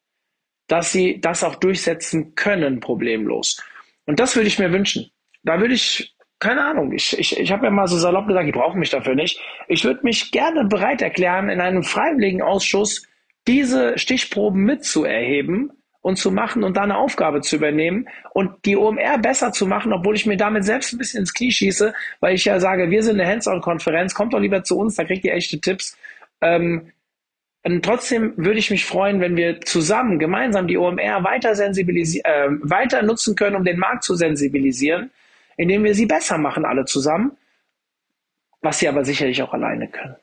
[0.67, 3.63] dass sie das auch durchsetzen können, problemlos.
[4.05, 5.09] Und das würde ich mir wünschen.
[5.43, 8.53] Da würde ich, keine Ahnung, ich, ich, ich habe ja mal so salopp gesagt, ich
[8.53, 9.39] brauche mich dafür nicht.
[9.67, 13.07] Ich würde mich gerne bereit erklären, in einem freiwilligen Ausschuss
[13.47, 15.71] diese Stichproben mitzuerheben
[16.01, 19.93] und zu machen und da eine Aufgabe zu übernehmen und die OMR besser zu machen,
[19.93, 23.01] obwohl ich mir damit selbst ein bisschen ins Knie schieße, weil ich ja sage, wir
[23.01, 25.97] sind eine Hands-on-Konferenz, kommt doch lieber zu uns, da kriegt ihr echte Tipps.
[26.41, 26.91] Ähm,
[27.65, 32.69] und trotzdem würde ich mich freuen, wenn wir zusammen, gemeinsam die OMR weiter, sensibilisieren, äh,
[32.69, 35.09] weiter nutzen können, um den Markt zu sensibilisieren,
[35.57, 37.31] indem wir sie besser machen, alle zusammen,
[38.61, 40.15] was sie aber sicherlich auch alleine können.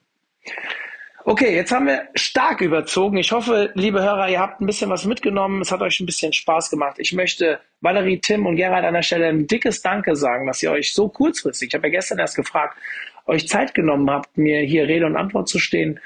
[1.24, 3.16] Okay, jetzt haben wir stark überzogen.
[3.16, 5.62] Ich hoffe, liebe Hörer, ihr habt ein bisschen was mitgenommen.
[5.62, 6.96] Es hat euch ein bisschen Spaß gemacht.
[6.98, 10.70] Ich möchte Valerie, Tim und Gerald an der Stelle ein dickes Danke sagen, dass ihr
[10.70, 12.78] euch so kurzfristig, ich habe ja gestern erst gefragt,
[13.26, 15.98] euch Zeit genommen habt, mir hier Rede und Antwort zu stehen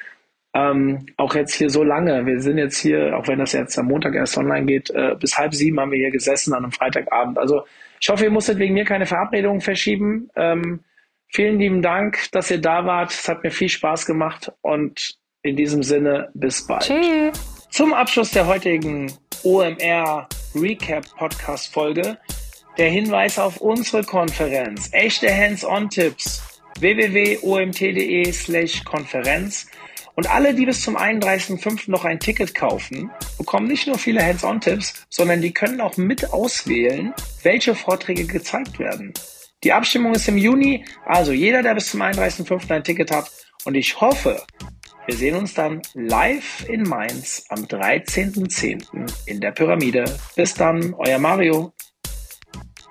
[0.57, 2.25] ähm, auch jetzt hier so lange.
[2.25, 5.37] Wir sind jetzt hier, auch wenn das jetzt am Montag erst online geht, äh, bis
[5.37, 7.37] halb sieben haben wir hier gesessen an einem Freitagabend.
[7.37, 7.65] Also
[8.01, 10.31] ich hoffe, ihr musstet wegen mir keine Verabredungen verschieben.
[10.35, 10.81] Ähm,
[11.29, 13.11] vielen lieben Dank, dass ihr da wart.
[13.11, 16.85] Es hat mir viel Spaß gemacht und in diesem Sinne bis bald.
[16.85, 17.69] Tschüss.
[17.71, 19.13] Zum Abschluss der heutigen
[19.45, 22.17] OMR Recap Podcast Folge
[22.79, 24.89] der Hinweis auf unsere Konferenz.
[24.93, 29.67] Echte Hands-on-Tipps www.omt.de slash Konferenz
[30.17, 31.91] und alle, die bis zum 31.05.
[31.91, 37.15] noch ein Ticket kaufen, bekommen nicht nur viele Hands-on-Tipps, sondern die können auch mit auswählen,
[37.43, 39.13] welche Vorträge gezeigt werden.
[39.63, 42.71] Die Abstimmung ist im Juni, also jeder, der bis zum 31.05.
[42.75, 43.31] ein Ticket hat.
[43.65, 44.43] Und ich hoffe,
[45.07, 49.13] wir sehen uns dann live in Mainz am 13.10.
[49.27, 50.05] in der Pyramide.
[50.35, 51.73] Bis dann, euer Mario.